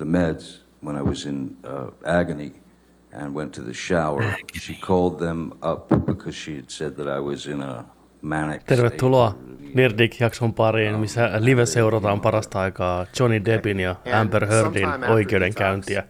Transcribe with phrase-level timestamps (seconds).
[0.00, 2.52] the meds when I was in uh, agony
[3.12, 4.22] and went to the shower.
[4.60, 7.84] She called them up because she had said that I was in a
[8.22, 9.34] manic Tervetuloa.
[9.74, 16.02] Nerdik-jakson pariin, missä live seurataan parasta aikaa Johnny Deppin ja Amber Heardin oikeudenkäyntiä.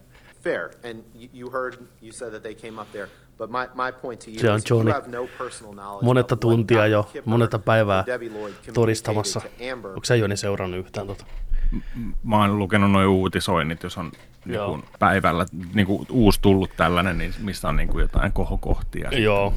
[0.42, 1.04] Fair, and
[1.34, 4.38] you, heard, you said that they came up there, but my, my point to you
[4.40, 4.92] Se on Johnny.
[4.92, 8.04] have no personal knowledge Monetta tuntia jo, monetta päivää
[8.74, 9.40] todistamassa.
[9.84, 11.24] Onko sä Joni seurannut yhtään tota?
[12.24, 14.12] Mä oon lukenut noin uutisoinnit, jos on
[14.44, 19.10] niin päivällä niin kuin uusi tullut tällainen, niin missä on niin kuin jotain kohokohtia.
[19.18, 19.54] Joo.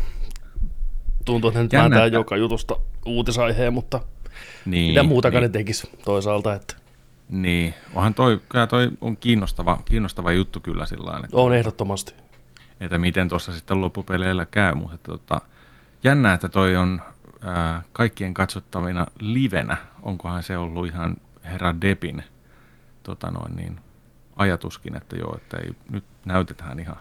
[1.26, 4.00] Tuntuu, että nyt Jännä, että- joka jutusta uutisaiheen, mutta
[4.66, 6.76] Niin, mitä muutakaan niin, ne tekisi toisaalta, että
[7.30, 12.14] Niin, onhan toi, kyllä toi on kiinnostava, kiinnostava juttu kyllä sillä lailla, että, on ehdottomasti.
[12.80, 15.42] että miten tuossa sitten loppupeleillä käy, mutta että, tota,
[16.04, 17.02] jännä, että toi on
[17.42, 22.24] ää, kaikkien katsottavina livenä, onkohan se ollut ihan herra Depin
[23.04, 23.80] tota noin, niin,
[24.36, 26.98] ajatuskin, että joo, että ei, nyt näytetään ihan,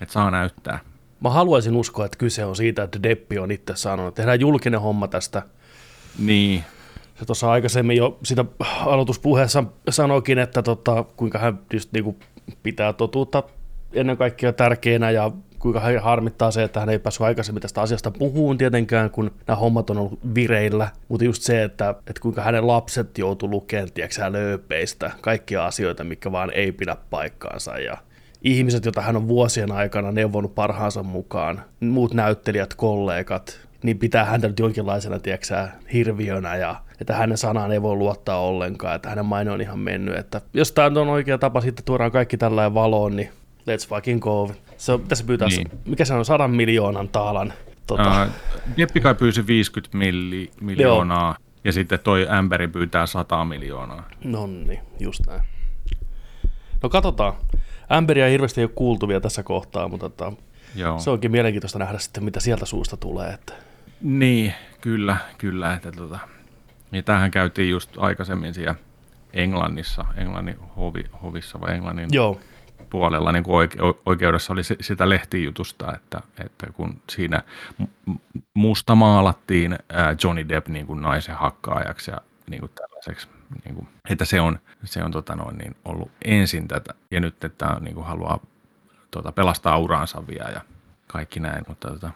[0.00, 0.78] että saa näyttää.
[1.20, 4.80] Mä haluaisin uskoa, että kyse on siitä, että Deppi on itse sanonut, että tehdään julkinen
[4.80, 5.42] homma tästä.
[6.18, 6.64] Niin,
[7.18, 8.44] Se tuossa aikaisemmin jo sitä
[8.86, 12.16] aloituspuheessa sanoikin, että tota, kuinka hän just niinku
[12.62, 13.42] pitää totuutta
[13.92, 18.10] ennen kaikkea tärkeänä ja kuinka hän harmittaa se, että hän ei päässyt aikaisemmin tästä asiasta
[18.10, 20.88] puhuun tietenkään, kun nämä hommat on ollut vireillä.
[21.08, 26.32] Mutta just se, että, että kuinka hänen lapset joutuu lukemaan, tiedätkö, lööpeistä kaikkia asioita, mikä
[26.32, 27.78] vaan ei pidä paikkaansa.
[27.78, 27.96] Ja
[28.42, 34.48] ihmiset, joita hän on vuosien aikana neuvonut parhaansa mukaan, muut näyttelijät, kollegat, niin pitää häntä
[34.48, 39.50] nyt jonkinlaisena, tiedätkö, hirviönä ja että hänen sanaan ei voi luottaa ollenkaan, että hänen maine
[39.50, 40.16] on ihan mennyt.
[40.16, 43.28] Että jos tämä on oikea tapa, sitten tuodaan kaikki tällä valoon, niin
[43.60, 44.50] let's fucking go.
[44.78, 45.70] Se on, tässä pyytää, Niin.
[45.84, 47.52] mikä se on, sadan miljoonan taalan.
[47.86, 54.08] Tota, Uh, Deppi kai pyysi 50 milli, miljoonaa ja sitten toi Ämberi pyytää 100 miljoonaa.
[54.24, 55.42] No niin, just näin.
[56.82, 57.32] No katsotaan.
[57.88, 60.32] Amberia hirveästi ei ole kuultu vielä tässä kohtaa, mutta tota,
[60.74, 60.98] Joo.
[60.98, 63.30] se onkin mielenkiintoista nähdä sitten, mitä sieltä suusta tulee.
[63.32, 63.52] Että.
[64.00, 65.74] Niin, kyllä, kyllä.
[65.74, 66.18] Että tota,
[66.90, 68.74] niin tämähän käytiin just aikaisemmin siellä
[69.32, 72.40] Englannissa, Englannin hovi, hovissa vai Englannin Joo,
[72.90, 77.42] puolella niin kuin oike- oikeudessa oli sitä lehtijutusta, että, että kun siinä
[77.82, 78.18] mu-
[78.54, 79.78] musta maalattiin
[80.24, 83.28] Johnny Depp niin kuin naisen hakkaajaksi ja niin kuin tällaiseksi,
[83.64, 86.94] niin kuin, että se on, se on tota noin, niin ollut ensin tätä.
[87.10, 88.40] Ja nyt että niin kuin haluaa
[89.10, 90.60] tota, pelastaa uraansa vielä ja
[91.06, 92.10] kaikki näin, mutta tota,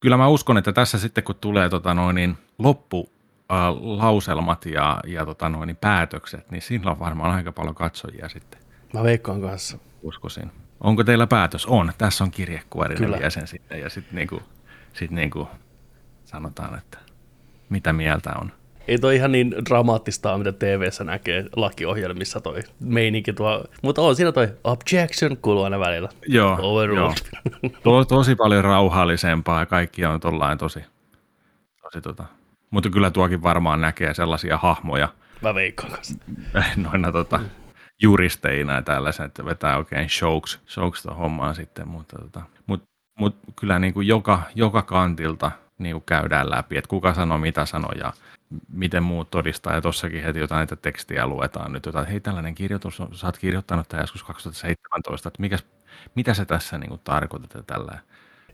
[0.00, 3.10] kyllä mä uskon, että tässä sitten kun tulee tota noin, niin loppu
[3.80, 8.60] lauselmat ja, ja tota noin, niin päätökset, niin siinä on varmaan aika paljon katsojia sitten
[8.94, 9.78] mä veikkaan kanssa.
[10.02, 10.50] uskoisin.
[10.80, 11.66] Onko teillä päätös?
[11.66, 11.92] On.
[11.98, 13.16] Tässä on kirjekuorinen Kyllä.
[13.16, 14.42] jäsen sitten ja sitten niinku,
[14.92, 15.48] sit niinku
[16.24, 16.98] sanotaan, että
[17.68, 18.52] mitä mieltä on.
[18.88, 23.64] Ei toi ihan niin dramaattista mitä TV-ssä näkee lakiohjelmissa toi meininki tuo.
[23.82, 26.08] Mutta on siinä toi objection kuuluu aina välillä.
[26.26, 27.16] Joo, Overruled.
[27.62, 27.70] joo.
[27.82, 30.80] To, tosi paljon rauhallisempaa ja kaikki on tollain tosi,
[31.82, 32.24] tosi tota.
[32.70, 35.08] Mutta kyllä tuokin varmaan näkee sellaisia hahmoja
[35.42, 36.14] Mä veikkaan kanssa.
[36.76, 37.40] noina tota,
[38.02, 42.82] juristeina ja tällaisen, että vetää oikein shokes, shokes tuon hommaan sitten, mutta tota, mut,
[43.18, 47.66] mut kyllä niin kuin joka, joka kantilta niin kuin käydään läpi, että kuka sanoo mitä
[47.66, 48.12] sanoo ja
[48.68, 49.74] miten muut todistaa.
[49.74, 53.38] Ja tossakin heti jotain näitä tekstiä luetaan nyt, jotain, että hei tällainen kirjoitus, sä oot
[53.38, 55.64] kirjoittanut tämä joskus 2017, että mikäs,
[56.14, 57.98] mitä se tässä niin kuin tarkoitat ja tällä.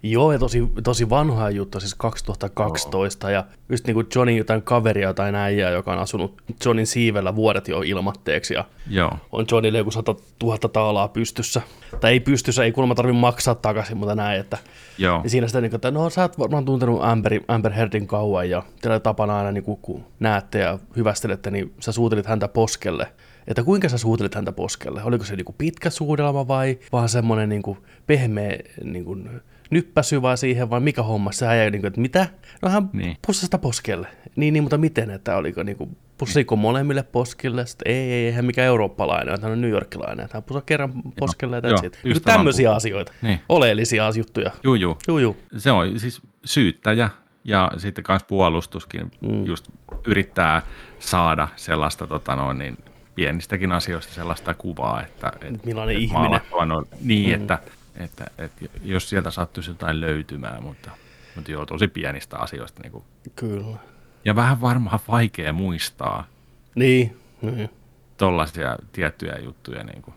[0.02, 5.14] Joo, ja tosi, tosi vanha juttu, siis 2012, ja just niin kuin Johnny jotain kaveria
[5.14, 9.90] tai äijää, joka on asunut Johnin siivellä vuodet jo ilmatteeksi, ja Joo, on Johnille joku
[9.90, 11.62] 100 000 taalaa pystyssä.
[12.00, 14.58] Tai ei pystyssä, ei kuulemma tarvitse maksaa takaisin, mutta näin, että
[14.98, 18.06] joo, Ja siinä sitten, niin kuin, että no sä oot varmaan tuntenut Amber, Amber Heardin
[18.06, 22.48] kauan ja teillä tapana aina, niin kuin, kun näette ja hyvästelette, niin sä suutelit häntä
[22.48, 23.12] poskelle.
[23.46, 25.02] Että kuinka sä suutelit häntä poskelle?
[25.04, 29.30] Oliko se niin kuin pitkä suudelma vai vaan semmoinen niin kuin pehmeä niin kuin
[29.70, 31.32] nyppäsy vai siihen vai mikä homma?
[31.32, 32.26] Se jäi niin kuin, että mitä?
[32.62, 33.16] No hän Niin.
[33.30, 34.08] sitä poskelle.
[34.36, 37.66] Niin, niin, mutta miten, että oliko niin kuin, pussiko molemmille poskille?
[37.66, 40.24] Sitten ei, ei, eihän mikä eurooppalainen, että hän on newyorkilainen.
[40.24, 43.12] Että hän pussasi kerran poskelle joo, Niin tämmöisiä asioita.
[43.22, 43.40] Niin.
[43.48, 44.50] Oleellisia juttuja.
[44.64, 44.98] juu, juu.
[45.08, 45.36] Juu, juu.
[45.56, 47.10] se on siis syyttäjä
[47.44, 49.44] ja sitten myös puolustuskin mm.
[49.44, 49.68] just
[50.06, 50.62] yrittää
[50.98, 52.78] saada sellaista tota noin, niin
[53.14, 56.40] pienistäkin asioista sellaista kuvaa, että, että Millainen että ihminen.
[56.52, 57.42] on niin, mm.
[57.42, 57.58] että,
[57.96, 60.90] että, että, jos sieltä sattuisi jotain löytymään, mutta,
[61.36, 62.82] mutta joo, tosi pienistä asioista.
[62.82, 63.04] Niin kuin,
[63.36, 63.76] Kyllä.
[64.24, 66.26] ja vähän varmaan vaikea muistaa
[66.74, 67.70] Niin, niin.
[68.16, 69.84] tollaisia tiettyjä juttuja.
[69.84, 70.14] Niin kuin.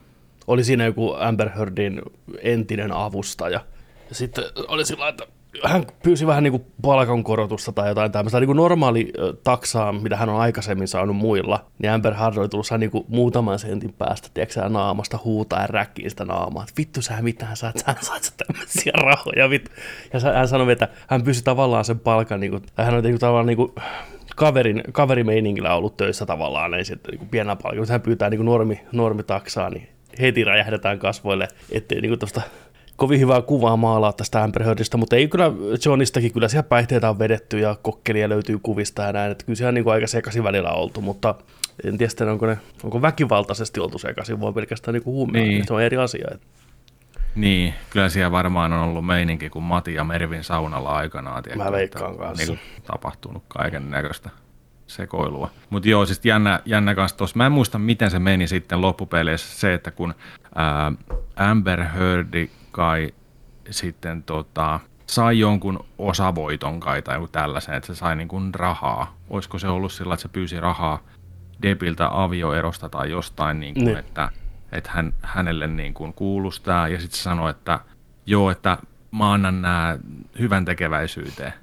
[0.47, 2.01] Oli siinä joku Amber Heardin
[2.41, 3.65] entinen avustaja.
[4.09, 5.27] Ja sitten oli sillä että
[5.63, 9.13] hän pyysi vähän niin kuin palkankorotusta tai jotain tämmöistä niin kuin normaali
[9.43, 13.59] taksaa, mitä hän on aikaisemmin saanut muilla, niin Amber Heard oli tullut niin kuin muutaman
[13.59, 17.95] sentin päästä, tiedätkö naamasta huutaa ja räkkiä sitä naamaa, että vittu sä mitään sä, sä
[18.01, 19.71] saat sä tämmöisiä rahoja, vittu.
[20.13, 23.45] Ja hän sanoi, että hän pyysi tavallaan sen palkan, niin kuin, hän oli niin tavallaan
[23.45, 23.73] niin kuin,
[24.35, 28.81] kaverin, kaverimeiningillä ollut töissä tavallaan, ei sitten niin pienellä mutta hän pyytää niin kuin normi,
[28.91, 29.89] normitaksaa, niin
[30.21, 32.41] heti räjähdetään kasvoille, ettei niin kuin tosta
[32.99, 35.51] kovin hyvää kuvaa maalaa tästä Amber Heardista, mutta ei kyllä
[35.85, 39.71] Johnistakin, kyllä siellä päihteitä on vedetty ja kokkelia löytyy kuvista ja näin, että kyllä siellä
[39.71, 41.35] niin kuin aika sekaisin välillä oltu, mutta
[41.83, 45.53] en tiedä sitten, onko, ne, onko väkivaltaisesti oltu sekaisin, vai pelkästään niin huumeja, Niin.
[45.53, 45.67] niin.
[45.67, 46.27] se on eri asia.
[46.33, 46.47] Että,
[47.35, 51.43] Niin, kyllä siellä varmaan on ollut meininki kuin Mati ja Mervin saunalla aikanaan.
[51.43, 52.51] tiedätkö, Mä veikkaan että kanssa.
[52.53, 54.29] Niin tapahtunut kaiken näköistä
[54.87, 55.49] sekoilua.
[55.69, 57.37] Mutta joo, siis jännä, jännä kanssa tuossa.
[57.37, 60.13] Mä en muista, miten se meni sitten loppupeleissä se, että kun
[60.55, 60.91] ää,
[61.35, 63.13] Amber Heard kai
[63.69, 69.17] sitten tota, sai jonkun osavoiton kai tai tällaisen, että se sai niin kuin rahaa.
[69.29, 70.99] Olisiko se ollut sillä, että se pyysi rahaa
[71.61, 73.97] Depiltä avioerosta tai jostain, niin kuin, Niin.
[73.97, 74.29] että,
[74.71, 77.79] että hän, hänelle niin kuin kuulustaa ja sitten se sanoi, että
[78.25, 78.77] joo, että
[79.11, 79.97] mä annan nämä
[80.39, 81.53] hyvän tekeväisyyteen.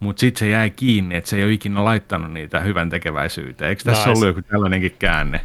[0.00, 3.68] Mutta sitten se jäi kiinni, että se ei ole ikinä laittanut niitä hyvän tekeväisyyteen.
[3.68, 4.10] Eikö tässä Nice.
[4.10, 5.40] ollut joku tällainenkin käänne?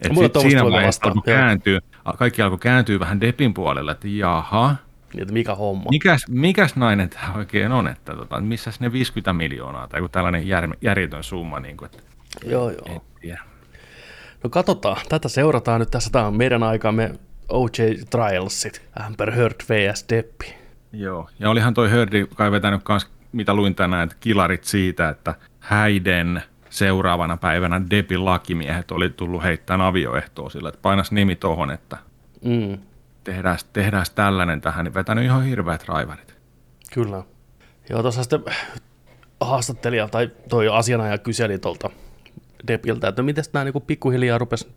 [0.00, 1.22] Et sit siinä vaiheessa joo.
[1.22, 1.80] kääntyä,
[2.12, 4.76] kaikki alkoi kääntyä vähän Depin puolelle, että jaha,
[5.12, 5.90] niin, että mikä homma.
[5.90, 10.48] mikäs, mikäs nainen tämä oikein on, että tota, missäs ne 50 miljoonaa tai joku tällainen
[10.48, 12.02] jär, järjetön summa, niin kuin, että
[12.46, 13.04] Joo, joo.
[13.20, 13.42] tiedä.
[14.44, 17.14] No katsotaan, tätä seurataan nyt tässä, tämä on meidän aikamme
[17.48, 20.04] OJ Trialsit, Amber Heard vs.
[20.08, 20.54] Deppi.
[20.92, 25.34] Joo, ja olihan toi Hördi kai vetänyt kans, mitä luin tänään, että kilarit siitä, että
[25.60, 26.42] häiden
[26.78, 31.96] seuraavana päivänä Depin lakimiehet oli tullut heittämään avioehtoa sillä, että painas nimi tohon, että
[32.44, 32.78] Mm,
[33.24, 36.36] tehdään, tehdään tällainen tähän, niin vetänyt ihan hirveät raivarit.
[36.92, 37.22] kyllä.
[37.90, 38.44] Joo, tuossa sitten
[39.40, 41.90] haastattelija tai toi asianajaja kyseli tuolta
[42.68, 44.68] Depiltä, että miten nämä niinku pikkuhiljaa rupesi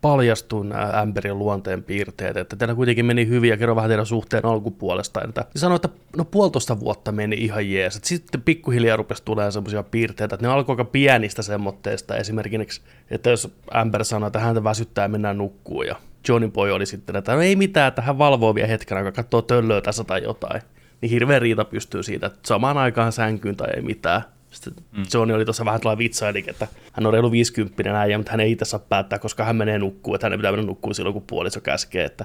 [0.00, 4.44] paljastuu nämä Amberin luonteen piirteet, että teillä kuitenkin meni hyvin ja kerro vähän teidän suhteen
[4.44, 5.20] alkupuolesta.
[5.24, 7.96] Että niin sanoi, että no puolitoista vuotta meni ihan jees.
[7.96, 12.16] Et sitten pikkuhiljaa rupesi tulemaan semmoisia piirteitä, että ne alkoi aika pienistä semmoitteista.
[12.16, 12.80] Esimerkiksi,
[13.10, 15.96] että jos Amber sanoi, että häntä väsyttää ja mennään nukkuun ja
[16.28, 19.42] Johnny Boy oli sitten, että no ei mitään, että hän valvoo vielä hetken aikaa, katsoo
[19.42, 20.62] töllöä tässä tai jotain.
[21.00, 24.22] Niin hirveä riita pystyy siitä, että samaan aikaan sänkyyn tai ei mitään.
[24.50, 25.04] Sitten mm.
[25.14, 28.52] Johnny oli tuossa vähän tällainen vitsaili, että hän on reilu 50 äijä, mutta hän ei
[28.52, 31.60] itse saa päättää, koska hän menee nukkuun, että hänen pitää mennä nukkuun silloin, kun puoliso
[31.60, 32.24] käskee, että,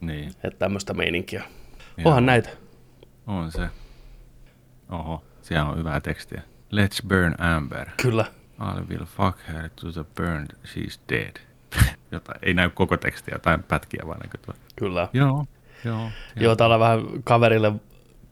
[0.00, 1.42] Niin, että tämmöistä meininkiä.
[1.96, 2.08] Joo.
[2.08, 2.48] Onhan näitä.
[3.26, 3.68] on se.
[4.88, 6.42] Oho, siellä on hyvää tekstiä.
[6.72, 7.88] Let's burn Amber.
[8.02, 8.24] Kyllä.
[8.60, 11.36] I will fuck her to the burned, she's dead.
[12.12, 14.54] Jotain, ei näy koko tekstiä, tai pätkiä vaan näkyy.
[14.76, 15.08] Kyllä.
[15.12, 15.46] Joo,
[15.84, 16.10] joo.
[16.36, 17.72] Joo, täällä on vähän kaverille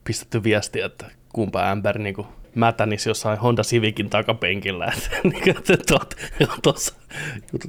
[0.05, 4.87] pistetty viestiä, että kumpa Amber niin kuin mätänisi jossain Honda Civicin takapenkillä.
[4.97, 6.15] Että, niin että tuot,
[6.63, 6.95] tuossa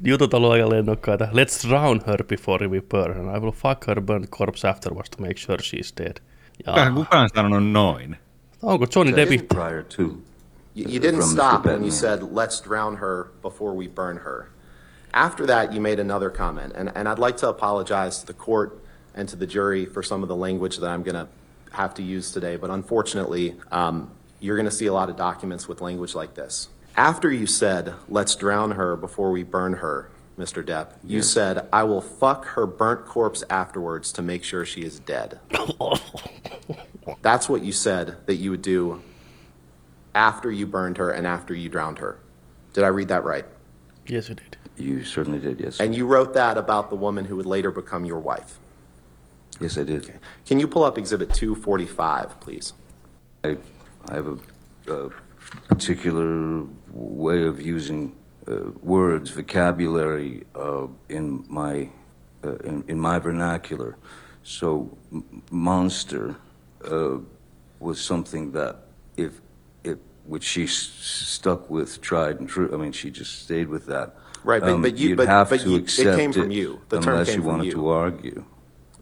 [0.03, 1.25] jutut, on aika lennokkaita.
[1.25, 3.35] Let's drown her before we burn her.
[3.35, 6.17] I will fuck her burnt corpse afterwards to make sure she's dead.
[6.65, 8.17] Ja, Kukaan, kukaan sanonut noin.
[8.61, 9.37] onko Johnny?
[9.37, 10.17] Prior to.
[10.75, 14.47] You, didn't stop when you said, let's drown her before we burn her.
[15.13, 18.83] After that, you made another comment, and, and I'd like to apologize to the court
[19.13, 21.27] and to the jury for some of the language that I'm going to
[21.73, 24.09] have to use today, but unfortunately, um,
[24.43, 26.67] you're going to see a lot of documents with language like this.
[26.97, 30.61] After you said, let's drown her before we burn her, Mr.
[30.61, 34.99] Depp, you said, I will fuck her burnt corpse afterwards to make sure she is
[34.99, 35.39] dead.
[37.21, 39.01] That's what you said that you would do
[40.13, 42.19] after you burned her and after you drowned her.
[42.73, 43.45] Did I read that right?
[44.07, 44.57] Yes, you did.
[44.75, 45.79] You certainly did, yes.
[45.79, 48.59] And you wrote that about the woman who would later become your wife.
[49.61, 50.19] yes, I did.
[50.45, 52.73] Can you pull up Exhibit 245, please?
[53.43, 53.57] I,
[54.09, 54.37] I have a,
[54.93, 55.09] a
[55.67, 58.15] particular way of using
[58.47, 61.89] uh, words, vocabulary uh, in my
[62.43, 63.95] uh, in, in my vernacular.
[64.43, 66.35] So, m- monster
[66.89, 67.17] uh,
[67.79, 68.75] was something that
[69.15, 69.39] if
[69.85, 72.69] if which she s- stuck with, tried and true.
[72.73, 74.07] I mean, she just stayed with that.
[74.09, 74.13] Um,
[74.45, 76.81] Right, but- but you- but- have but to you- it accept came from you.
[76.89, 77.71] The term unless came you from wanted you.
[77.73, 78.43] to argue.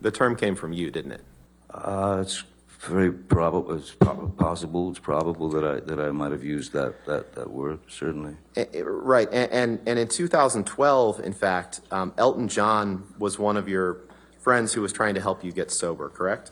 [0.02, 1.24] The term came from you, didn't it?
[1.72, 2.44] Uh, it's
[2.82, 3.74] very probable.
[3.74, 4.90] It's prob- possible.
[4.90, 7.80] It's probable that I that I might have used that that, that word.
[7.88, 8.36] Certainly.
[8.56, 13.58] Eh, eh, Right, and, and, and in 2012, in fact, um, Elton John was one
[13.58, 14.02] of your
[14.40, 16.52] friends who was trying to help you get sober, correct?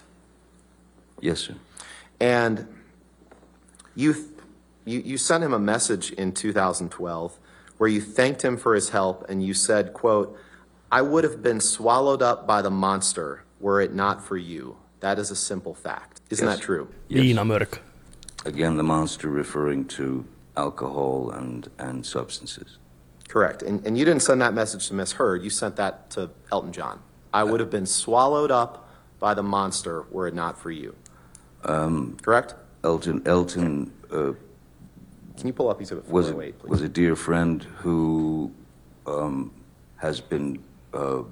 [1.19, 1.55] Yes, sir.
[2.19, 2.67] And
[3.95, 4.15] you,
[4.85, 7.39] you, you sent him a message in 2012
[7.77, 10.37] where you thanked him for his help and you said, quote,
[10.91, 14.77] I would have been swallowed up by the monster were it not for you.
[14.99, 16.18] That is a simple fact.
[16.29, 16.57] Isn't Yes.
[16.57, 16.87] that true?
[17.09, 17.79] Viinamörk.
[18.45, 22.77] Again, the monster referring to alcohol and, and substances.
[23.27, 23.61] Correct.
[23.63, 25.43] And, and you didn't send that message to Miss Heard.
[25.43, 26.99] You sent that to Elton John.
[27.33, 30.95] I would have been swallowed up by the monster were it not for you.
[31.63, 32.55] Correct?
[32.83, 34.31] Elton, Elton uh,
[35.37, 36.69] Can you pull up Exhibit was a, 408, please?
[36.69, 38.51] was a dear friend who
[39.05, 39.51] um,
[39.97, 41.23] has been uh,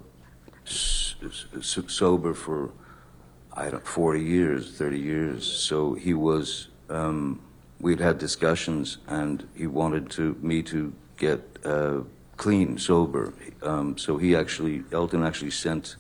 [0.66, 2.72] s- s- sober for
[3.58, 5.46] I don't 40 years, 30 years.
[5.46, 6.68] So he was.
[6.90, 7.42] Um,
[7.82, 12.02] we'd had discussions, and he wanted to me to get uh,
[12.38, 13.34] clean, sober.
[13.62, 15.98] Um, so he actually, Elton actually sent.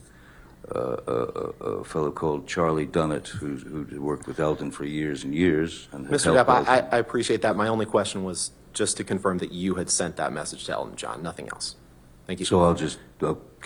[0.75, 5.33] Uh, a, a, fellow called Charlie Dunnett, who, who worked with Elton for years and
[5.33, 6.33] years, and Mr.
[6.33, 6.89] Depp, helped I, Elton.
[6.91, 7.55] I I appreciate that.
[7.55, 10.97] My only question was just to confirm that you had sent that message to Elton
[10.97, 11.77] John, nothing else.
[12.27, 12.45] Thank you.
[12.45, 12.99] So I'll just,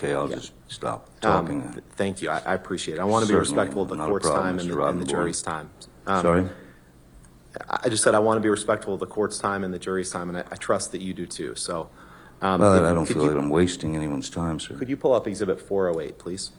[0.02, 0.36] okay, I'll Yeah.
[0.36, 1.62] just stop Um, talking.
[1.72, 2.30] th- Thank you.
[2.30, 3.00] I, I appreciate it.
[3.00, 4.74] I want to be Certainly, respectful of the not a court's problem, time and Mr.
[4.76, 5.68] the, and the jury's time.
[6.06, 6.44] Um, Sorry?
[7.70, 9.78] I I just said I want to be respectful of the court's time and the
[9.78, 11.54] jury's time, and I, I trust that you do too.
[11.54, 11.90] So,
[12.42, 14.74] um, Well, I don't could feel you- like I'm wasting anyone's time, sir.
[14.78, 16.52] Could you pull up Exhibit 408, please?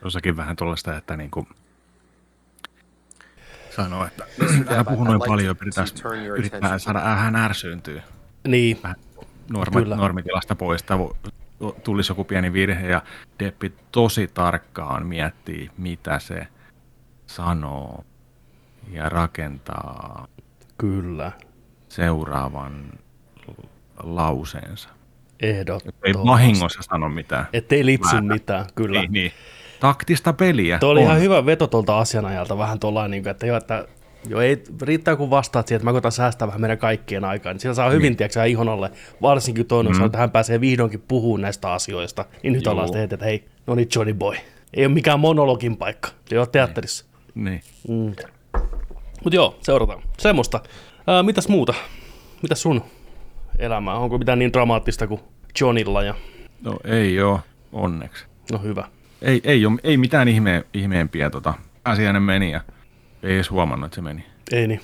[0.00, 1.46] Tuossakin vähän tuollaista, että niin kuin
[3.76, 4.24] sanoo, että
[4.76, 8.00] hän puhuu noin like paljon, to- turn your attention saada, hän ärsyyntyy
[8.48, 8.96] Niin, vähän
[9.72, 9.96] Kyllä.
[9.96, 10.84] normitilasta pois,
[11.84, 13.02] tulisi joku pieni virhe ja
[13.38, 16.46] Deppi tosi tarkkaan miettii, mitä se
[17.26, 18.04] sanoo
[18.92, 20.26] ja rakentaa
[20.78, 21.32] kyllä.
[21.88, 22.92] seuraavan
[24.02, 24.88] lauseensa.
[25.40, 26.26] Ei Ehdottomasti.
[26.26, 27.46] vahingossa sano mitään.
[27.52, 28.20] Ettei lipsy Väärä.
[28.34, 29.00] mitään, kyllä.
[29.00, 29.32] Niin, niin.
[29.80, 31.06] Taktista peliä Tuo oli on.
[31.06, 33.88] ihan hyvä veto tuolta asianajalta, vähän tuollainen, niin kuin, että, joo, että
[34.28, 37.60] joo, ei, riittää kun vastaat siihen, että mä koitan säästää vähän meidän kaikkien aikaa, niin
[37.60, 38.90] sillä saa hyvin, tiedätkö, ihon alle,
[39.22, 39.94] varsinkin toinen mm.
[39.94, 42.72] sanoo, että hän pääsee vihdoinkin puhumaan näistä asioista, niin nyt Juu.
[42.72, 44.36] ollaan sitten heti, että hei, no niin Johnny Boy,
[44.74, 47.04] ei ole mikään monologin paikka, se on teatterissa.
[47.34, 47.60] Niin.
[49.24, 50.02] Mutta joo, seurataan.
[50.18, 50.60] Semmoista.
[51.06, 51.74] Ää, mitäs muuta?
[52.42, 52.82] Mitäs sun
[53.58, 53.94] elämää?
[53.94, 55.20] Onko mitään niin dramaattista kuin
[55.60, 56.02] Johnilla?
[56.02, 56.14] Ja...
[56.62, 57.40] No ei oo,
[57.72, 58.24] onneksi.
[58.52, 58.84] No hyvä.
[59.22, 61.54] Ei, ei, ole, ei mitään ihme, ihmeempiä tota.
[61.84, 62.60] Asiainen meni ja
[63.22, 64.26] ei edes huomannut, että se meni.
[64.52, 64.80] Ei niin.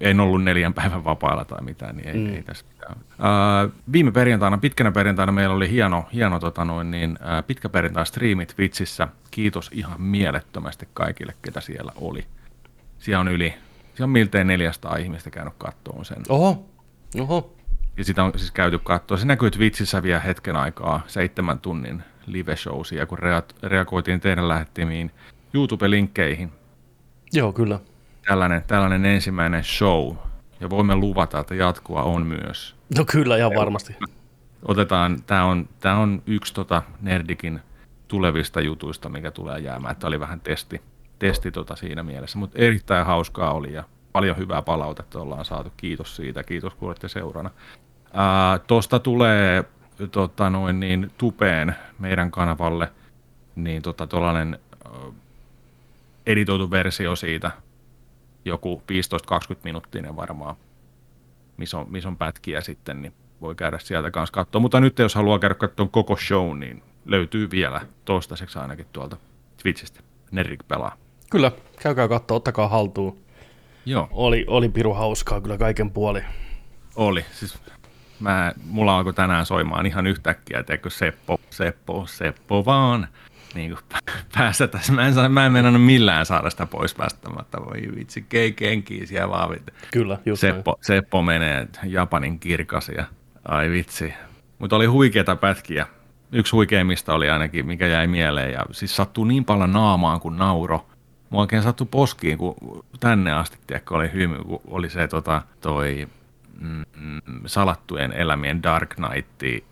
[0.00, 2.34] En ollut neljän päivän vapaalla tai mitään, niin ei, mm.
[2.34, 2.96] ei tässä mitään.
[2.96, 8.06] Uh, viime perjantaina, pitkänä perjantaina meillä oli hieno, hieno tota noin, niin, uh, pitkä perjantai
[8.06, 9.08] striimi Twitchissä.
[9.30, 12.24] Kiitos ihan mielettömästi kaikille, ketä siellä oli.
[12.98, 13.54] Siellä on yli,
[13.94, 16.22] siellä on miltei 400 ihmistä käynyt kattoon sen.
[16.28, 16.66] Oho.
[17.20, 17.54] Oho.
[17.96, 19.16] Ja sitä on siis käyty katsoa.
[19.16, 25.10] Se näkyy Twitchissä vielä hetken aikaa, seitsemän tunnin live showsia, kun rea- reagoitiin teidän lähettimiin
[25.54, 26.50] YouTube-linkkeihin.
[27.32, 27.80] Joo, kyllä.
[28.26, 30.16] Tällainen, tällainen ensimmäinen show.
[30.60, 32.76] Ja voimme luvata, että jatkoa on myös.
[32.98, 33.96] No kyllä, ihan varmasti.
[34.62, 37.60] Otetaan, tämä on, tää on yksi tota Nerdikin
[38.08, 39.96] tulevista jutuista, mikä tulee jäämään.
[39.96, 40.80] Tämä oli vähän testi,
[41.18, 45.72] testi tota siinä mielessä, mutta erittäin hauskaa oli ja paljon hyvää palautetta ollaan saatu.
[45.76, 47.50] Kiitos siitä, kiitos kun olette seurana.
[48.66, 49.64] Tuosta tulee
[50.10, 52.92] tota noin niin, tupeen meidän kanavalle
[53.56, 54.58] niin tota tuollainen
[56.28, 57.50] editoitu versio siitä,
[58.44, 58.82] joku
[59.54, 60.56] 15-20 minuuttinen varmaan,
[61.56, 64.60] missä on, missä on pätkiä sitten, niin voi käydä sieltä kanssa katsoa.
[64.60, 69.16] Mutta nyt jos haluaa käydä katsomaan koko show, niin löytyy vielä toistaiseksi ainakin tuolta
[69.62, 70.00] Twitchistä.
[70.30, 70.96] Nerik pelaa.
[71.30, 73.18] Kyllä, käykää katsoa, ottakaa haltuun.
[73.86, 76.22] Joo, Oli, oli piru hauskaa kyllä kaiken puoli.
[76.96, 77.24] oli.
[77.32, 77.58] Siis
[78.20, 83.08] mä, mulla alkoi tänään soimaan ihan yhtäkkiä, teekö Seppo, Seppo, Seppo vaan.
[83.54, 84.00] Niin kuin
[84.34, 84.92] päästä tässä.
[84.92, 87.58] Mä en, saa, mä en meinannut millään saada sitä pois päästämättä.
[87.60, 89.56] Voi vitsi, kei kenkiä siellä vaan.
[89.92, 90.54] Kyllä, just näin.
[90.54, 93.04] Seppo, Seppo menee Japanin kirkas ja
[93.48, 94.14] ai vitsi.
[94.58, 95.86] Mutta oli huikeita pätkiä.
[96.32, 98.52] Yksi huikeimmista oli ainakin, mikä jäi mieleen.
[98.52, 100.86] Ja siis sattuu niin paljon naamaan kuin nauro.
[101.30, 106.08] Mua oikein sattui poskiin, kun tänne asti tiedätkö, oli hymy, kun oli se tota, toi
[106.60, 109.62] mm, mm, salattujen elämien Dark Knight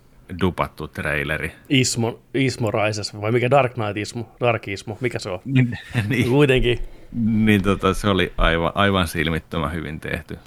[0.41, 1.51] dupattu traileri.
[1.69, 4.31] Ismo, Ismo Rises, vai mikä Dark Knight Ismo?
[4.39, 5.39] Dark Ismo, mikä se on?
[5.53, 6.79] Niin, niin, Kuitenkin,
[7.21, 10.37] niin tota, se oli aivan, aivan silmittömän hyvin tehty.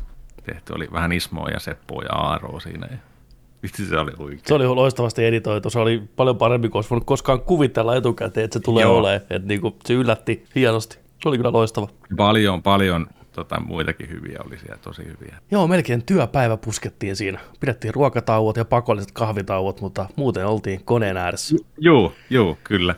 [0.44, 0.72] tehty.
[0.72, 2.88] Oli vähän Ismoa ja Seppoa ja Aaroa siinä.
[2.90, 2.96] Ja
[3.62, 4.42] vitsi se oli huikea.
[4.46, 8.58] se oli loistavasti editoitu, se oli paljon parempi kuin olisi voinut koskaan kuvitella etukäteen, että
[8.58, 8.96] se tulee Joo.
[8.98, 9.16] olemaan.
[9.16, 10.98] Että niinku, se yllätti hienosti.
[11.22, 11.88] Se oli kyllä loistava.
[12.16, 13.06] Paljon, paljon
[13.44, 15.38] tota, muitakin hyviä oli siellä, tosi hyviä.
[15.50, 17.38] Joo, melkein työpäivä puskettiin siinä.
[17.60, 21.56] Pidettiin ruokatauot ja pakolliset kahvitauot, mutta muuten oltiin koneen ääressä.
[21.78, 22.94] Joo, joo, kyllä.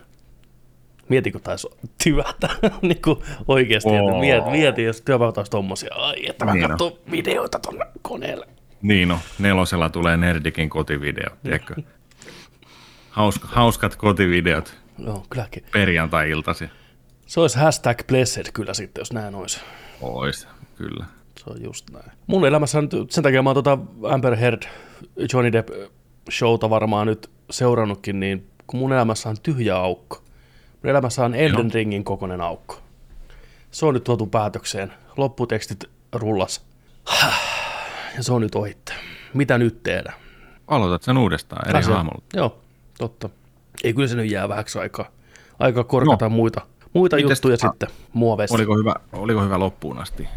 [1.09, 1.69] Mieti, kun taisi
[2.05, 2.49] työtä.
[2.83, 3.19] niin kuin
[3.49, 4.21] oikeasti, että Oo.
[4.21, 5.95] mieti, mieti, jos työpäivät olisi tommosia.
[5.95, 6.67] Ai, että mä Niin
[7.11, 8.47] videoita tonne koneelle.
[8.83, 11.75] Niin no, nelosella tulee Nerdikin kotivideo, tiedätkö?
[13.11, 15.65] Hauska, hauskat kotivideot Joo, kylläkin.
[15.73, 16.71] perjantai-iltasi.
[17.27, 19.61] Se olisi hashtag blessed kyllä sitten, jos näin olisi.
[20.03, 21.05] Ois, kyllä.
[21.39, 22.11] Se on just näin.
[22.27, 23.79] Mun elämässä on nyt, sen takia mä oon tota
[24.11, 24.63] Amber Heard
[25.33, 25.69] Johnny Depp
[26.31, 30.23] showta varmaan nyt seurannutkin, niin kun mun elämässä on tyhjä aukko.
[30.83, 31.71] Mun elämässä on Elden Joo.
[31.75, 32.77] Ringin kokoinen aukko.
[33.71, 34.93] Se on nyt tuotu päätökseen.
[35.17, 36.65] Lopputekstit rullas.
[38.17, 38.93] Ja se on nyt ohitte.
[39.35, 40.13] Mitä nyt tehdä?
[40.69, 41.95] Aloitat sen uudestaan eri Asia.
[41.95, 42.23] hahmolla.
[42.35, 42.59] Joo,
[42.99, 43.29] totta.
[43.85, 45.07] Ei kyllä se nyt jää vähäksi aikaa.
[45.59, 46.29] Aika korkata No.
[46.31, 46.61] muita,
[46.93, 48.57] muita Mites juttuja tota- sitten muoveista.
[48.57, 50.29] Oliko hyvä, oliko hyvä loppuun asti?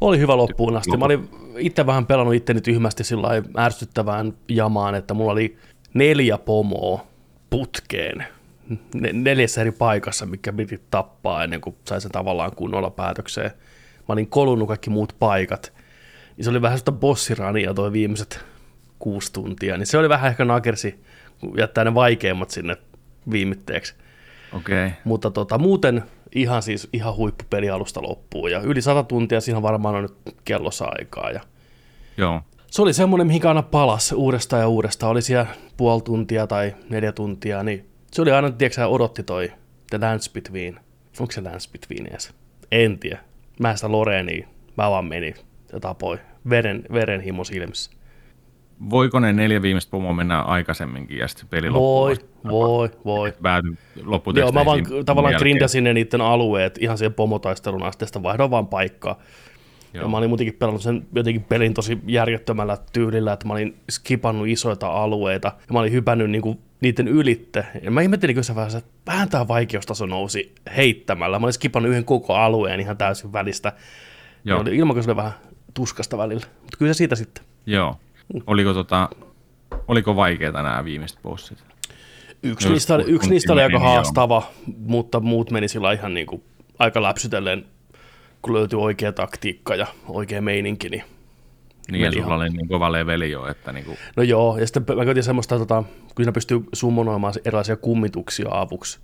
[0.00, 0.96] Oli hyvä loppuun asti.
[0.96, 5.56] Mä olin itse vähän pelannut itteni tyhmästi sillä ärsyttävään jamaan, että mulla oli
[5.94, 7.06] neljä pomoa
[7.50, 8.26] putkeen
[8.94, 13.50] ne- neljässä eri paikassa, mikä piti tappaa ennen kuin sai sen tavallaan kunnolla päätökseen.
[13.98, 15.72] Mä olin kolunnut kaikki muut paikat.
[16.36, 18.44] Niin se oli vähän sitä bossirania toi viimeiset
[18.98, 19.76] kuusi tuntia.
[19.76, 21.00] Niin se oli vähän ehkä nakersi
[21.40, 22.76] kun jättää ne vaikeimmat sinne
[23.30, 23.94] viimitteeksi.
[24.56, 24.90] Okay.
[25.04, 26.02] Mutta tota, muuten
[26.34, 28.50] ihan siis ihan huippupeli alusta loppuun.
[28.50, 31.30] Ja yli sata tuntia siinä varmaan on nyt kellossa aikaa.
[31.30, 31.40] Ja
[32.16, 32.40] Joo.
[32.66, 35.10] se oli semmoinen, mihinkä aina palas uudestaan ja uudestaan.
[35.10, 35.46] Oli siellä
[35.76, 39.52] puoli tuntia tai neljä tuntia, niin se oli aina, tiedätkö odotti toi
[39.90, 40.80] The Dance Between.
[41.20, 42.34] Onko se Dance Between edes?
[42.72, 43.18] En tiedä.
[43.60, 45.34] Mä sitä Loreenia, mä vaan menin
[45.72, 47.90] ja tapoi veren, verenhimo silmissä.
[48.90, 52.04] Voiko ne neljä viimeistä pomoa mennä aikaisemminkin ja sitten peli loppuu?
[52.04, 52.16] Voi,
[52.48, 53.32] voi, voi.
[53.42, 53.76] Pääty
[54.34, 55.38] Joo, mä vaan tavallaan jälkeen.
[55.38, 59.18] grindasin ne niiden alueet ihan siihen pomotaistelun ja sitten vaihdoin vaan paikkaa.
[59.94, 60.08] Ja Joo.
[60.10, 64.88] mä olin muutenkin pelannut sen jotenkin pelin tosi järjettömällä tyylillä, että mä olin skipannut isoita
[64.88, 67.66] alueita ja mä olin hypännyt niinku niiden ylitte.
[67.82, 71.38] Ja mä ihmettelin jossain vaiheessa, että vähän tämä vaikeustaso nousi heittämällä.
[71.38, 73.72] Mä olin skipannut yhden koko alueen ihan täysin välistä.
[74.44, 74.58] Joo.
[74.58, 74.64] Ja
[75.02, 75.32] se oli vähän
[75.74, 76.46] tuskasta välillä.
[76.62, 77.44] Mutta kyllä se siitä sitten.
[77.66, 77.96] Joo.
[78.46, 79.08] Oliko, tota,
[79.88, 81.58] oliko vaikeita nämä viimeiset bossit?
[82.42, 84.42] Yksi niistä, oli, kun- yksi kun niistä oli aika haastava,
[84.78, 86.42] mutta muut meni sillä ihan niin kuin
[86.78, 87.64] aika läpsytellen,
[88.42, 90.88] kun löytyi oikea taktiikka ja oikea meininki.
[90.88, 91.02] Niin...
[91.92, 94.66] Niin, ja sulla ihan- oli niin kova leveli jo, että niin kuin, No joo, ja
[94.66, 98.98] sitten mä käytin semmoista, tota, kun siinä pystyy summonoimaan erilaisia kummituksia avuksi,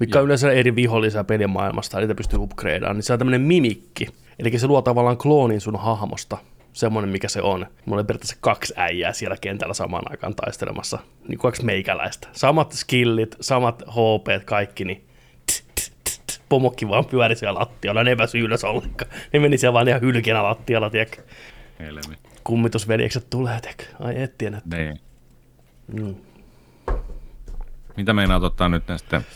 [0.00, 4.06] mikä on yleensä eri vihollisia pelimaailmasta, niitä pystyy upgradeamaan, niin se on tämmöinen mimikki.
[4.38, 6.38] Eli se luo tavallaan kloonin sun hahmosta,
[6.78, 7.66] semmoinen mikä se on.
[7.84, 12.28] Mulla oli periaatteessa kaksi äijää siellä kentällä samaan aikaan taistelemassa, niin kaksi meikäläistä.
[12.32, 15.08] Samat skillit, samat HP, kaikki, niin
[16.48, 19.10] pomokki vaan pyöri siellä lattialla, ne ei päässyt ylös ollenkaan.
[19.32, 21.22] Ne meni siellä vaan ihan hylkinä lattialla, tiedätkö.
[21.78, 22.16] helmi.
[22.44, 23.84] Kummitusveljekset tulee, tiedätkö.
[24.00, 24.60] Ai et tiedä.
[24.74, 25.00] Niin.
[25.86, 26.14] Mm.
[27.96, 29.26] Mitä meinaat ottaa nyt sitten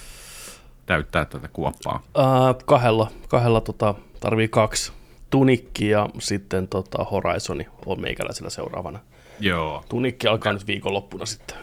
[0.87, 2.03] täyttää tätä kuoppaa?
[2.17, 4.93] Ää, kahdella, kahdella tota, tarvii kaksi.
[5.33, 8.99] Tunikki ja sitten tota, Horizoni on meikäläisellä seuraavana.
[9.41, 9.85] Joo.
[9.89, 11.57] Tunikki alkaa nyt viikonloppuna sitten.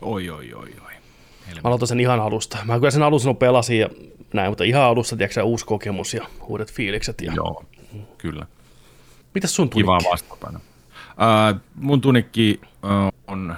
[0.00, 0.92] Oi, oi, oi, oi.
[1.54, 2.58] Mä aloitan sen ihan alusta.
[2.64, 3.88] Mä kyllä sen alussa pelasin ja
[4.32, 7.20] näin, mutta ihan alusta, tiedätkö uusi kokemus ja uudet fiilikset.
[7.20, 7.32] Ja...
[7.36, 7.64] Joo,
[8.18, 8.46] kyllä.
[9.34, 9.92] Mitäs sun tunikki?
[10.02, 10.58] Kiva vastapaino.
[10.58, 13.56] Uh, mun tunikki uh, on,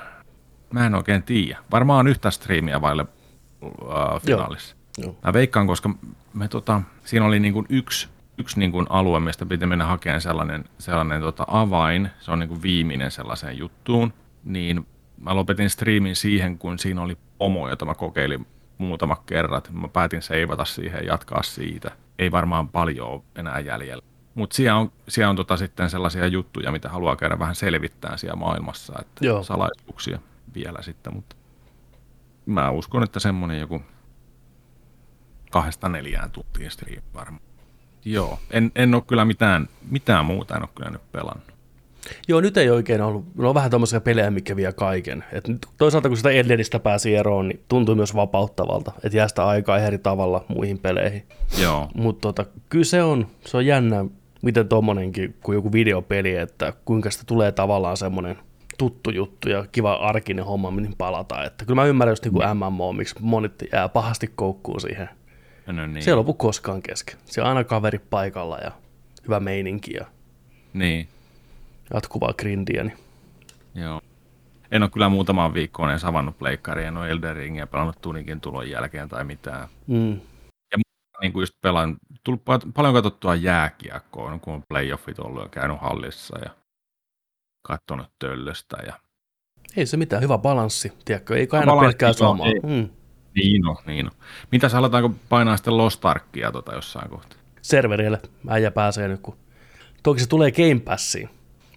[0.71, 1.59] mä en oikein tiedä.
[1.71, 3.07] Varmaan yhtä striimiä vaille
[3.63, 4.77] uh, finaalissa.
[4.99, 5.17] Joo.
[5.25, 5.91] Mä veikkaan, koska
[6.35, 10.21] me, tota, siinä oli niin kuin yksi, yksi niin kuin alue, mistä piti mennä hakemaan
[10.21, 12.11] sellainen, sellainen tota avain.
[12.21, 14.13] Se on niin kuin viimeinen sellaiseen juttuun.
[14.45, 14.87] Niin
[15.21, 18.47] mä lopetin striimin siihen, kun siinä oli pomo, jota mä kokeilin
[18.79, 19.71] muutamat kerrat.
[19.73, 21.91] Mä päätin seivata siihen ja jatkaa siitä.
[22.19, 24.03] Ei varmaan paljon enää jäljellä.
[24.35, 28.37] Mutta siellä on, siellä on tota sitten sellaisia juttuja, mitä haluaa käydä vähän selvittää siellä
[28.37, 28.95] maailmassa.
[29.01, 29.43] Että Joo.
[29.43, 30.19] salaisuuksia
[30.55, 31.37] vielä sitten, mutta
[32.47, 33.83] mä uskon, että semmoinen joku
[35.51, 37.48] kahdesta neljään tuntiin striimi varmaan.
[38.05, 41.59] Joo, en, en ole kyllä mitään, mitään muuta, en ole kyllä nyt pelannut.
[42.29, 43.25] Joo, nyt ei oikein ollut.
[43.35, 45.25] No on vähän tämmöisiä pelejä, mikä vie kaiken.
[45.33, 49.47] Et nyt toisaalta kun sitä Eldenistä pääsi eroon, niin tuntui myös vapauttavalta, että jää sitä
[49.47, 51.23] aikaa eri tavalla muihin peleihin.
[51.63, 54.05] Joo, Mutta tota, kyllä se on, se on jännä,
[54.43, 58.39] miten tommonenkin kuin joku videopeli, että kuinka sitä tulee tavallaan semmoinen
[58.79, 61.45] tuttu juttu ja kiva arkinen homma, mihin palata.
[61.45, 65.09] Että kyllä mä ymmärrän just niin kuin MMO, miksi monet jää pahasti koukkuun siihen.
[65.73, 66.03] No niin.
[66.05, 67.19] Se ei lopu koskaan kesken.
[67.25, 68.71] Se on aina kaveri paikalla ja
[69.25, 70.07] hyvä meininki ja
[70.75, 71.09] Niin,
[71.95, 72.85] jatkuvaa grindiä.
[72.85, 72.97] Niin.
[73.75, 74.01] joo.
[74.71, 78.71] En ole kyllä muutamaan viikkoon edes avannut pleikkaria, en ole Elden Ringia pelannut Tunikin tulon
[78.71, 79.69] jälkeen tai mitään.
[79.87, 80.21] Mm.
[81.21, 85.81] Niin kuin just pelaan, tullut pa- paljon katsottua jääkiekkoa, kun on playoffit ollut ja käynyt
[85.81, 86.51] hallissa ja
[87.63, 88.93] katsonut töllöstä ja
[89.77, 91.37] Ei se mitään, hyvä balanssi, tiedätkö?
[91.37, 92.47] Ei kai No, aina pelkkää samaa.
[92.47, 92.61] ei.
[92.63, 92.89] Mm.
[93.35, 94.13] Niin on, niin on.
[94.53, 97.39] Mitäs aletaanko painaa sitten Lost Arkia tota jossain kohtaa?
[97.63, 99.37] Serverille äijä pääsee nyt, kun...
[100.03, 101.29] Toki se tulee Game Passiin.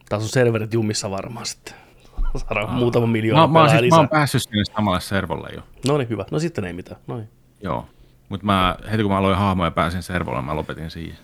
[0.09, 1.73] Taas on serverit jumissa varmaan sitten.
[2.47, 3.99] Saadaan muutama miljoona Mä, mä, oon siis, mä lisää.
[3.99, 5.61] oon päässyt sinne samalle servolle jo.
[5.87, 6.25] No niin, hyvä.
[6.31, 7.01] No sitten ei mitään.
[7.07, 7.29] No niin.
[7.63, 7.87] Joo.
[8.29, 11.17] Mutta mä, heti kun mä aloin hahmoja ja pääsin servolle, mä lopetin siihen.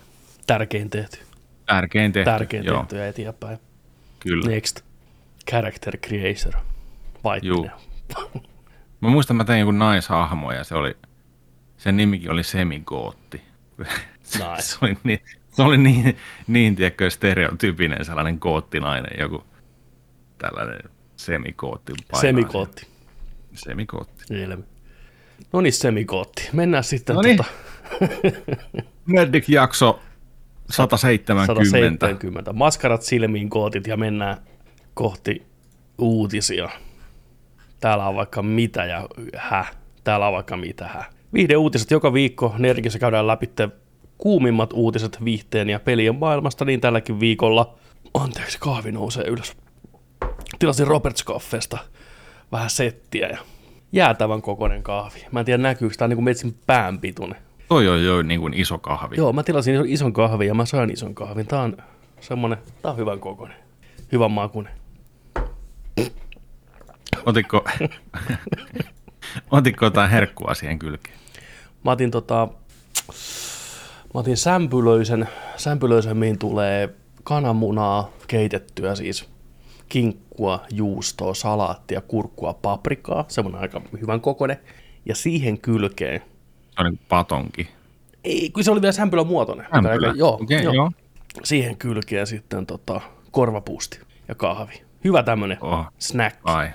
[0.48, 1.18] Tärkein tehty.
[1.66, 2.32] Tärkein tehty.
[2.32, 3.58] Tärkein joo, tehty ja eteenpäin.
[4.20, 4.50] Kyllä.
[4.50, 4.82] Next.
[5.50, 6.54] Character creator.
[7.24, 7.72] Vaittinen.
[9.02, 10.98] Mä muistan, mä tein joku naishahmo ja se oli,
[11.78, 13.42] sen nimikin oli Semigootti.
[13.78, 14.62] Nice.
[14.62, 15.20] se oli niin,
[15.52, 19.44] se oli niin, niin tiedätkö, stereotypinen sellainen goottinainen, joku
[20.38, 20.80] tällainen
[21.16, 21.94] semikootti.
[22.22, 22.88] Semikootti.
[23.54, 24.34] Semikootti.
[24.34, 24.64] Ilmi.
[25.54, 26.50] No niin, semikootti.
[26.54, 27.38] Mennään sitten Noniin.
[27.38, 27.50] tota,
[29.08, 30.00] Nerdik jakso
[30.70, 31.46] 170.
[31.54, 32.54] 170.
[32.54, 34.38] Maskarat silmiin kootit ja mennään
[34.94, 35.46] kohti
[35.98, 36.70] uutisia.
[37.80, 39.66] Täällä on vaikka mitä ja hä.
[40.04, 41.04] Täällä on vaikka mitä hä.
[41.34, 42.56] Viihde uutiset joka viikko.
[42.58, 43.50] Nerkissä käydään läpi
[44.18, 47.78] kuumimmat uutiset viihteen ja pelien maailmasta niin tälläkin viikolla.
[48.14, 49.58] Anteeksi, kahvi nousee ylös.
[50.60, 51.78] Tilasin Roberts Caffesta
[52.52, 53.38] vähän settiä ja
[53.92, 55.20] jäätävän kokoinen kahvi.
[55.32, 57.42] Mä en tiedä näkyykö, tää on niin kuin metsin pään pituinen.
[57.70, 59.16] Toi on jo niin kuin iso kahvi.
[59.16, 61.48] Joo, mä tilasin ison kahvin ja mä sain ison kahvin.
[61.48, 61.78] Tää on
[62.20, 63.58] semmonen, tää on hyvän kokoinen.
[64.12, 64.74] Hyvän makuinen.
[67.28, 67.66] Otitko,
[69.52, 71.18] otitko jotain herkkua siihen kylkeen?
[71.86, 72.48] Mä otin tota,
[74.14, 76.90] mä otin sämpylöisen, sämpylöisen mihin tulee
[77.24, 79.30] kananmunaa keitettyä siis
[79.90, 84.58] kinkkua, juustoa, salaattia, kurkkua, paprikaa, semmoinen aika hyvän kokoinen.
[85.06, 86.22] Ja siihen kylkeen,
[86.72, 87.68] Se on patonki.
[88.24, 89.66] ei, kun se oli vielä sämpylän muotoinen.
[89.76, 90.14] Ämpylä.
[90.16, 90.74] Joo, Okei, joo.
[90.74, 90.92] joo.
[91.44, 94.82] Siihen kylkeen sitten tota, korvapuusti ja kahvi.
[95.04, 95.86] Hyvä tämmönen Oh.
[96.00, 96.38] snack.
[96.44, 96.70] Ai,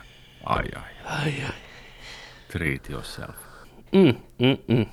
[0.44, 0.83] ai, ai.
[1.05, 1.55] Ai, ai.
[2.52, 3.37] Treat yourself.
[3.92, 4.87] Mm, mm, mm.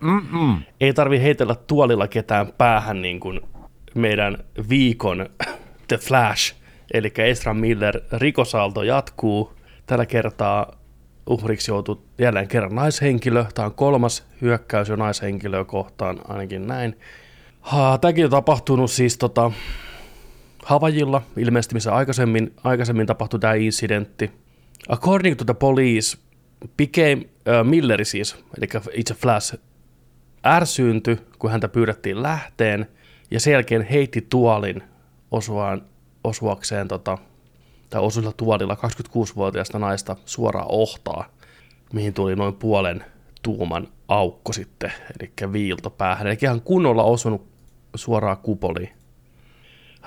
[0.00, 0.62] Mm-mm.
[0.80, 3.40] Ei tarvi heitellä tuolilla ketään päähän niin kuin
[3.94, 5.26] meidän viikon
[5.88, 6.54] The Flash,
[6.94, 9.52] eli Ezra Miller rikosalto jatkuu.
[9.86, 10.72] Tällä kertaa
[11.26, 13.44] uhriksi joutuu jälleen kerran naishenkilö.
[13.54, 16.98] Tämä on kolmas hyökkäys jo naishenkilöä kohtaan, ainakin näin.
[18.00, 19.50] Tämäkin on tapahtunut siis tota,
[20.68, 24.30] Havajilla, ilmeisesti missä aikaisemmin, aikaisemmin tapahtui tämä incidentti.
[24.88, 26.18] According to the police,
[26.76, 29.54] became, uh, Milleri siis, eli itse Flash,
[30.46, 32.86] ärsyyntyi, kun häntä pyydettiin lähteen,
[33.30, 34.82] ja sen jälkeen heitti tuolin
[35.30, 35.82] osuaan,
[36.24, 37.18] osuakseen, tota,
[37.90, 41.24] tai osuilla tuolilla 26-vuotiaasta naista suoraan ohtaa,
[41.92, 43.04] mihin tuli noin puolen
[43.42, 46.26] tuuman aukko sitten, eli viilto päähän.
[46.26, 47.48] Eli ihan kunnolla osunut
[47.94, 48.97] suoraan kupoliin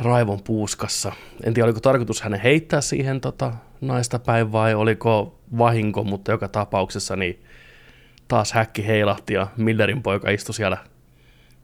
[0.02, 1.12] raivon puuskassa.
[1.44, 6.48] En tiedä, oliko tarkoitus hänen heittää siihen tota, naista päin vai oliko vahinko, mutta joka
[6.48, 7.44] tapauksessa niin
[8.28, 10.78] taas häkki heilahti ja Millerin poika istui siellä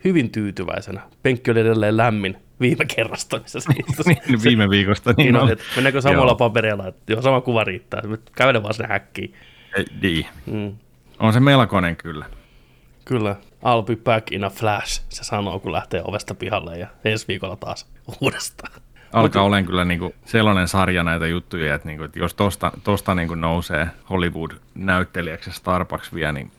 [0.03, 1.01] hyvin tyytyväisenä.
[1.23, 4.13] Penkki oli edelleen lämmin viime kerrasta, missä se istui.
[4.27, 5.13] Niin, viime viikosta.
[5.17, 5.51] Niin, Niin on, on.
[5.51, 6.35] että mennäänkö samalla Joo.
[6.35, 8.01] paperilla, että joo, sama kuva riittää.
[8.35, 9.33] Kävele vaan sinne häkkiin.
[9.77, 10.25] Ei, Niin.
[10.45, 10.75] Mm.
[11.19, 12.25] On se melkoinen kyllä.
[13.07, 17.27] Kyllä, I'll be back in a flash, se sanoo, kun lähtee ovesta pihalle ja ensi
[17.27, 17.85] viikolla taas
[18.21, 18.81] uudestaan.
[19.13, 23.35] Alkaa olemaan kyllä niinku sellainen sarja näitä juttuja, että, niinku, että jos tosta, tosta niinku
[23.35, 26.51] nousee Hollywood-näyttelijäksi Starbucks vie, niin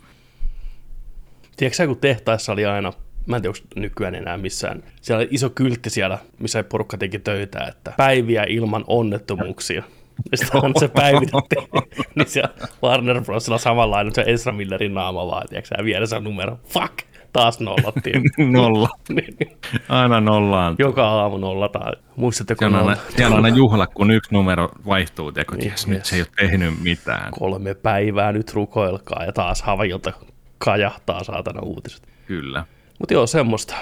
[1.56, 2.92] Tiedätkö kun tehtaissa oli aina,
[3.26, 7.18] mä en tiedä, onko nykyään enää missään, siellä oli iso kyltti siellä, missä porukka teki
[7.18, 9.76] töitä, että päiviä ilman onnettomuuksia.
[9.76, 9.97] Ja
[10.34, 11.68] sitten se päivitettiin,
[12.16, 16.94] niin siellä Warner Brosilla samanlainen se Ezra Millerin naama vaan, tiedätkö sä, vieressä numero, fuck,
[17.32, 18.22] taas nollattiin.
[18.52, 18.88] nolla.
[19.88, 20.74] Aina nollaan.
[20.78, 21.92] Joka aamu nollataan.
[22.16, 25.86] Muistatteko Se on, aina, se on aina juhla, kun yksi numero vaihtuu, tiedätkö, Niin, yes,
[25.86, 26.08] nyt yes.
[26.08, 27.30] se ei ole tehnyt mitään.
[27.30, 30.12] kolme päivää nyt rukoilkaa ja taas Havajilta
[30.58, 32.02] kajahtaa saatana uutiset.
[32.26, 32.64] Kyllä.
[32.98, 33.74] Mutta joo, semmoista.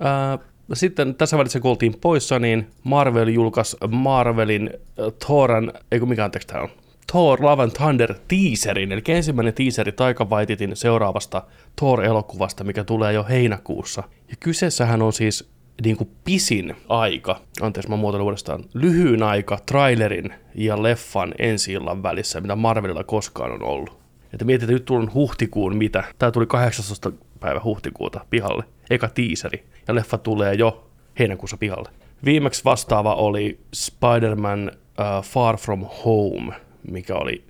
[0.00, 0.38] Ää,
[0.74, 6.24] sitten tässä välissä kun oltiin poissa, niin Marvel julkaisi Marvelin äh, Thoran, ei kun mikä
[6.24, 6.68] anteeksi tämä on,
[7.12, 11.42] Thor Love and Thunder teaserin, eli ensimmäinen teaseri Taika Waititin seuraavasta
[11.76, 14.02] Thor-elokuvasta, mikä tulee jo heinäkuussa.
[14.30, 15.48] Ja kyseessähän on siis
[15.84, 22.02] niin kuin pisin aika, anteeksi mä muotoilen uudestaan, lyhyin aika trailerin ja leffan ensi illan
[22.02, 23.98] välissä, mitä Marvelilla koskaan on ollut.
[24.32, 26.04] Että mietit, että nyt tullut huhtikuun mitä.
[26.18, 27.12] Tämä tuli 18.
[27.40, 28.64] päivä huhtikuuta pihalle.
[28.90, 29.66] Eka tiiseri.
[29.88, 31.88] Ja leffa tulee jo heinäkuussa pihalle.
[32.24, 36.54] Viimeksi vastaava oli Spider-Man uh, Far From Home,
[36.90, 37.44] mikä oli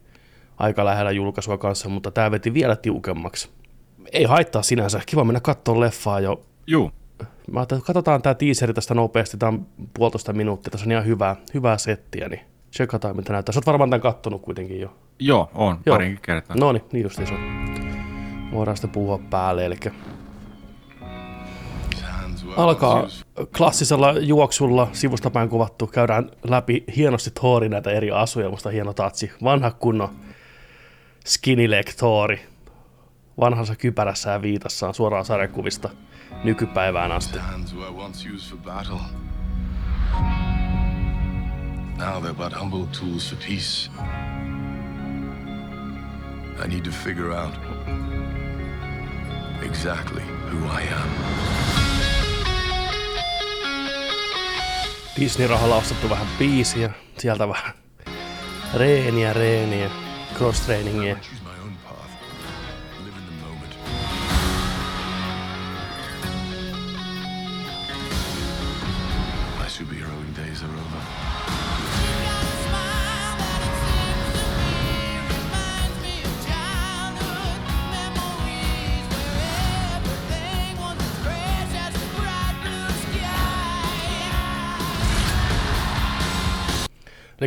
[0.57, 3.49] aika lähellä julkaisua kanssa, mutta tämä veti vielä tiukemmaksi.
[4.13, 5.01] Ei haittaa sinänsä.
[5.07, 6.43] Kiva mennä katsoa leffaa jo.
[6.67, 6.91] Juu.
[7.51, 9.37] Mä että katsotaan tämä teaseri tästä nopeasti.
[9.37, 10.71] Tämä on puolitoista minuuttia.
[10.71, 13.53] Tässä on ihan hyvää, hyvää settiä, niin tsekataan mitä näyttää.
[13.53, 14.97] Sä oot varmaan tämän kattonut kuitenkin jo.
[15.19, 15.79] Joo, on.
[15.87, 15.95] Joo.
[15.95, 16.57] Parinkin kertaa.
[16.57, 17.41] No niin, niin justiin se on.
[18.53, 19.77] Voidaan sitten puhua päälle, eli
[22.57, 23.07] alkaa
[23.57, 29.71] klassisella juoksulla sivustapäin kuvattu, käydään läpi hienosti Thorin näitä eri asuja, musta hieno tatsi, vanha
[29.71, 30.09] kunnon
[31.27, 32.41] skinny leg Thori,
[33.41, 35.91] vanhansa kypärässä ja viitassaan suoraan sarjakuvista
[36.45, 37.39] nykypäivään asti.
[41.99, 43.91] Now they're but humble tools for peace.
[46.65, 47.55] I need to figure out
[49.63, 51.76] exactly who I am.
[55.21, 57.75] Disney-rahalla ostettu vähän biisiä, sieltä vähän
[58.75, 59.91] reeniä, reeniä,
[60.35, 61.17] cross-trainingia.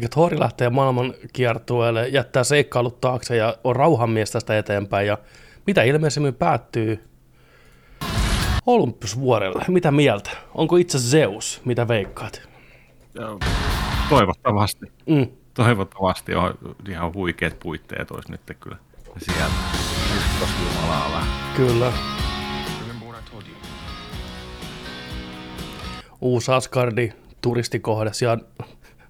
[0.10, 5.08] Eli Thori lähtee maailman kiertueelle, jättää seikkailut taakse ja on rauhanmies tästä eteenpäin.
[5.08, 5.18] Ja
[5.68, 7.10] mitä ilmeisemmin päättyy
[8.66, 9.66] Olympusvuorelle.
[9.68, 10.30] Mitä mieltä?
[10.56, 11.62] Onko itse Zeus?
[11.66, 12.42] Mitä veikkaat?
[14.10, 14.86] Toivottavasti.
[15.06, 15.28] Mm.
[15.54, 16.54] Toivottavasti on
[16.90, 18.78] ihan huikeat puitteet olisi nyt kyllä
[19.18, 19.54] siellä.
[20.82, 21.24] Jumalaa.
[21.56, 21.86] Kyllä.
[21.86, 21.94] You?
[26.22, 28.14] Uusi Asgardi, turistikohde.
[28.14, 28.44] Siellä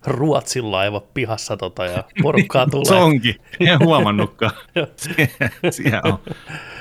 [0.05, 3.01] Ruotsin laiva pihassa tota, ja porukkaa Se tulee.
[3.03, 3.35] onkin.
[3.59, 4.51] En huomannutkaan.
[4.97, 5.29] Sie-
[5.71, 6.19] Siellä on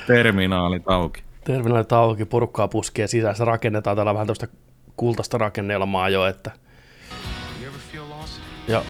[0.06, 1.22] terminaalit auki.
[1.44, 3.36] Terminaalit auki, porukkaa puskee sisään.
[3.36, 4.46] Se rakennetaan täällä vähän tuosta
[4.96, 6.50] kultaista rakennelmaa jo, että?
[8.68, 8.82] Ja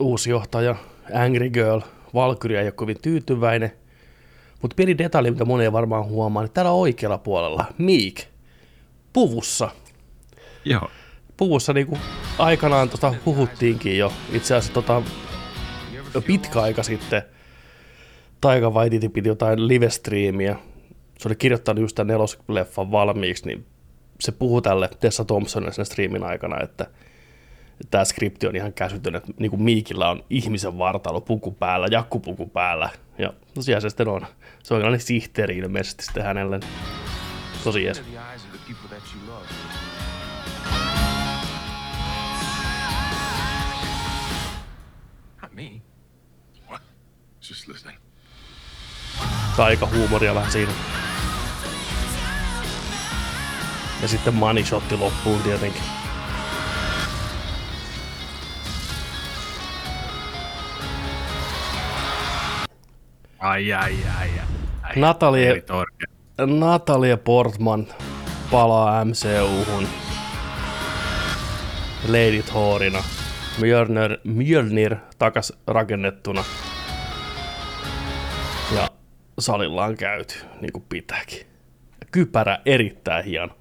[0.00, 0.76] uusi johtaja,
[1.14, 1.80] Angry Girl,
[2.14, 3.72] Valkyria ei ole kovin tyytyväinen.
[4.62, 8.14] Mutta pieni detalji, mitä moni ei varmaan huomaa, niin täällä oikealla puolella Meek
[9.12, 9.70] puvussa.
[10.64, 10.90] Joo.
[11.36, 11.98] Puvussa niinku
[12.38, 14.12] aikanaan tota huhuttiinkin jo.
[14.32, 15.02] Itse asiassa tota,
[16.14, 17.22] jo pitkä aika sitten
[18.40, 20.56] Taika Waititi piti jotain live-striimiä.
[21.18, 23.66] Se oli kirjoittanut just tämän nelosleffan valmiiksi, niin
[24.20, 26.86] se puhui tälle Tessa Thompsonille sen striimin aikana, että
[27.90, 32.46] tämä skripti on ihan käsytön, että niin kuin Miikillä on ihmisen vartalo puku päällä, jakkupuku
[32.46, 32.90] päällä.
[33.18, 34.26] Ja tosiaan se sitten on.
[34.62, 36.60] Se on sihteeri ilmeisesti sitten hänelle.
[37.64, 38.02] Tosi jees.
[47.48, 47.98] Just listening.
[49.56, 50.72] Taika huumoria vähän siinä.
[54.02, 55.82] Ja sitten money shotti loppuun tietenkin.
[63.38, 64.30] Ai, ai, ai, ai.
[64.82, 64.96] ai.
[64.96, 65.62] Natalie.
[66.46, 67.86] Natalie Portman
[68.50, 69.88] palaa MCU-hun
[72.08, 73.02] Lady Thorina.
[73.58, 76.44] Mjölnir, Mjölnir takas rakennettuna.
[79.38, 81.46] Salilla on käyty, niin kuin pitääkin.
[82.12, 83.54] Kypärä erittäin hieno.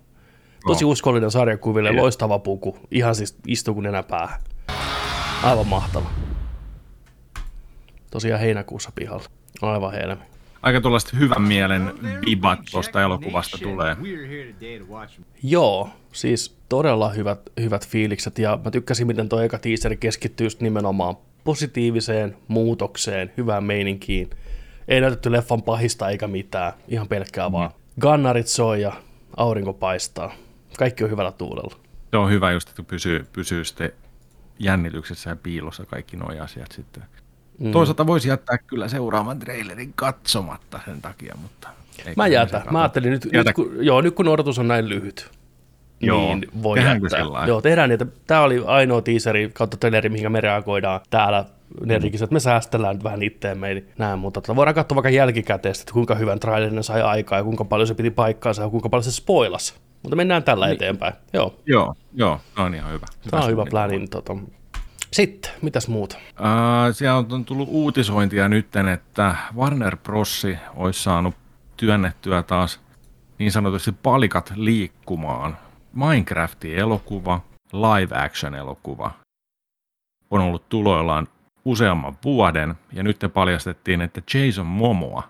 [0.68, 0.90] Tosi No.
[0.92, 2.02] uskollinen sarjakuville, Kyllä.
[2.02, 2.78] loistava puku.
[2.92, 4.40] Ihan siis istuu kuin nenä päähän.
[5.44, 6.10] Aivan mahtava.
[8.12, 9.26] Tosiaan heinäkuussa pihalla.
[9.62, 10.22] Aivan helmi.
[10.62, 11.94] Aika tuollaista hyvän mielen
[12.26, 13.96] vibat tuosta elokuvasta tulee.
[15.44, 20.62] Joo, siis todella hyvät, hyvät fiilikset ja mä tykkäsin, miten tuo eka teaser keskittyy just
[20.62, 24.30] nimenomaan positiiviseen muutokseen, hyvään meininkiin.
[24.88, 27.72] Ei näytetty leffan pahista eikä mitään, ihan pelkkää vaan.
[28.00, 28.94] Gannarit soi ja
[29.38, 30.34] aurinko paistaa.
[30.78, 31.76] Kaikki on hyvällä tuulella.
[32.12, 33.92] Se on hyvä just, että pysyy, pysyy sitten
[34.60, 37.04] jännityksessä ja piilossa kaikki nuo asiat sitten.
[37.60, 37.72] Mm.
[37.72, 41.70] Toisaalta voisi jättää kyllä seuraavan trailerin katsomatta sen takia, mutta...
[42.16, 42.64] Mä jätän.
[42.72, 43.50] Mä ajattelin nyt, Jätä.
[43.50, 45.32] nyt kun, joo, nyt kun odotus on näin lyhyt,
[46.02, 47.10] Joo, niin voi jättää.
[47.10, 47.48] sellainen?
[47.50, 48.06] Joo, tehdään niitä.
[48.28, 51.46] Tämä oli ainoa teaseri kautta traileri, mihin me reagoidaan täällä
[51.86, 55.94] Nerdikissä, että me säästellään nyt vähän itteemme ja näin, mutta voidaan katsoa vaikka jälkikäteen, että
[55.94, 59.04] kuinka hyvän trailerin ne sai aikaa ja kuinka paljon se piti paikkaansa ja kuinka paljon
[59.04, 59.74] se spoilasi.
[60.04, 60.76] Mutta mennään tällä niin.
[60.76, 61.14] eteenpäin.
[61.34, 63.06] Joo, Joo, joo, se on ihan hyvä.
[63.32, 63.98] tämä on hyvä plani.
[63.98, 64.38] niin Tota.
[65.14, 66.18] Sitten, mitäs muuta?
[66.40, 70.48] Uh, siellä on tullut uutisointia nytten, että Warner Bros.
[70.76, 71.36] olisi saanut
[71.78, 72.80] työnnettyä taas
[73.40, 75.58] niin sanotusti palikat liikkumaan.
[75.94, 77.42] Minecraftin elokuva,
[77.74, 79.12] live action elokuva
[80.32, 81.28] on ollut tuloillaan
[81.66, 85.30] useamman vuoden ja nyt te paljastettiin, että Jason Momoa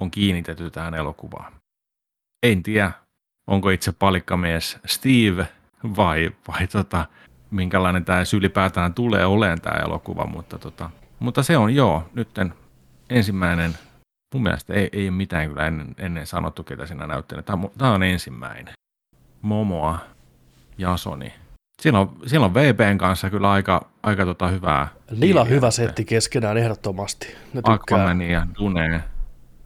[0.00, 1.52] on kiinnitetty tähän elokuvaan.
[2.42, 2.92] En tiedä,
[3.46, 5.48] onko itse palikkamies Steve
[5.96, 7.06] vai, vai tota,
[7.50, 12.54] minkälainen tämä ylipäätään tulee olemaan tämä elokuva, mutta, tota, mutta se on joo, nytten
[13.10, 13.78] ensimmäinen,
[14.34, 17.42] mun mielestä ei, ei ole mitään kyllä ennen, ennen sanottu, ketä siinä näyttelee.
[17.42, 18.74] Tämä, tämä on ensimmäinen.
[19.42, 19.98] Momoa,
[20.78, 21.43] Jasoni.
[21.82, 24.88] Siellä on, siellä on VPn kanssa kyllä aika, aika tota hyvää.
[25.10, 27.34] Niillä on hyvä setti keskenään ehdottomasti.
[27.52, 27.60] Ne.
[27.64, 29.04] Aquamanin ja Duneen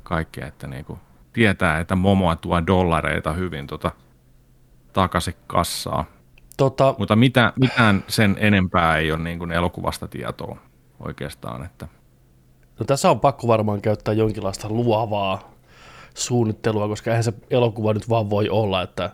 [0.03, 0.99] kaikkea, että niin kuin
[1.33, 3.93] tietää, että Momoa tuo dollareita hyvin tota,
[4.93, 6.05] takaisin kassaa.
[6.57, 10.59] Tota, Mutta mitä, mitään sen enempää ei ole niin kuin elokuvasta tietoa
[11.01, 11.65] oikeastaan.
[11.65, 11.89] Että
[12.79, 15.51] no tässä on pakko varmaan käyttää jonkinlaista luovaa
[16.15, 19.11] suunnittelua, koska eihän se elokuva nyt vaan voi olla, että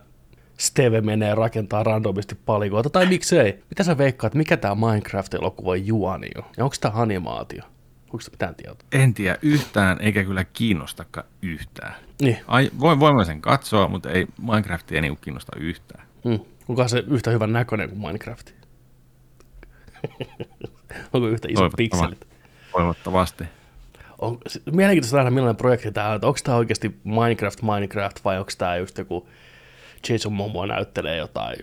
[0.57, 3.63] Steve menee rakentaa randomisti palikoita, tai miksei.
[3.69, 6.43] Mitä sä veikkaat, mikä tämä Minecraft-elokuvan juoni on?
[6.57, 7.63] Ja onko tämä animaatio?
[8.05, 8.87] Onko mitään tietoa?
[8.91, 11.95] en tiedä yhtään, eikä kyllä kiinnostakaan yhtään.
[12.21, 16.07] Niin, Ai, voin, voin mä sen katsoa, mutta ei, Minecraft ei niin kiinnosta yhtään.
[16.25, 16.39] mm.
[16.67, 18.51] onko se yhtä hyvän näköinen kuin Minecraft?
[21.13, 22.27] onko yhtä isot pikselit?
[22.71, 23.43] Toivottavasti.
[24.19, 24.37] On,
[24.71, 26.15] mielenkiintoista nähdä, millainen projekti tämä on.
[26.15, 29.27] että Onko tämä oikeasti Minecraft Minecraft vai onko tämä just joku
[30.09, 31.55] Jason Momoa näyttelee jotain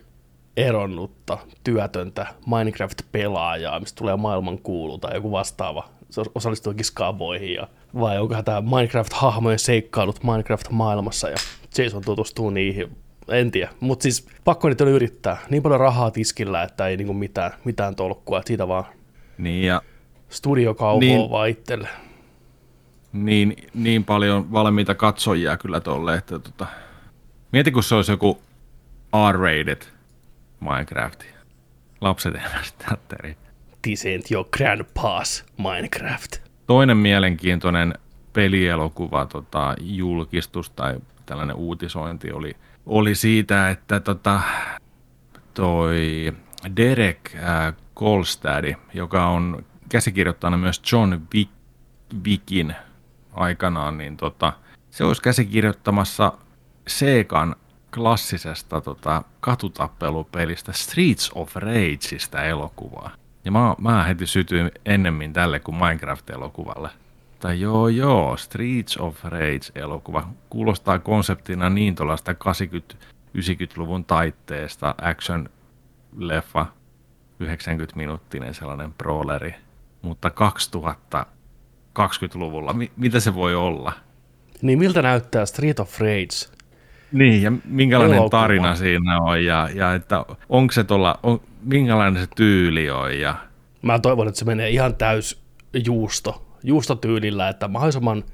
[0.56, 5.88] eronnutta, työtöntä Minecraft-pelaajaa, mistä tulee maailman kuulu tai joku vastaava.
[6.10, 7.68] Se os- osallistuu kiskaaboihin ja
[8.00, 11.36] vai onkohan tämä Minecraft-hahmojen seikkailut Minecraft-maailmassa ja
[11.78, 12.96] Jason tutustuu niihin.
[13.28, 15.36] En tiedä, mutta siis pakko niitä yrittää.
[15.50, 18.84] Niin paljon rahaa tiskillä, että ei niinku mitään, mitään tolkkua, että siitä vaan
[19.38, 19.82] Niin, ja
[21.00, 21.18] Niin.
[21.18, 21.30] niin.
[21.30, 21.88] vaan itselle.
[23.12, 26.66] niin, niin paljon valmiita katsojia kyllä tolle, että tota,
[27.52, 28.42] mieti kun se olisi joku
[29.32, 29.82] R-rated
[30.60, 31.24] Minecraft.
[32.00, 33.36] Lapset eivät teatteri.
[33.82, 36.36] This ain't your grandpa's Minecraft.
[36.66, 37.94] Toinen mielenkiintoinen
[38.32, 44.40] pelielokuva tota, julkistus tai tällainen uutisointi oli, oli siitä, että tota,
[45.54, 46.32] toi
[46.76, 51.50] Derek äh, Kolstad, joka on käsikirjoittanut myös John Wick,
[52.24, 52.74] Wickin
[53.32, 54.52] aikanaan, niin tota,
[54.90, 56.32] se olisi käsikirjoittamassa
[56.86, 57.56] Segan
[57.94, 63.10] klassisesta tota, katutappelupelistä Streets of Rageista elokuvaa.
[63.44, 66.88] Ja mä, mä heti sytyin ennemmin tälle kuin Minecraft-elokuvalle.
[67.40, 76.66] Tai joo joo, Streets of Rage-elokuva kuulostaa konseptina niin tuollaista 80-90-luvun taitteesta action-leffa,
[77.42, 79.54] 90-minuuttinen sellainen brawleri,
[80.02, 83.92] mutta 2020-luvulla, mi- mitä se voi olla?
[84.62, 86.61] Niin miltä näyttää Street of Rage?
[87.12, 88.40] Niin, ja minkälainen Elokuva.
[88.40, 93.34] tarina siinä on, ja, ja että onko se tuolla, on, minkälainen se tyyli on, ja
[93.82, 95.42] Mä toivon, että se menee ihan täys
[95.86, 98.24] juusto, juustotyylillä, että mahdollisimman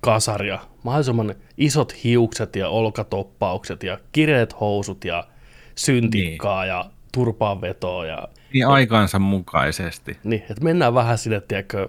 [0.00, 5.26] kasaria, mahdollisimman isot hiukset ja olkatoppaukset ja kireet housut ja
[5.74, 6.68] syntikkaa niin.
[6.68, 10.18] ja turpaanvetoa ja niin aikaansa mukaisesti.
[10.24, 11.88] niin, että mennään vähän sinne, tiedätkö,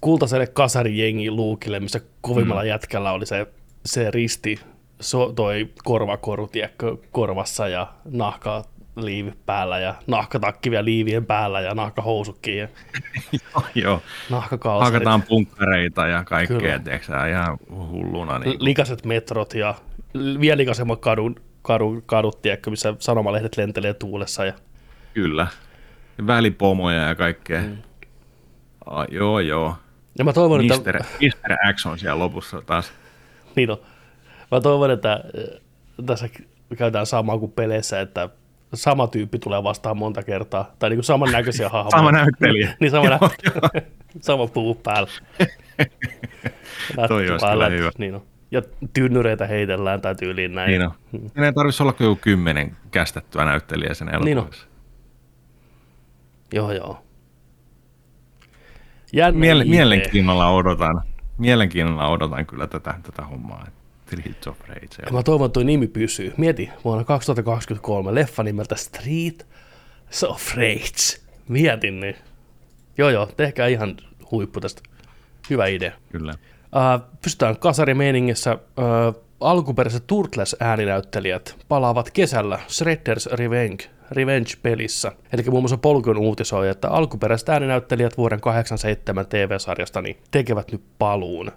[0.00, 2.68] kultaiselle kasarijengi luukille, missä kovimmalla mm.
[2.68, 3.46] jätkällä oli se,
[3.84, 4.60] se risti,
[5.00, 8.64] so, toi korvakoru, tiedätkö, korvassa ja nahka
[8.96, 12.68] liivi päällä ja nahkatakki vielä liivien päällä ja nahkahousukki ja
[13.74, 14.94] Joo, nahkakalsarit.
[14.94, 18.38] hakataan punkkareita ja kaikkea, tiedätkö ihan hulluna.
[18.38, 18.56] Niin.
[18.58, 19.74] likaset metrot ja
[20.40, 24.44] vielä likaisemmat kadun, kadun, kadut, tiedätkö, missä sanomalehdet lentelee tuulessa.
[24.44, 24.52] Ja,
[25.14, 25.46] Kyllä.
[26.26, 27.60] Välipomoja ja kaikkea.
[27.60, 27.76] Mm.
[28.86, 29.76] Ah, joo, joo.
[30.18, 32.92] ja mä toivon, Mister, että, Mister X on siellä lopussa taas.
[33.56, 33.78] niin on,
[34.50, 35.60] mä toivon, että äh,
[36.06, 36.28] tässä
[36.78, 38.28] käytetään samaa kuin peleissä, että
[38.74, 41.96] sama tyyppi tulee vastaan monta kertaa, tai niin kuin samannäköisiä hahmoja.
[41.96, 42.76] Sama näyttelijä.
[42.80, 43.86] niin sama, Joo, näyttelijä.
[44.20, 45.10] sama puu päällä.
[47.08, 47.90] Toi olisi päällä, kyllä hyvä.
[47.98, 48.22] Niin on.
[48.50, 50.68] Ja tynnyreitä heitellään tai tyyliin näin.
[50.70, 50.92] Niin on.
[51.10, 54.66] Siinä ei tarvitsisi olla kuin kymmenen kästettyä näyttelijää sen Niin elokuvassa.
[56.52, 57.02] Joo, joo.
[59.12, 59.64] Jännä idea.
[59.64, 61.02] mielenkiinnolla odotan.
[61.38, 63.66] Mielenkiinnolla odotan kyllä tätä, tätä hommaa.
[64.06, 65.02] Streets of Rage.
[65.06, 66.34] Ja mä toivon, että tuo nimi pysyy.
[66.36, 69.46] Mieti, vuonna 2023 leffa nimeltä Street
[70.28, 71.20] of Rage.
[71.48, 72.16] Mietin niin.
[72.98, 73.96] Joo joo, tehkää ihan
[74.30, 74.82] huippu tästä.
[75.50, 75.92] Hyvä idea.
[76.12, 76.32] Kyllä.
[76.32, 78.52] Uh, pystytään kasarimeiningissä.
[78.54, 85.12] Uh, alkuperäiset Turtles-ääninäyttelijät palaavat kesällä Shredder's Revenge, Revenge-pelissä.
[85.32, 91.52] Eli muun muassa Polkun uutisoi, että alkuperäiset ääninäyttelijät vuoden 87 TV-sarjasta niin tekevät nyt paluun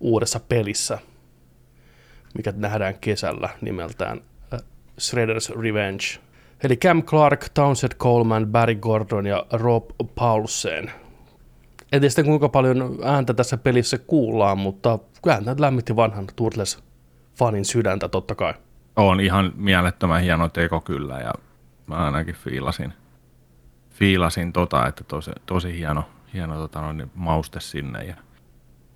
[0.00, 0.98] uudessa pelissä,
[2.34, 4.20] mikä nähdään kesällä nimeltään
[4.52, 4.60] uh,
[5.00, 6.04] Shredder's Revenge.
[6.64, 10.90] Eli Cam Clark, Townsend Coleman, Barry Gordon ja Rob Paulsen
[11.94, 18.08] en tiedä sitten kuinka paljon ääntä tässä pelissä kuullaan, mutta tämä lämmitti vanhan Turtles-fanin sydäntä
[18.08, 18.54] totta kai.
[18.96, 21.32] On ihan mielettömän hieno teko kyllä ja
[21.86, 22.92] mä ainakin fiilasin,
[23.90, 26.04] fiilasin tota, että tosi, tosi hieno,
[26.34, 28.14] hieno tota, noin, mauste sinne ja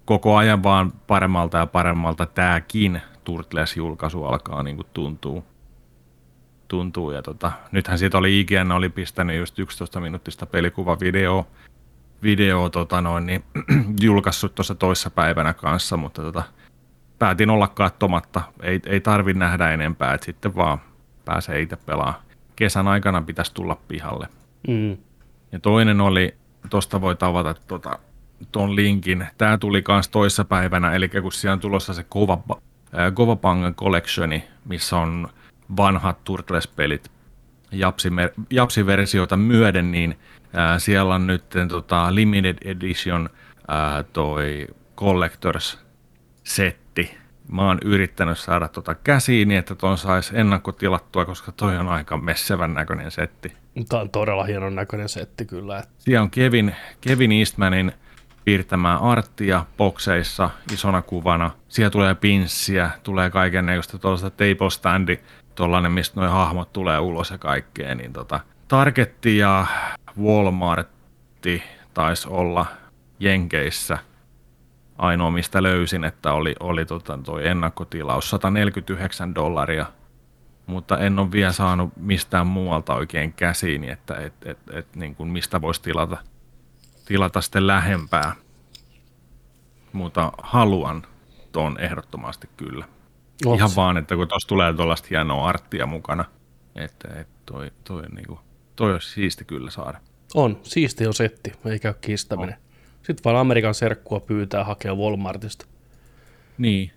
[0.04, 5.44] koko ajan vaan paremmalta ja paremmalta tämäkin Turtles-julkaisu alkaa niin kuin tuntuu.
[6.68, 11.46] tuntuu ja tota, nythän siitä oli IGN oli pistänyt just 11 minuuttista pelikuvavideo
[12.22, 13.44] video tota noin, niin,
[14.00, 16.42] julkaissut tuossa toissa päivänä kanssa, mutta tota,
[17.18, 18.42] päätin olla katsomatta.
[18.62, 20.78] Ei, ei tarvi nähdä enempää, että sitten vaan
[21.24, 22.22] pääsee itse pelaamaan.
[22.56, 24.28] Kesän aikana pitäisi tulla pihalle.
[24.68, 24.96] Mm.
[25.52, 26.34] Ja toinen oli,
[26.70, 27.98] tuosta voi tavata tuota,
[28.52, 29.26] ton linkin.
[29.38, 32.42] Tämä tuli kans toissa päivänä, eli kun siellä on tulossa se Kova,
[32.94, 35.28] äh, Kovapangan collectioni, missä on
[35.76, 37.10] vanhat Turtles-pelit
[37.72, 40.18] Japsi- Japsi-versioita myöden, niin
[40.52, 43.30] ää, siellä on nyt tota, limited edition
[43.68, 44.66] ää, toi
[44.96, 45.78] Collectors
[46.44, 47.18] setti.
[47.52, 52.16] Mä oon yrittänyt saada tota käsiin niin, että ton sais ennakkotilattua, koska toi on aika
[52.16, 53.52] messevän näköinen setti.
[53.88, 55.82] Tämä on todella hienon näköinen setti kyllä.
[55.98, 57.92] Siellä on Kevin, Kevin Eastmanin
[58.48, 61.50] piirtämää arttia bokseissa isona kuvana.
[61.68, 65.18] Siellä tulee pinssiä, tulee kaiken näköistä tuollaista table standi,
[65.54, 67.94] tuollainen, mistä nuo hahmot tulee ulos ja kaikkea.
[67.94, 69.66] Niin tota, Targetti ja
[70.22, 71.62] Walmartti
[71.94, 72.66] taisi olla
[73.20, 73.98] Jenkeissä
[74.98, 79.86] ainoa, mistä löysin, että oli, oli tota toi ennakkotilaus 149 dollaria,
[80.66, 85.28] mutta en ole vielä saanut mistään muualta oikein käsiin, että et, et, et, niin kuin
[85.28, 86.16] mistä voisi tilata,
[87.08, 88.32] tilata sitten lähempää.
[89.92, 91.06] Mutta haluan
[91.52, 92.84] tuon ehdottomasti kyllä.
[93.46, 96.24] Oot Ihan vaan, että kun tuossa tulee tuollaista hienoa arttia mukana,
[96.76, 98.38] että, että toi, toi, niin kuin,
[98.76, 100.00] toi olisi siisti kyllä saada.
[100.34, 102.56] On, siisti on setti, ei käy kiistäminen.
[103.02, 105.66] Sitten vaan Amerikan serkkua pyytää hakea Walmartista.
[106.58, 106.92] Niin,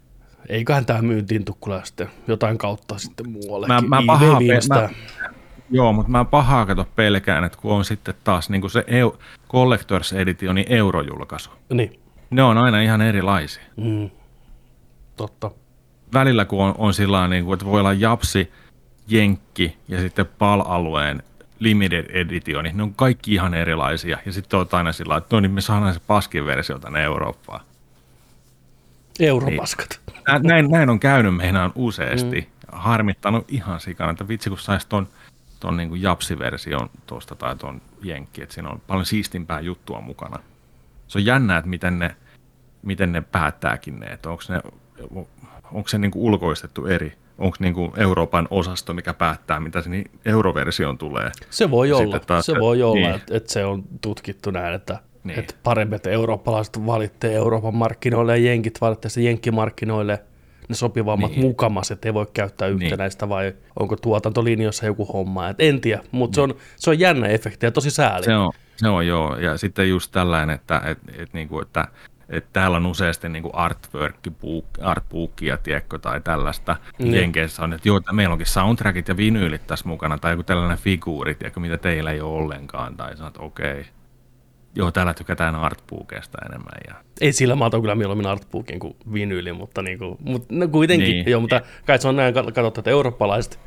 [0.49, 3.68] Eiköhän tämä myyntiin tukkula sitten jotain kautta sitten muualle.
[3.68, 4.89] Mä- mä pahaa pe- mä-
[5.70, 9.18] Joo, mutta mä pahaa kato pelkään, että kun on sitten taas niin kuin se EU,
[9.52, 11.49] Collectors Editionin eurojulkaisu.
[11.74, 11.99] Niin,
[12.30, 13.64] Ne on aina ihan erilaisia.
[13.78, 14.10] mm,
[15.18, 15.52] totta.
[16.14, 18.52] Välillä kun on, on sillä niin kuin, että voi olla Japsi,
[19.08, 21.24] Jenkki ja sitten PAL-alueen
[21.60, 24.18] limited edition, niin ne on kaikki ihan erilaisia.
[24.26, 27.62] Ja sitten on aina sillä että no niin me saadaan se paskin versio tänne Eurooppaan.
[29.20, 29.99] Europaskat.
[30.28, 32.41] Nä- Näin, näin on käynyt meinaan useasti.
[32.41, 32.68] Mm.
[32.78, 35.08] Harmittanut ihan sikana, että vitsi kun saisi ton,
[35.60, 40.39] ton niin Japsi-version tuosta tai ton Jenkki, että siinä on paljon siistimpää juttua mukana.
[41.08, 42.16] Se on jännä, että miten ne,
[42.82, 44.62] miten ne päättääkin ne, että onko, ne,
[45.72, 50.04] onko se niin kuin ulkoistettu eri, onko niin kuin Euroopan osasto, mikä päättää, mitä sinne
[50.26, 51.32] euroversioon tulee.
[51.49, 53.16] Se voi Ja olla, sitten taas se se- voi olla niin.
[53.16, 55.02] että, että se on tutkittu näin, että, Niin.
[55.24, 55.39] niin.
[55.39, 60.24] että parempi, että eurooppalaiset valitsee Euroopan markkinoille ja jenkit valitsee se jenkkimarkkinoille
[60.72, 61.41] ne sopivammat niin.
[61.41, 66.36] mukamas, että ei voi käyttää yhtenäistä vai onko tuotantolinjoissa joku homma, et en tiedä, mutta
[66.36, 68.26] se, on, se on jännä efekti ja tosi sääli.
[68.26, 69.36] Se on, se on joo.
[69.36, 71.88] Ja sitten just tällainen, että, et, et, niinku, että,
[72.30, 74.15] että täällä on useasti niinku artwork,
[74.82, 76.76] artbookia, tiedätkö, tai tällaista.
[76.99, 77.07] Mm.
[77.07, 77.13] Mm.
[77.13, 80.78] Jenkeissä on, että joo, että meillä onkin soundtrackit ja vinyylit tässä mukana, tai joku tällainen
[80.78, 83.72] figuuri, tiedätkö, mitä teillä ei ole ollenkaan, tai sanot, okei.
[83.72, 83.84] Okay.
[84.76, 86.72] Joo, täällä tykätään artbookeista enemmän.
[86.88, 86.95] Ja...
[87.22, 91.30] Ei sillä mä otan kyllä mieluummin artbookin kuin vinyyli, mutta, niinku, mutta no kuitenkin, Niin.
[91.30, 93.59] joo, mutta kai se on näin katsottu, että eurooppalaiset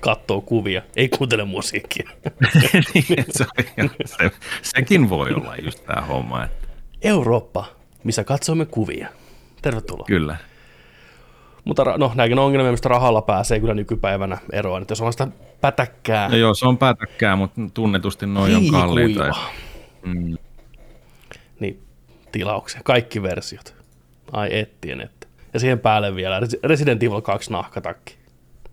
[0.00, 2.10] katsoo kuvia, ei kuuntele musiikkia.
[2.94, 3.44] Niin, se,
[3.78, 4.30] on- se,
[4.62, 6.68] sekin voi olla just tämä homma, että
[7.02, 7.64] Eurooppa,
[8.04, 9.08] missä katsomme kuvia.
[9.62, 10.04] Tervetuloa.
[10.06, 10.36] kyllä.
[11.64, 14.82] Mutta no, nämäkin on ongelmia, mistä rahalla pääsee kyllä nykypäivänä eroon.
[14.82, 15.28] Että jos on sitä
[15.60, 19.34] pätäkkää, No joo, se on pätäkkää, mutta tunnetusti noin on kalliita.
[20.02, 20.36] Mm,
[22.38, 23.74] tilauksia, kaikki versiot.
[24.32, 25.26] Ai ettien, että.
[25.54, 28.16] Ja siihen päälle vielä Resi- Resident Evil 2 nahkatakki.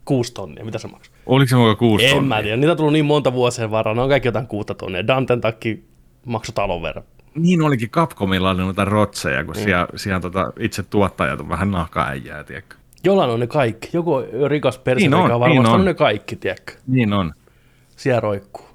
[0.05, 1.16] Kuusi tonnia, mitä se maksaa?
[1.26, 2.41] oliko se mukaan kuusi En mä tonnia?
[2.43, 5.07] tiedä, niitä on tullut niin monta vuosien varrella, ne on kaikki jotain kuutta tonnia.
[5.07, 5.84] Danten takki
[6.26, 7.03] maksoi talon verran.
[7.36, 9.61] Niin olikin Capcomilla oli noita rotseja, kun mm.
[9.64, 12.76] siellä, siellä tota, itse tuottajat on vähän nahkaäijää, tiedätkö?
[13.03, 13.89] Jollain on ne kaikki.
[13.93, 14.16] Joku
[14.47, 15.80] rikas perse, Niin on, on varmasti niin on.
[15.80, 15.86] on.
[15.86, 16.74] ne kaikki, tiedätkö?
[16.88, 17.34] Niin on.
[17.95, 18.66] Siellä roikkuu.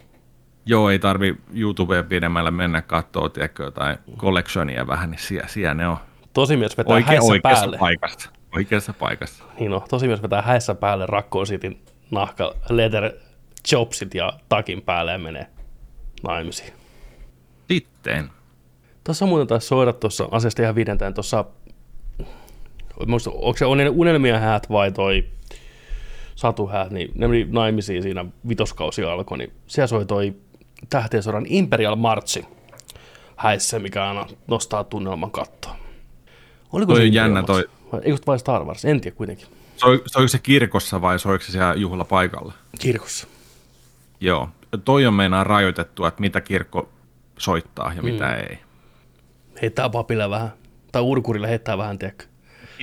[0.68, 5.88] Joo, ei tarvi YouTubeen pidemmälle mennä katsoa, tiedätkö, jotain collectionia vähän, niin siellä, siellä ne
[5.88, 5.96] on
[6.32, 7.78] Tosi vetää Oike, häissä oikeassa päälle.
[7.78, 8.30] paikassa.
[8.56, 9.44] Oikeassa paikassa.
[9.58, 11.76] Niin no, tosi myös vetää häissä päälle Rakkoon Cityn
[12.10, 13.12] nahka leather
[13.68, 15.46] chopsit ja takin päälle ja menee
[16.22, 16.72] naimisiin.
[17.68, 18.30] Sitten.
[19.04, 21.44] Tuossa muuten taisi soida tuossa asiasta ihan viidentäen tuossa,
[23.06, 25.24] muista, onko se Unen- unelmien häät vai toi
[26.34, 30.36] satuhäät, niin ne meni naimisiin siinä vitoskausi alkoi, niin siellä soi toi
[30.90, 32.44] tähtien sodan Imperial Marchi
[33.36, 35.76] häissä, mikä aina nostaa tunnelman kattoa.
[36.72, 38.84] Oliko Toi Imperial jännä toi- Vai, eikö vai Star Wars?
[38.84, 39.46] En tiedä kuitenkin.
[39.76, 42.52] Soi, soiko se kirkossa vai soiko se siellä juhlapaikalla?
[42.78, 43.26] Kirkossa.
[44.20, 44.48] Joo.
[44.84, 46.88] Toi on meinaa rajoitettu, että mitä kirkko
[47.38, 48.34] soittaa ja mitä Mm.
[48.34, 48.58] ei.
[49.62, 50.52] Heittää papille vähän,
[50.92, 52.24] tai urkurille heittää vähän, tiedätkö.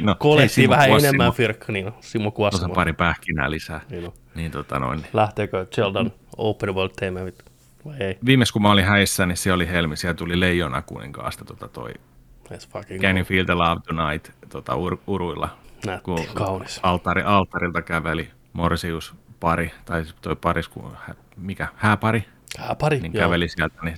[0.02, 0.16] No,
[0.48, 1.08] Simo vähän Kuosimo.
[1.10, 2.74] enemmän firkka, niin Simo Tuossa Kuosimo.
[2.74, 3.82] pari pähkinää lisää.
[3.90, 4.14] Niin on.
[4.36, 5.06] Niin, tota noin.
[5.14, 7.20] Lähteekö Zeldan Open World teema
[7.86, 8.18] vai ei?
[8.26, 11.94] Viimeis kun mä olin häissä, niin siellä oli Helmi, siellä tuli Leijona kuninkaasta tota toi
[13.02, 16.80] Can you feel the love tonight tota, ur, uruilla, Nätti, kun kaunis.
[16.84, 22.26] altari, altarilta käveli Morsius pari, tai toi parisku, hä- mikä, hääpari,
[22.58, 23.24] Hää pari, niin joo.
[23.24, 23.98] käveli sieltä, niin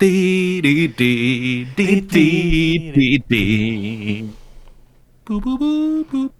[0.00, 4.24] Di, di, di, di, di, di, di.
[5.28, 6.34] Bu, bu, bu, bu.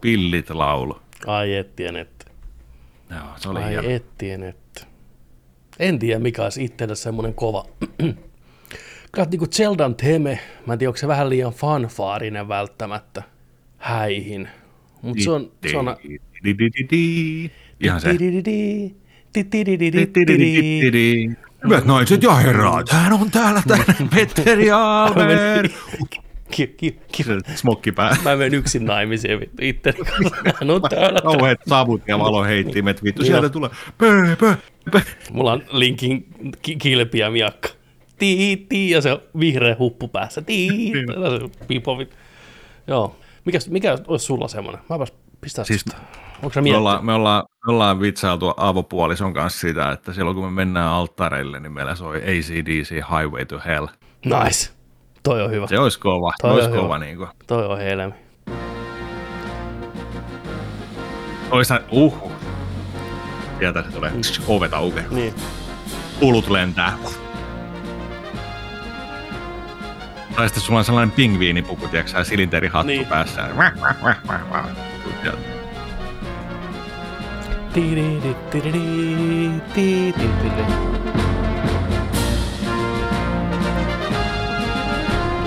[0.00, 1.00] Pillit laulu.
[1.26, 2.24] Ai et tiennyt.
[3.10, 3.88] Joo, se oli Ai hieno.
[3.88, 4.86] et tiennyt.
[5.78, 7.66] En tiedä, mikä olisi itselle semmoinen kova.
[9.12, 13.22] Kyllä niin kuin Zeldan teme, mä en tiedä, onko se vähän liian fanfaarinen välttämättä
[13.78, 14.48] häihin.
[15.02, 15.96] Mutta se on, se on.
[17.80, 18.10] Ihan se.
[21.64, 25.72] Hyvät naiset ja herrat, hän on täällä tänään, Petteri Albert.
[26.50, 28.16] Ki- ki- ki- Se Smokki pää.
[28.24, 29.94] Mä menen yksin naimisiin vittu itse.
[30.60, 31.20] Hän on täällä.
[31.20, 33.24] Kauheat savut ja valoheittimet, vittu.
[33.24, 33.50] Sieltä Joo.
[33.50, 33.70] tulee.
[33.98, 34.56] Pö, pö.
[35.32, 36.26] Mulla on Linkin
[36.62, 37.68] ki- kilpi ja miakka.
[38.18, 40.42] Tii, tii, ja se on vihreä huppu päässä.
[40.42, 41.06] Tii, Niin.
[41.08, 42.16] se pipovit.
[42.86, 43.16] Joo.
[43.44, 44.82] Mikäs, mikä olisi sulla semmoinen?
[44.88, 45.84] Mäpäs pistää Siis-
[46.42, 50.44] Onko se Me ollaan, me, ollaan, me ollaan vitsailtu avopuolison kanssa sitä, että silloin kun
[50.44, 53.86] me mennään alttareille, niin meillä soi ACDC Highway to Hell.
[54.24, 54.70] Nice.
[55.22, 55.66] Toi on hyvä.
[55.66, 56.32] Se olisi kova.
[56.42, 56.82] Toi olisi on hyvä.
[56.82, 57.28] kova niin kuin.
[57.46, 58.14] Toi on helmi.
[61.50, 62.32] Oisa, uhu.
[63.58, 64.12] Sieltä se tulee.
[64.46, 65.06] Ovet aukeaa.
[65.10, 65.34] Niin.
[66.20, 66.92] Ulut lentää.
[70.36, 73.06] Tai sitten sulla on sellainen pingviinipuku, tiedätkö silinterihattu Niin.
[73.06, 73.48] päässä.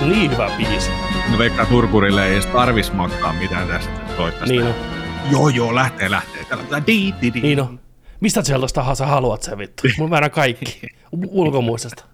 [0.00, 0.90] Niin hyvä biisi.
[1.32, 3.90] No Veikka Turkurille ei edes tarvis maksaa mitään tästä.
[4.46, 4.74] Niin on.
[5.30, 6.44] Joo, joo, lähtee, lähtee.
[6.44, 7.40] Täällä, di, di, di.
[7.40, 7.79] Niin on.
[8.20, 9.82] Mistä Zeldosta tahansa sä haluat se vittu?
[9.98, 10.80] Mun määrän kaikki.
[11.12, 12.04] U- ulkomuistesta.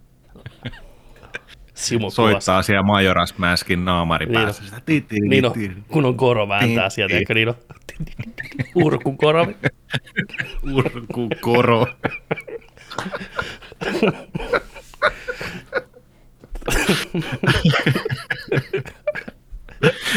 [1.75, 2.11] Simo.
[2.11, 4.63] Soittaa siellä Majoras Mäskin naamari Niin päässä.
[5.29, 5.53] Niin on,
[5.89, 7.55] kun on koro vääntää sieltä, eikö niin on?
[8.75, 9.47] Urkun koro.
[10.73, 11.87] Urku koro.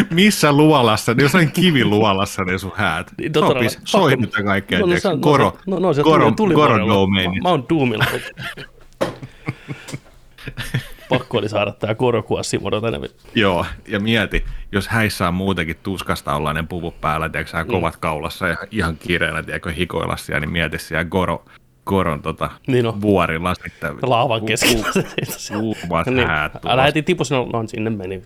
[0.09, 3.11] Missä luolassa, niin jossain kiviluolassa ne sun häät.
[3.17, 3.85] Niin, Sopis, kai.
[3.85, 7.43] soi Pakko- nyt kaikkea, No, no, no, koro, no, no, se koro, tuli, koro domainit.
[7.43, 8.05] Mä, mä oon Doomilla.
[11.09, 13.09] Pakko oli saada tää korokua Simo tänne.
[13.35, 17.59] Joo, ja mieti, jos häissä on muutenkin tuskasta ollainen puvu päällä, tiedätkö Mm.
[17.61, 21.45] sä, kovat kaulassa ja ihan kiireellä, tiedätkö, hikoilla siellä, niin mieti siellä koro,
[21.83, 23.01] koron tota, Niin on.
[23.01, 23.95] vuorilla sitten.
[24.01, 24.85] Laavan keskellä.
[25.61, 26.27] Uumat niin.
[26.27, 26.51] häät.
[26.65, 28.21] Älä heti tipu sinne, no sinne meni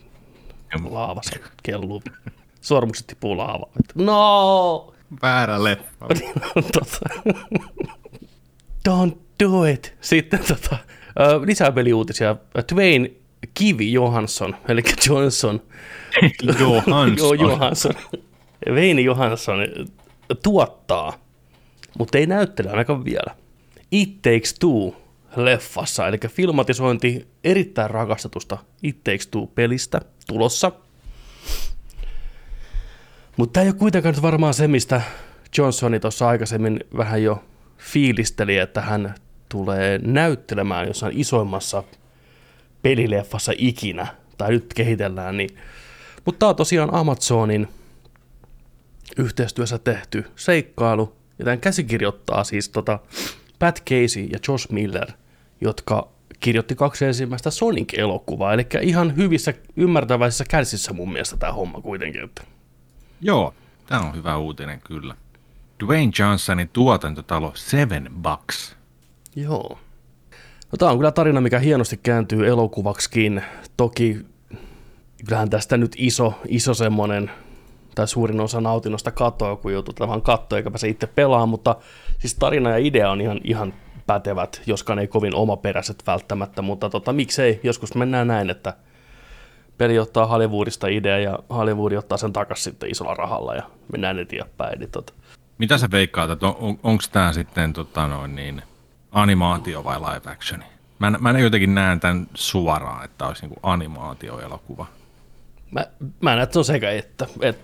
[0.89, 2.03] laavassa kelluu.
[2.61, 3.71] Sormukset tippuu laavaan.
[3.95, 4.93] No!
[5.21, 6.07] Väärä leffa.
[6.73, 7.09] tota.
[8.89, 9.95] Don't do it.
[10.01, 10.77] Sitten tota,
[11.45, 12.35] lisää peliuutisia.
[12.73, 13.11] Dwayne
[13.53, 15.61] Kivi Johansson, eli Johnson.
[16.59, 17.17] Johansson.
[17.17, 17.93] Joo, Johansson.
[18.75, 19.59] Veini Johansson
[20.43, 21.13] tuottaa,
[21.97, 23.35] mutta ei näyttele ainakaan vielä.
[23.91, 25.02] It Takes Two
[25.35, 30.71] leffassa, eli filmatisointi erittäin rakastetusta It Takes Two-pelistä tulossa.
[33.37, 35.01] Mutta tämä ei ole kuitenkaan varmaan se, mistä
[35.57, 37.43] Johnsoni tuossa aikaisemmin vähän jo
[37.77, 39.15] fiilisteli, että hän
[39.49, 41.83] tulee näyttelemään jossain isoimmassa
[42.81, 44.07] pelileffassa ikinä,
[44.37, 45.49] tai nyt kehitellään, niin
[46.25, 47.67] mutta tämä on tosiaan Amazonin
[49.17, 52.99] yhteistyössä tehty seikkailu, ja tämän käsikirjoittaa siis tota
[53.59, 55.11] Pat Casey ja Josh Miller,
[55.63, 56.07] jotka
[56.39, 62.31] kirjoitti kaksi ensimmäistä Sonic-elokuvaa, eli ihan hyvissä ymmärtäväisissä kärsissä mun mielestä tämä homma kuitenkin.
[63.21, 63.53] Joo,
[63.85, 65.15] tämä on hyvä uutinen kyllä.
[65.85, 68.75] Dwayne Johnsonin tuotantotalo Seven Bucks.
[69.35, 69.79] Joo.
[70.71, 73.43] No, tämä on kyllä tarina, mikä hienosti kääntyy elokuvaksikin.
[73.77, 74.25] Toki
[75.25, 77.31] kyllähän tästä nyt iso, iso semmoinen,
[77.95, 81.75] tai suurin osa nautinnosta katoa, kun joutuu tätä vaan katsoa eikä pääse itse pelaamaan, mutta
[82.19, 83.73] siis tarina ja idea on ihan, ihan
[84.07, 88.73] pätevät, joskaan ei kovin omaperäiset välttämättä, mutta tota, miksei, joskus mennään näin, että
[89.77, 94.79] peli ottaa Hollywoodista idea ja Hollywood ottaa sen takaisin sitten isolla rahalla ja mennään eteenpäin.
[94.79, 95.13] Niin tota.
[95.57, 98.61] Mitä sä veikkaat, että on, on, onko tämä sitten tota noin niin,
[99.11, 100.63] animaatio vai live actioni?
[100.99, 104.85] Mä, en- mä en jotenkin näen tämän suoraan, että olisi niinku animaatioelokuva.
[105.71, 105.85] Mä,
[106.21, 107.27] mä näen, että se on sekä että.
[107.41, 107.59] Et,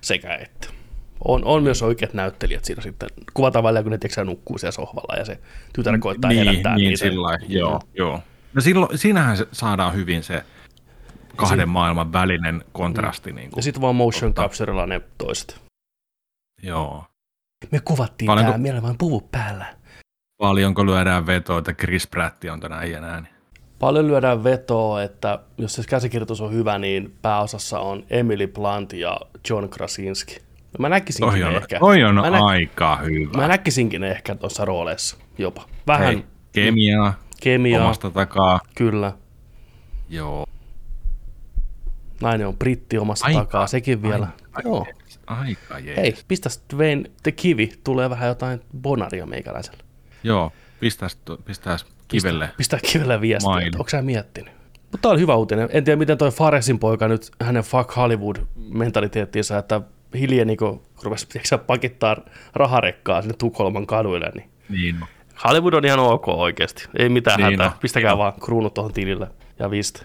[0.00, 0.75] sekä että.
[1.24, 3.08] On, on myös oikeat näyttelijät siinä sitten.
[3.34, 5.40] Kuvataan välillä, kun ne tiedätkö, nukkuu siellä sohvalla ja se
[5.72, 7.04] tytär koittaa niin, herättää niin niitä.
[7.04, 8.20] sillä lailla, joo, joo.
[8.54, 10.42] No silloin, siinähän se saadaan hyvin se
[11.36, 13.32] kahden maailman välinen kontrasti.
[13.32, 14.42] Niin Ja kuin, sitten vaan motion Totta.
[14.48, 15.60] capturella ne toiset.
[16.62, 17.04] joo.
[17.72, 19.66] Me kuvattiin Paljonko- tää, meillä vain puvut päällä.
[20.42, 23.32] Paljonko lyödään vetoa, että Chris Pratt on tänä äijänä, niin
[23.78, 29.20] Paljon lyödään vetoa, että jos se käsikirjoitus on hyvä, niin pääosassa on Emily Blunt ja
[29.50, 30.38] John Krasinski.
[30.78, 31.78] Mä näkisinkin Toi on, ehkä.
[31.78, 33.36] toi on mä, nä- aika hyvä.
[33.36, 35.64] mä näkisinkin ehkä tuossa rooleissa jopa.
[35.86, 38.60] Vähän Hei, kemiaa kemiaa, omasta takaa.
[38.74, 39.12] kyllä.
[40.08, 40.46] Joo.
[42.20, 44.28] Nainen on britti omassa Aika- takaa, sekin vielä.
[44.52, 44.86] Aika Joo.
[44.86, 45.96] jees, Aika jees.
[45.96, 49.82] Hei, pistä Dwayne The Kivi, tulee vähän jotain bonaria meikäläiselle.
[50.22, 52.50] Joo, pistäis, pistäis kivelle.
[52.56, 54.52] Pistä kivelle viestiä, onko sä miettinyt?
[54.82, 55.68] Mutta tämä oli hyvä uutinen.
[55.72, 59.80] En tiedä, miten toi Faresin poika nyt, hänen fuck Hollywood-mentaliteettiinsa, että
[60.14, 62.16] hiljeni, kun rupesi tiedätkö sä, pakittaa
[62.54, 64.96] raharekkaa sinne Tukholman kaduille, niin Niin.
[65.44, 66.88] Hollywood on ihan ok oikeasti.
[66.98, 67.78] Ei mitään Niin hätää.
[67.80, 69.30] Pistäkää vaan kruunut tuohon tilille.
[69.58, 70.02] Ja vist.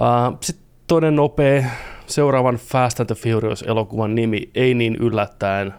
[0.00, 1.64] Uh, Sitten toinen nopea.
[2.06, 5.74] Seuraavan Fast and the Furious-elokuvan nimi ei niin yllättäen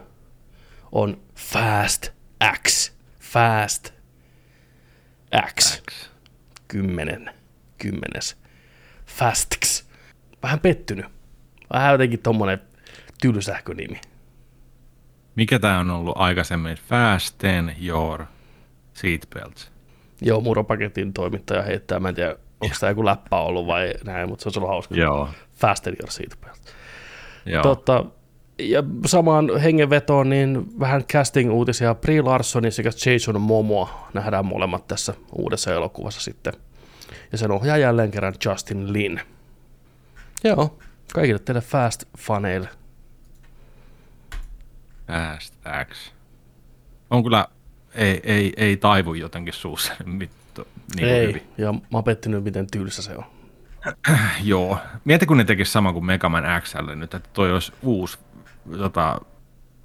[0.92, 2.10] on Fast
[2.68, 2.92] X.
[3.20, 3.90] Fast
[5.60, 5.80] X.
[6.68, 7.30] Kymmenen.
[7.78, 8.36] Kymmenes.
[9.06, 9.84] Fastx.
[10.42, 11.06] Vähän pettynyt.
[11.72, 12.58] Vähän jotenkin tommonen
[13.20, 14.00] tylsähkö nimi.
[15.36, 16.76] Mikä tää on ollut aikaisemmin?
[16.88, 18.24] Fasten your
[18.92, 19.72] seatbelts.
[20.20, 24.42] Joo, muropaketin toimittaja heittää, mä en tiedä, onko tämä joku läppä ollut vai näin, mutta
[24.42, 24.94] se olisi ollut hauska.
[24.94, 25.28] Joo.
[25.56, 26.74] Fasten your seatbelt.
[27.46, 27.62] Joo.
[27.62, 28.04] Totta,
[28.58, 31.94] ja samaan hengenvetoon, niin vähän casting-uutisia.
[31.94, 36.52] Brie Larson sekä Jason Momoa nähdään molemmat tässä uudessa elokuvassa sitten.
[37.32, 39.20] Ja sen ohjaa jälleen kerran Justin Lin.
[40.44, 40.78] Joo,
[41.14, 41.60] kaikille teille.
[41.60, 42.04] Fast
[45.90, 46.12] X.
[47.10, 47.48] On kyllä,
[47.94, 49.92] ei, ei, ei taivu jotenkin suussa.
[50.04, 51.42] Mitto, niin Ei, Hyvin.
[51.58, 53.24] ja mä oon pettynyt, miten tylsä se on.
[54.42, 54.78] Joo.
[55.04, 58.18] Mieti, kun ne tekis sama kuin Mega Man XL nyt, että toi olisi uusi
[58.78, 59.20] tota,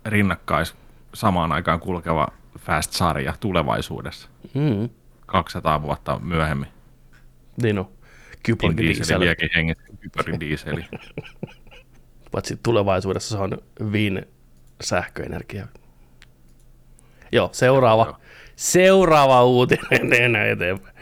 [0.05, 0.75] rinnakkais
[1.13, 2.27] samaan aikaan kulkeva
[2.59, 4.29] Fast-sarja tulevaisuudessa.
[4.53, 4.89] Mm,
[5.25, 6.67] 200 vuotta myöhemmin.
[7.61, 7.89] niin on.
[8.43, 8.77] Kypörin
[10.39, 10.85] dieseli.
[12.31, 13.57] Paitsi tulevaisuudessa se on
[13.91, 14.25] Vin
[14.83, 15.67] sähköenergia.
[17.31, 18.05] Joo, seuraava.
[18.05, 18.15] Joo.
[18.55, 20.95] Seuraava uutinen enää eteenpäin.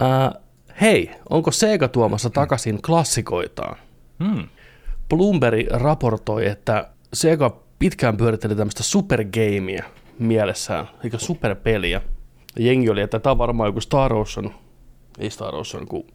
[0.00, 0.42] uh,
[0.80, 3.76] hei, onko Sega tuomassa takaisin klassikoitaan?
[4.24, 4.48] Hmm.
[5.08, 9.84] Bloomberg raportoi, että Sega pitkään pyöritteli tämmöistä supergamea
[10.18, 12.02] mielessään, eikä superpeliä.
[12.58, 14.54] Jengi oli, että tämä on varmaan joku Star Ocean,
[15.18, 16.06] ei Star Ocean, kun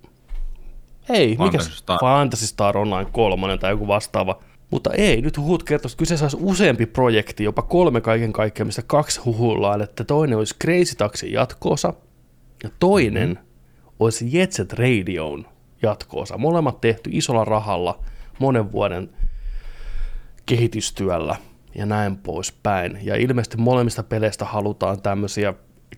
[1.10, 2.00] ei, mikä Fantasy Star.
[2.00, 4.40] Fantasy Star Online 3 tai joku vastaava.
[4.72, 8.82] Mutta ei, nyt huhut kertoo, että kyseessä olisi useampi projekti, jopa kolme kaiken kaikkiaan, mistä
[8.88, 11.94] kaksi huhullaan, että toinen olisi Crazy Taxin jatkoosa
[12.64, 13.38] ja toinen Mhm.
[14.00, 15.46] olisi Jet Set Radioon
[15.82, 16.38] jatkoosa.
[16.38, 18.00] Molemmat tehty isolla rahalla
[18.40, 19.10] monen vuoden
[20.46, 21.36] kehitystyöllä
[21.76, 23.00] ja näin poispäin.
[23.02, 25.54] Ja ilmeisesti molemmista peleistä halutaan tämmöisiä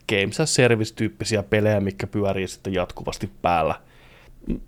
[0.10, 3.76] Games as Service-tyyppisiä pelejä, mikä pyörii sitten jatkuvasti päällä.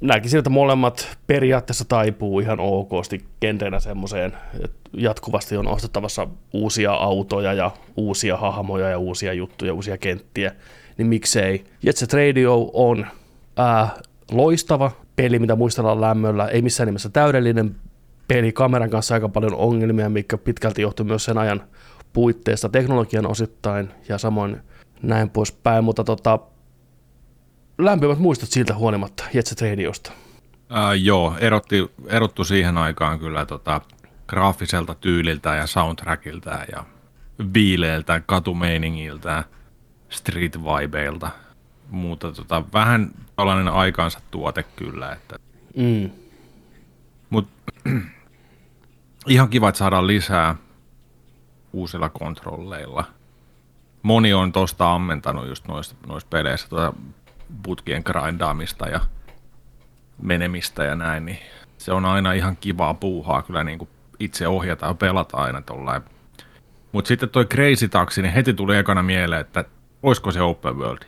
[0.01, 7.53] Näkisin, että molemmat periaatteessa taipuu ihan okosti genrenä semmoiseen, että jatkuvasti on ostettavassa uusia autoja
[7.53, 10.51] ja uusia hahmoja ja uusia juttuja, uusia kenttiä,
[10.97, 11.65] niin miksei.
[11.83, 13.07] Jet Set Radio on
[13.57, 13.89] ää,
[14.31, 17.75] loistava peli, mitä muistellaan lämmöllä, ei missään nimessä täydellinen
[18.27, 21.63] peli, kameran kanssa aika paljon ongelmia, mikä pitkälti johtuu myös sen ajan
[22.13, 24.57] puitteista teknologian osittain ja samoin
[25.01, 26.39] näin poispäin, mutta tota,
[27.77, 30.11] lämpimät muistot siltä huolimatta Jet Set Radiosta.
[30.69, 33.81] Ää, joo, erotti, erottu siihen aikaan kyllä tota,
[34.27, 36.83] graafiselta tyyliltä ja soundtrackilta ja
[37.53, 39.43] viileeltä, katumeiningiltä,
[40.09, 41.29] street vibeilta.
[41.89, 45.11] Mutta tota, vähän tällainen aikaansa tuote kyllä.
[45.11, 45.39] Että,
[45.75, 46.09] Mm.
[47.29, 47.47] mut,
[49.27, 50.55] ihan kiva, että saadaan lisää
[51.73, 53.03] uusilla kontrolleilla.
[54.03, 56.93] Moni on tosta ammentanut just noista, noista peleissä tuota
[57.63, 58.99] putkien grindaamista ja
[60.21, 61.39] menemistä ja näin, niin
[61.77, 63.89] se on aina ihan kivaa puuhaa kyllä niin kuin
[64.19, 66.01] itse ohjata ja pelata aina tollain.
[66.91, 69.65] Mutta sitten toi Crazy Taxi, niin heti tuli ekana mieleen, että
[70.03, 71.01] olisiko se open world?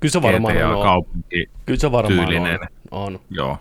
[0.00, 0.82] Kyllä se varmaan GTA on.
[0.82, 2.58] kaupunki, Kyllä se varmaan tyylinen.
[2.90, 3.14] on.
[3.14, 3.20] on.
[3.30, 3.58] joo.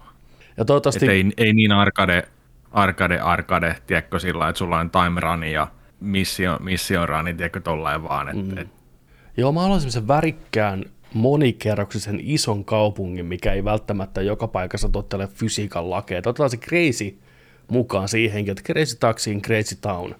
[0.58, 2.24] Ja toivottavasti Et ei, ei niin arcade,
[2.72, 5.68] arcade, arcade, tiedätkö sillä että sulla on time run ja
[6.00, 8.58] mission, mission run, tiedätkö tollain vaan, että mm.
[8.58, 8.68] et,
[9.38, 10.86] Joo, mä haluan semmoisen värikkään
[11.16, 16.22] monikerroksisen ison kaupungin, mikä ei välttämättä joka paikassa tottele fysiikan lakeja.
[16.26, 17.18] Otetaan se crazy
[17.68, 20.16] mukaan siihenkin, että crazy taxiin, crazy town.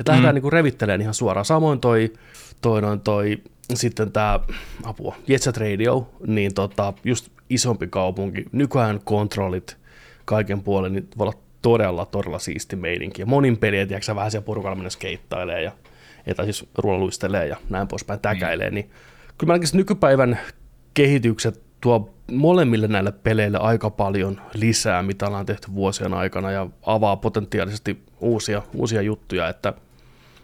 [0.00, 0.34] Että lähdetään mm.
[0.34, 1.44] niinku revittelemään ihan suoraan.
[1.44, 2.12] Samoin toi,
[2.60, 3.42] toi, toi, toi
[3.74, 4.40] sitten tämä
[4.82, 9.76] apua, Jet Set Radio, niin tota, just isompi kaupunki, nykyään kontrollit
[10.24, 13.22] kaiken puolen, niin voi olla todella, todella siisti meininki.
[13.22, 15.72] Ja monin peliä, tiedätkö vähän siellä porukalla mennä skeittailee ja,
[16.26, 18.90] ja tai siis ruoaluistelee ja näin poispäin täkäilee, niin
[19.38, 20.38] Kyllä mä nykypäivän
[20.94, 27.16] kehitykset tuo molemmille näille peleille aika paljon lisää, mitä ollaan tehty vuosien aikana ja avaa
[27.16, 29.72] potentiaalisesti uusia, uusia juttuja, että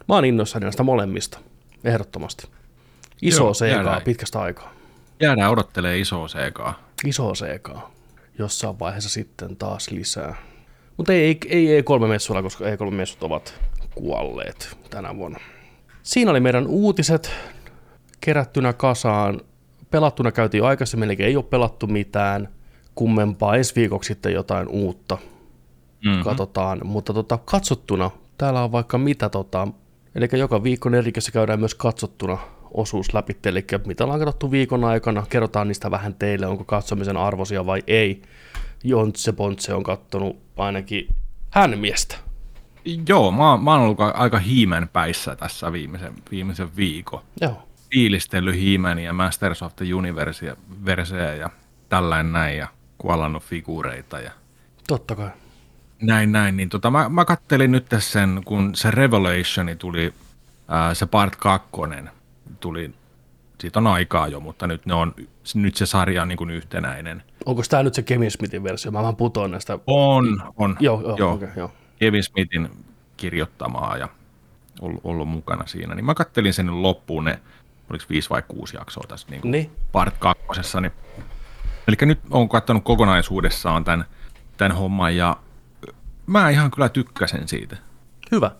[0.08, 1.38] mä oon innoissani näistä molemmista,
[1.84, 2.48] ehdottomasti.
[3.22, 4.02] Iso jäädään.
[4.02, 4.72] pitkästä aikaa.
[5.20, 6.82] Jäädään odottelee isoa sekaa.
[7.06, 7.70] Iso CK.
[8.38, 10.34] Jossain vaiheessa sitten taas lisää.
[10.96, 13.54] Mutta ei, ei, ei E3-messuilla, koska E3-messut ovat
[13.94, 15.38] kuolleet tänä vuonna.
[16.02, 17.30] Siinä oli meidän uutiset
[18.20, 19.40] kerättynä kasaan.
[19.90, 22.48] Pelattuna käytiin aikaisemmin, eli ei ole pelattu mitään
[22.94, 23.56] kummempaa.
[23.56, 25.18] Ensi viikoksi sitten jotain uutta
[26.04, 26.22] mm-hmm.
[26.22, 26.80] katsotaan.
[26.84, 29.68] Mutta tota, katsottuna, täällä on vaikka mitä, tota,
[30.14, 32.38] eli joka viikon erikässä käydään myös katsottuna
[32.74, 37.66] osuus läpi, eli mitä ollaan katsottu viikon aikana, kerrotaan niistä vähän teille, onko katsomisen arvoisia
[37.66, 38.22] vai ei.
[38.84, 41.08] Jontse Pontse on kattonut ainakin
[41.50, 42.16] hän miestä.
[43.08, 47.20] Joo, mä, mä oon ollut aika hiimen päissä tässä viimeisen, viimeisen viikon.
[47.40, 47.67] Joo.
[47.90, 50.46] Fiilistellyt hiimeni ja Masters of the Universe
[51.38, 51.50] ja
[51.88, 52.68] tällainen näin ja
[52.98, 54.30] kuolannut figuureita ja
[54.88, 55.30] Totta kai.
[56.02, 56.56] näin näin.
[56.56, 60.14] Niin tota, mä, mä kattelin nyt sen, kun se Revelationi tuli,
[60.68, 61.68] ää, se part 2
[62.60, 62.94] tuli,
[63.60, 65.14] siitä on aikaa jo, mutta nyt, ne on,
[65.54, 67.22] nyt se sarja on niin kuin yhtenäinen.
[67.46, 68.90] Onko tämä nyt se Kevin Smithin versio?
[68.90, 69.78] Mä vähän putoan näistä.
[69.86, 70.76] On, on.
[70.80, 71.32] Joo, joo, joo.
[71.32, 71.72] okei, joo.
[71.98, 72.70] Kevin Smithin
[73.16, 74.08] kirjoittamaa ja
[74.80, 75.94] ollut, ollut mukana siinä.
[75.94, 77.38] Niin mä kattelin sen loppuun ne,
[77.90, 79.70] oliko viisi vai kuusi jaksoa tässä niin kuin Niin.
[79.92, 80.80] part kakkosessa.
[80.80, 80.92] Niin.
[81.88, 84.04] Eli nyt on katsonut kokonaisuudessaan tämän,
[84.56, 85.36] tämän homman ja
[86.26, 87.76] mä ihan kyllä tykkäsin siitä.
[88.30, 88.50] Hyvä.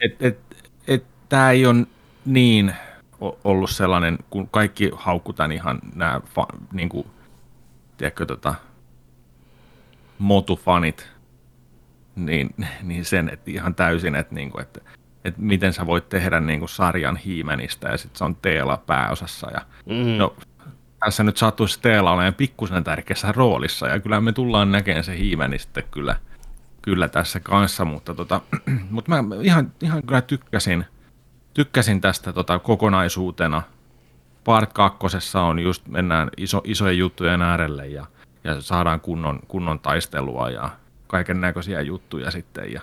[0.00, 0.38] Et, et,
[0.86, 1.86] et, Tämä ei ole
[2.24, 2.74] niin
[3.44, 7.06] ollut sellainen, kun kaikki haukkutaan ihan nämä, fa- niin kuin,
[7.96, 8.54] tiedätkö, tota,
[10.18, 11.08] motufanit,
[12.16, 14.80] niin, niin sen, että ihan täysin, että, niin kuin, että,
[15.24, 19.50] että miten sä voit tehdä niin kuin sarjan hiimenistä ja sitten se on Teela pääosassa.
[19.50, 20.18] Ja, Mm.
[20.18, 20.36] no,
[21.00, 25.58] tässä nyt sattuisi Teela olemaan pikkusen tärkeässä roolissa ja kyllä me tullaan näkemään se hiimeni
[25.58, 26.16] sitten kyllä,
[26.82, 28.40] kyllä tässä kanssa, mutta, tota,
[28.90, 30.84] mutta mä ihan, ihan kyllä tykkäsin,
[31.54, 33.62] tykkäsin tästä tota kokonaisuutena.
[34.44, 38.06] Part kakkosessa on just, mennään iso, isojen juttujen äärelle ja,
[38.44, 40.70] ja saadaan kunnon, kunnon taistelua ja
[41.06, 42.72] kaiken näköisiä juttuja sitten.
[42.72, 42.80] Ja,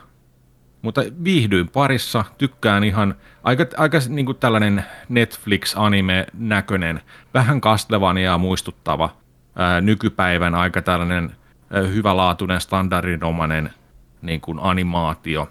[0.82, 7.02] mutta viihdyin parissa, tykkään ihan, aika, aika niin kuin tällainen Netflix-anime-näköinen,
[7.34, 9.10] vähän Castlevania muistuttava,
[9.56, 11.32] ää, nykypäivän aika tällainen
[11.70, 13.74] ää, hyvälaatuinen, standardinomainen
[14.22, 15.50] niin kuin animaatio.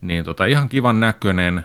[0.00, 1.64] Niin tota, ihan kivan näköinen,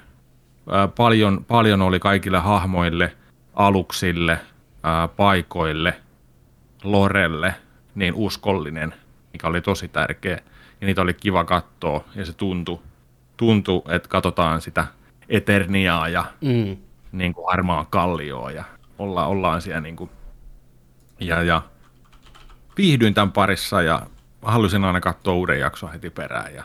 [0.71, 3.15] ää, paljon, paljon oli kaikille hahmoille,
[3.53, 4.39] aluksille,
[4.83, 6.01] ää, paikoille,
[6.83, 7.55] Lorelle,
[7.95, 8.93] niin uskollinen,
[9.33, 10.39] mikä oli tosi tärkeä.
[10.81, 12.79] Ja niitä oli kiva katsoa ja se tuntui,
[13.37, 14.87] tuntui että katsotaan sitä
[15.29, 16.77] Eterniaa ja Mm.
[17.11, 18.63] niin kuin harmaa kallioa ja
[18.99, 20.09] olla, ollaan siellä niin kuin,
[21.19, 21.61] ja, ja
[22.77, 24.01] viihdyin tämän parissa ja
[24.41, 26.63] halusin aina katsoa uuden jakson heti perään ja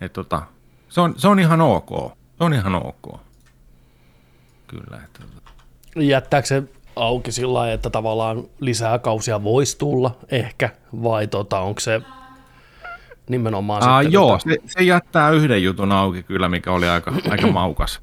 [0.00, 0.42] et tota,
[0.88, 1.90] se, on, se on ihan ok.
[2.38, 3.20] Se on ihan ok.
[4.66, 5.00] Kyllä.
[5.04, 5.50] Että, tota.
[5.96, 6.62] Jättääkö se
[6.96, 10.70] auki sillä lailla, että tavallaan lisää kausia voisi tulla ehkä,
[11.02, 12.02] vai tota, onko se
[13.28, 14.12] nimenomaan Aa, sitten...
[14.12, 18.00] joo, tota- se, se, jättää yhden jutun auki kyllä, mikä oli aika, aika maukas.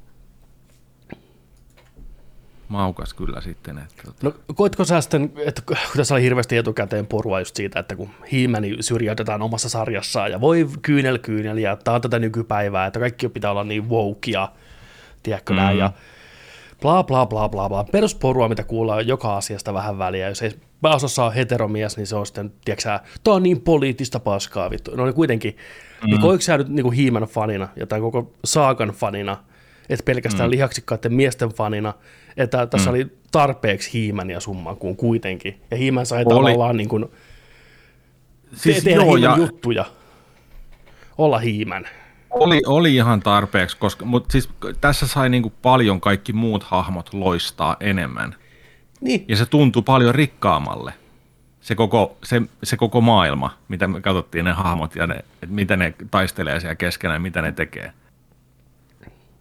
[2.67, 3.77] Maukas kyllä sitten.
[3.77, 4.17] Että, tota.
[4.21, 8.09] No koitko sä sitten, että kun tässä oli hirveästi etukäteen porua just siitä, että kun
[8.31, 13.29] Hiimäni syrjäytetään omassa sarjassaan ja voi kyynel kyynel ja tää on tätä nykypäivää, että kaikki
[13.29, 14.51] pitää olla niin woke ja
[15.23, 15.57] tiedätkö mm.
[15.57, 15.91] näin ja
[16.81, 17.83] bla bla bla bla bla.
[17.83, 20.29] Perusporua, mitä kuullaan joka asiasta vähän väliä.
[20.29, 20.51] Jos ei
[20.81, 24.95] pääosassa on heteromies, niin se on sitten, tiedätkö tää on niin poliittista paskaa vittu.
[24.95, 25.57] No niin kuitenkin,
[26.01, 26.09] mm.
[26.09, 29.37] niin koiko sä nyt niin kuin Hiimän fanina ja tämän koko Saakan fanina,
[29.89, 30.51] että pelkästään mm.
[30.51, 31.93] lihaksikkaiden miesten fanina,
[32.37, 32.95] että tässä mm.
[32.95, 35.61] oli tarpeeksi Hiimäniä summan kuin kuitenkin.
[35.71, 36.35] Ja Hiimän sai Oli.
[36.35, 37.05] tavallaan niin kuin
[38.55, 39.85] Siis, te- tehdä joo, Hiimän ja juttuja.
[41.17, 41.87] Olla Hiimän.
[42.29, 44.49] oli, oli ihan tarpeeksi, koska, mutta siis
[44.81, 48.35] tässä sai niinku paljon kaikki muut hahmot loistaa enemmän.
[49.01, 50.93] Niin, Ja se tuntui paljon rikkaammalle.
[51.61, 55.77] Se koko, se, se koko maailma, mitä me katsottiin ne hahmot ja ne, että mitä
[55.77, 57.93] ne taistelee siellä keskenään, mitä ne tekee.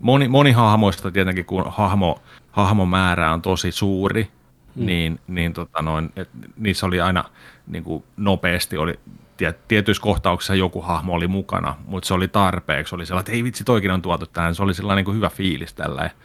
[0.00, 4.30] Moni, moni hahmoista tietenkin, kun hahmo, hahmomäärä on tosi suuri,
[4.74, 4.86] mm.
[4.86, 7.24] niin, niin tota noin, et, niissä oli aina
[7.66, 8.98] niin kuin nopeasti, oli,
[9.38, 12.94] tiet, tietyissä kohtauksissa joku hahmo oli mukana, mutta se oli tarpeeksi.
[12.94, 14.54] Oli sellainen, että ei vitsi, toikin on tuotu tähän.
[14.54, 16.16] Se oli sellainen niin kuin hyvä fiilis tällainen,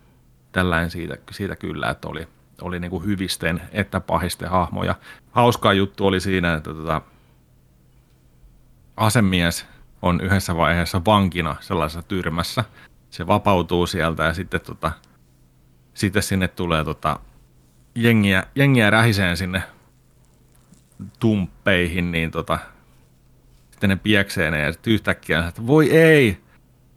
[0.51, 2.27] tällainen siitä, siitä kyllä, että oli,
[2.61, 4.95] oli niin kuin hyvisten että pahisten hahmoja.
[5.31, 7.01] Hauskaa juttu oli siinä, että tota,
[8.97, 9.65] asemies
[10.01, 12.63] on yhdessä vaiheessa vankina sellaisessa tyrmässä.
[13.09, 14.91] Se vapautuu sieltä ja sitten tota,
[15.93, 17.19] sitten sinne tulee tota,
[17.95, 19.63] jengiä, jengiä rähiseen sinne
[21.19, 22.59] tumppeihin, niin tota,
[23.71, 26.37] sitten ne pieksee ne ja sitten yhtäkkiä, että voi ei,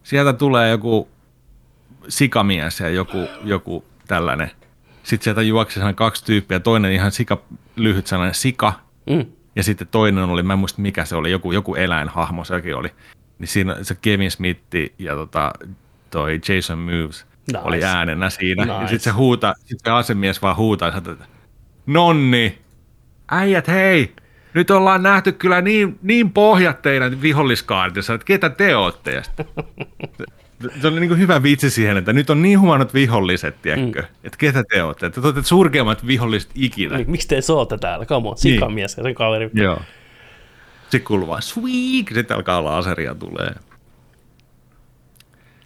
[0.03, 1.09] sieltä tulee joku
[2.09, 4.51] sikamies ja joku, joku tällainen.
[5.07, 7.39] Sitten sieltä juoksi sellainen kaksi tyyppiä, toinen ihan sika,
[7.77, 8.73] lyhyt sellainen sika,
[9.11, 9.27] Mm.
[9.57, 12.89] ja sitten toinen oli, mä en muista mikä se oli, joku, joku eläinhahmo sekin oli.
[13.39, 14.61] Niin siinä se Kevin Smith
[14.99, 15.53] ja tota,
[16.11, 17.59] toi Jason Moves Nice.
[17.63, 18.65] oli äänenä siinä.
[18.65, 18.91] Ja Nice.
[18.91, 21.15] sitten se huutaa, sit se asemies vaan huutaa, että
[21.87, 22.59] nonni,
[23.31, 24.13] äijät hei,
[24.55, 29.23] nyt ollaan nähty kyllä niin, niin pohjat teidän viholliskaartissa, että ketä te ootte.
[30.81, 34.09] Se oli niin kuin hyvä vitsi siihen, että nyt on niin huonot viholliset, tiedätkö, mm.
[34.25, 36.97] että ketä te ootte, että te olette surkeimmat viholliset ikinä.
[36.97, 38.07] Niin, miksi te sootte täällä?
[38.07, 39.51] Come on, sikamies ja sen kaveri.
[39.55, 39.81] Joo.
[40.83, 43.55] Sitten kuuluu vaan sweek, sitten alkaa laseria tulee.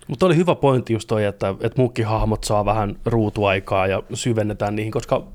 [0.09, 4.93] Mutta oli hyvä pointti just toi, että, että mukkihahmot saa vähän ruutuaikaa ja syvennetään niihin,
[4.93, 5.27] koska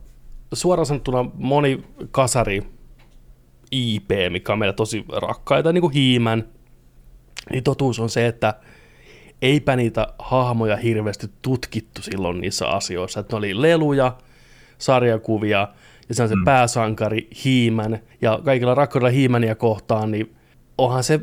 [0.53, 2.63] suoraan sanottuna moni kasari
[3.71, 6.47] IP, mikä on meille tosi rakkaita, niin kuin Hiimän,
[7.51, 8.53] niin totuus on se, että
[9.41, 13.19] eipä niitä hahmoja hirveästi tutkittu silloin niissä asioissa.
[13.19, 14.17] Että ne oli leluja,
[14.77, 15.67] sarjakuvia
[16.09, 16.43] ja se on se mm.
[16.43, 20.35] pääsankari Hiimän ja kaikilla rakkaudella Hiimäniä kohtaan, niin
[20.77, 21.19] onhan se,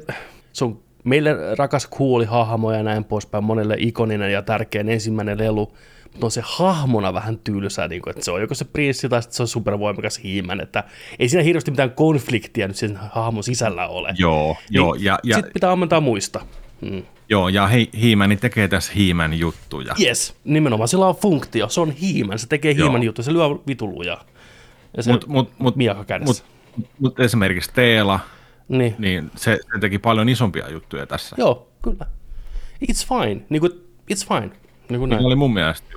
[0.52, 5.72] se on meille rakas kuuli hahmo ja näin poispäin, monelle ikoninen ja tärkein ensimmäinen lelu,
[6.12, 9.22] mutta on se hahmona vähän tylsä, niin kuin, että se on joko se prinssi tai
[9.22, 10.84] sitten se on supervoimakas hiimän, että
[11.18, 14.14] ei siinä hirveästi mitään konfliktia nyt sen hahmon sisällä ole.
[14.18, 16.40] Joo, joo, ja, ja, Sitten pitää ammentaa muista.
[16.82, 17.02] Mm.
[17.28, 19.94] joo, ja he, Hiimäni tekee tässä Hiimän juttuja.
[20.00, 24.18] Yes, nimenomaan sillä on funktio, se on hiimän, se tekee hiimän juttu, se lyö vituluja.
[24.96, 25.74] Ja se Mut, mut, mut,
[26.06, 26.44] kädessä.
[26.76, 28.20] mut, mut esimerkiksi Teela,
[28.68, 28.94] niin.
[28.98, 31.36] niin se, se teki paljon isompia juttuja tässä.
[31.38, 32.06] Joo, kyllä.
[32.84, 33.72] It's fine, niin kuin,
[34.12, 34.50] it's fine.
[34.88, 35.24] Niin kuin näin.
[35.26, 35.92] Oli mun mielestä.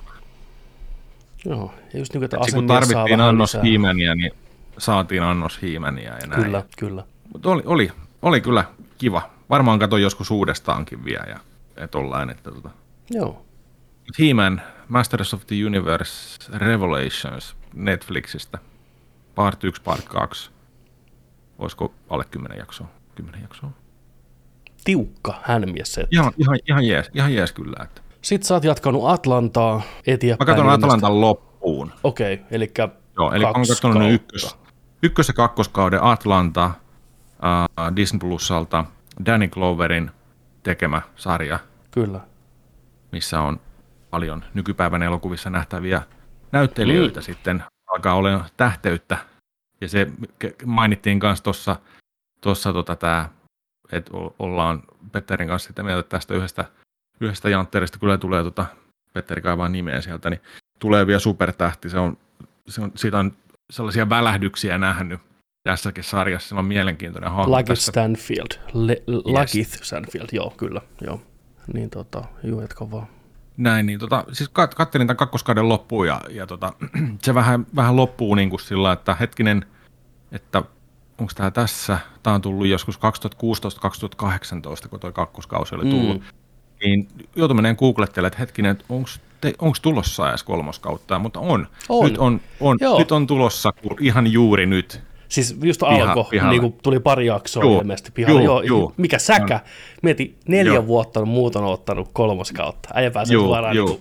[1.45, 3.63] Joo, ja just niin kuin, että Sitten kun tarvittiin annos lisää.
[3.63, 4.31] Hiimäniä, niin
[4.77, 6.43] saatiin annos Hiimäniä ja näin.
[6.43, 7.03] Kyllä, kyllä.
[7.33, 8.63] Mutta oli, oli, oli kyllä
[8.97, 9.34] kiva.
[9.49, 11.39] Varmaan katsoin joskus uudestaankin vielä ja
[11.77, 12.69] et ollain, että tota.
[13.11, 13.45] Joo.
[14.19, 18.57] He-Man, Masters of the Universe Revelations Netflixistä.
[19.35, 20.51] Part 1, part 2.
[21.59, 22.87] Olisiko alle 10 jaksoa?
[23.15, 23.69] 10 jaksoa.
[24.83, 26.07] Tiukka hänmies se.
[26.11, 27.83] Ihan, ihan, ihan, jees, ihan jees kyllä.
[27.83, 28.01] Että.
[28.21, 30.49] Sitten sä oot jatkanut Atlantaa eteenpäin.
[30.49, 30.69] Mä katson.
[30.69, 31.91] Atlantan loppuun.
[32.03, 32.71] Okei, okay, eli
[33.17, 34.15] Joo, eli kaksi katsonut ne kautta.
[34.15, 34.57] ykkös,
[35.03, 38.85] ykkös- ja kakkoskauden Atlanta uh, Disney Plusalta
[39.25, 40.11] Danny Gloverin
[40.63, 41.59] tekemä sarja,
[41.91, 42.19] Kyllä.
[43.11, 43.59] missä on
[44.09, 46.01] paljon nykypäivän elokuvissa nähtäviä
[46.51, 47.23] näyttelijöitä mm.
[47.23, 49.17] sitten alkaa olla tähteyttä.
[49.81, 50.07] Ja se
[50.65, 51.75] mainittiin myös tuossa,
[52.41, 53.29] tossa tota tää,
[53.91, 56.65] että ollaan Petterin kanssa sitä mieltä että tästä yhdestä,
[57.21, 58.65] yhdestä jantterista, kyllä tulee tota,
[59.13, 60.41] Petteri kaivaa nimeä sieltä, niin
[60.79, 61.89] tulee vielä supertähti.
[61.89, 62.17] Se on,
[62.67, 63.31] se on, siitä on
[63.69, 65.21] sellaisia välähdyksiä nähnyt
[65.65, 66.55] tässäkin sarjassa.
[66.55, 67.57] On mielenkiintoinen hahmo.
[67.57, 67.91] Lucky tässä.
[67.91, 68.47] Stanfield.
[68.73, 70.81] Le- Lucky Stanfield, joo, kyllä.
[71.01, 71.21] Joo.
[71.73, 73.07] Niin tota, juu, jatka vaan.
[73.57, 76.73] Näin, niin tota, siis kat- kattelin tämän kakkoskauden loppuun ja, ja tota,
[77.23, 79.65] se vähän, vähän loppuu niin kuin sillä, että hetkinen,
[80.31, 80.63] että
[81.17, 82.99] onko tämä tässä, tämä on tullut joskus 2016-2018,
[84.89, 86.25] kun tuo kakkoskausi oli tullut, mm.
[86.83, 88.77] niin joutui meneen googlettelemaan, että hetkinen,
[89.59, 91.67] onko tulossa edes kolmoskautta, mutta on.
[91.89, 92.05] On.
[92.05, 92.99] Nyt on, on, Joo.
[92.99, 95.01] nyt on tulossa ihan juuri nyt.
[95.29, 98.39] Siis just alkoi, niin kuin tuli pari jaksoa Juu, ilmeisesti pihalle.
[98.43, 98.93] juu, Joo, juu.
[98.97, 99.59] Mikä säkä.
[100.01, 100.87] Mieti, neljä Joo.
[100.87, 102.89] vuotta on muut on ottanut kolmoskautta.
[102.93, 103.75] Äijä pääsee Juu, suoraan.
[103.75, 103.87] juu.
[103.87, 103.97] Niin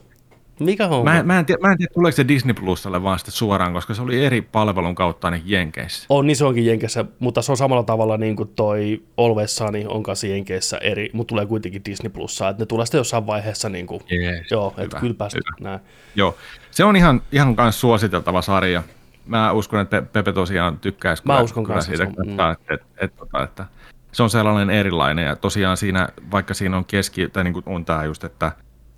[0.59, 1.11] kuin, mikä homma?
[1.13, 3.95] Mä, mä, en tiedä, mä en tiedä, tuleeko se Disney Plusalle vaan sitten suoraan, koska
[3.95, 6.07] se oli eri palvelun kautta ainakin Jenkeissä.
[6.09, 9.85] On, niin se onkin Jenkeissä, mutta se on samalla tavalla niin kuin toi Always Sunny
[9.89, 13.69] on kanssa Jenkeissä eri, mutta tulee kuitenkin Disney Plussaa, että ne tulee sitten jossain vaiheessa
[13.69, 15.71] niin kuin, Jees, joo, että hyvä, kyllä päästä hyvä.
[15.71, 15.81] näin.
[16.15, 16.37] Joo,
[16.71, 18.83] se on ihan, ihan kans suositeltava sarja.
[19.27, 22.75] Mä uskon, että Pepe tosiaan tykkäisi Mä kyllä, uskon kyllä siitä, se on- että, että,
[22.75, 23.65] että, että, että,
[24.13, 27.85] se on sellainen erilainen ja tosiaan siinä, vaikka siinä on keski, tai niin kuin on
[27.85, 28.53] tämä just, että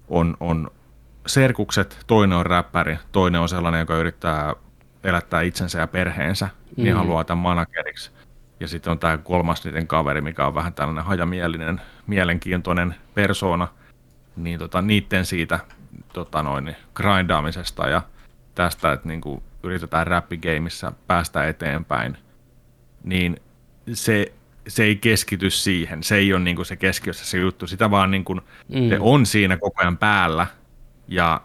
[0.08, 0.70] on, on
[1.26, 4.54] serkukset, toinen on räppäri, toinen on sellainen, joka yrittää
[5.04, 6.98] elättää itsensä ja perheensä, niin Mm.
[6.98, 8.10] haluaa tämän manageriksi.
[8.60, 13.68] Ja sitten on tämä kolmas niiden kaveri, mikä on vähän tällainen hajamielinen, mielenkiintoinen persoona,
[14.36, 15.58] niin tota, niiden siitä
[16.12, 18.02] tota noin, niin grindaamisesta ja
[18.54, 22.18] tästä, että niin kuin yritetään räppigeimissä päästä eteenpäin,
[23.04, 23.40] niin
[23.92, 24.32] se,
[24.68, 26.02] se ei keskity siihen.
[26.02, 27.66] Se ei ole niin kuin se keskiössä se juttu.
[27.66, 28.88] Sitä vaan niin kuin, mm.
[28.88, 30.46] se on siinä koko ajan päällä
[31.08, 31.42] ja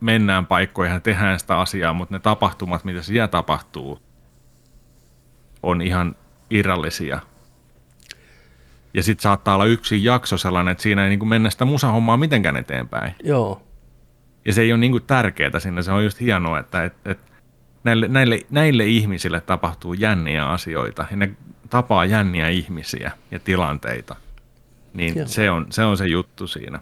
[0.00, 4.02] mennään paikkoihin ja tehdään sitä asiaa, mutta ne tapahtumat, mitä siellä tapahtuu,
[5.62, 6.16] on ihan
[6.50, 7.20] irrallisia.
[8.94, 12.16] Ja sitten saattaa olla yksi jakso sellainen, että siinä ei niin kuin mennä sitä musahommaa
[12.16, 13.14] mitenkään eteenpäin.
[13.24, 13.62] Joo,
[14.44, 17.18] Ja se ei ole niin kuin tärkeää siinä, se on just hienoa, että et, et
[17.84, 21.30] näille, näille, näille ihmisille tapahtuu jänniä asioita ja ne
[21.70, 24.16] tapaa jänniä ihmisiä ja tilanteita.
[24.94, 25.26] Niin Joo.
[25.26, 26.80] se on, se on se juttu siinä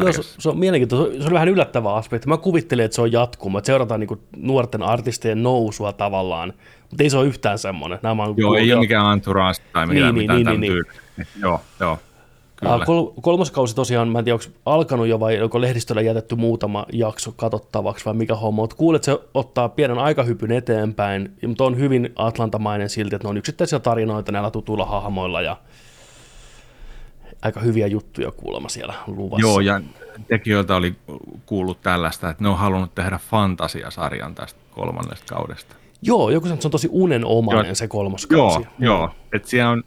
[0.00, 1.18] Joo, se, se on mielenkiintoista.
[1.18, 2.28] Se on vähän yllättävä aspekti.
[2.28, 6.52] Mä kuvittelin, että se on jatkuma, että seurataan niin nuorten artistien nousua tavallaan,
[6.90, 7.98] mutta ei se ole yhtään semmoinen.
[8.02, 11.00] Nämä on Joo, ei ole mikään entourage tai mitään, Niin, mitään niin, niin, tyylistä.
[11.40, 11.98] Joo, joo.
[12.72, 12.86] Kyllä.
[12.86, 16.86] Kol- kolmas kausi tosiaan, mä en tiedä, onko alkanut jo vai onko lehdistöllä jätetty muutama
[16.92, 22.12] jakso katsottavaksi vai mikä homma, mutta kuulet, se ottaa pienen aikahypyn eteenpäin, mutta on hyvin
[22.16, 25.56] atlantamainen silti, että ne on yksittäisiä tarinoita näillä tutuilla hahmoilla ja
[27.42, 29.46] aika hyviä juttuja kuulemma siellä luvassa.
[29.46, 29.80] Joo, ja
[30.28, 30.94] tekijöiltä oli
[31.46, 35.76] kuullut tällaista, että ne on halunnut tehdä fantasiasarjan tästä kolmannesta kaudesta.
[36.02, 37.74] Joo joku sanoo, että se on tosi unenomainen Joo.
[37.74, 38.68] se kolmas Joo, kausi.
[38.78, 39.10] joo.
[39.32, 39.82] Että siellä on,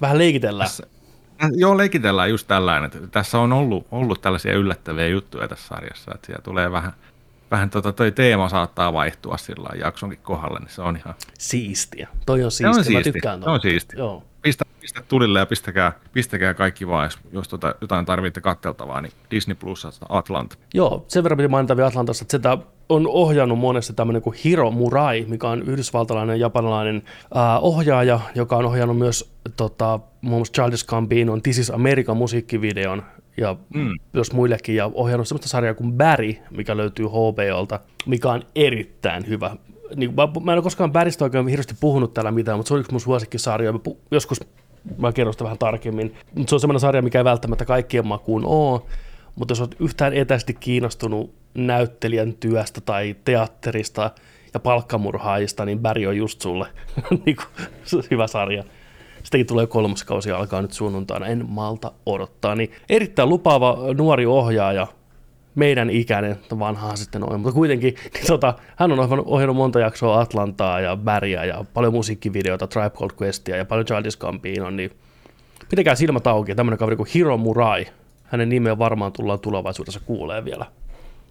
[0.00, 0.70] Vähän leikitellään.
[0.82, 0.88] Äh,
[1.54, 2.86] Joo, leikitellään just tällainen.
[2.94, 6.92] Että tässä on ollut, ollut tällaisia yllättäviä juttuja tässä sarjassa, että siellä tulee vähän,
[7.50, 12.08] vähän tota, toi teema saattaa vaihtua sillä jaksonkin kohdalle, niin se on ihan, Siistiä.
[12.26, 13.68] Toi on siistiä, on mä tykkään on tuosta.
[13.68, 13.96] siisti.
[13.98, 14.22] Joo.
[14.46, 19.12] Pistä, pistä tulille ja pistäkää, pistäkää kaikki vaan, jos, jos tota, jotain tarvitte katteltavaa, niin
[19.30, 20.56] Disney Plusasta Atlanta.
[20.74, 24.70] Joo, sen verran piti mainita vielä Atlantasta, että sitä on ohjannut monesti tämmöinen kuin Hiro
[24.70, 27.02] Murai, mikä on yhdysvaltalainen japanilainen
[27.36, 33.02] äh, ohjaaja, joka on ohjannut myös tota, muun muassa Childish Gambinon This is America musiikkivideon
[33.36, 33.90] ja mm.
[34.12, 39.56] myös muillekin, ja ohjannut semmoista sarjaa kuin Barry, mikä löytyy HBOlta, mikä on erittäin hyvä.
[39.96, 42.80] Niin, mä, mä en ole koskaan Barrystä oikein hirveästi puhunut täällä mitään, mutta se on
[42.80, 43.72] yksi mun suosikkisarja.
[43.72, 44.40] Mä pu- joskus
[44.98, 46.14] mä kerron sitä vähän tarkemmin.
[46.34, 48.80] Mutta se on semmoinen sarja, mikä ei välttämättä kaikkien makuun ole,
[49.34, 54.10] mutta jos olet yhtään etäisesti kiinnostunut näyttelijän työstä tai teatterista
[54.54, 56.66] ja palkkamurhaajista, niin Barry on just sulle
[57.26, 57.36] niin
[58.10, 58.64] hyvä sarja.
[59.22, 62.54] Sitäkin tulee kolmas kausi alkaa nyt sunnuntaina, en malta odottaa.
[62.54, 64.86] Niin erittäin lupaava nuori ohjaaja,
[65.56, 70.20] meidän ikäinen, vanhaa sitten on, mutta kuitenkin niin tota, hän on ohjannut, ohjannut monta jaksoa
[70.20, 74.90] Atlantaa ja Bäriä ja paljon musiikkivideoita, Tribe Called Questia ja paljon Childish Gambino, niin
[75.70, 76.54] pitäkää silmät auki.
[76.54, 77.86] Tämmöinen kaveri kuin Hiro Murai,
[78.24, 80.66] hänen nimeä varmaan tullaan tulevaisuudessa kuulee vielä.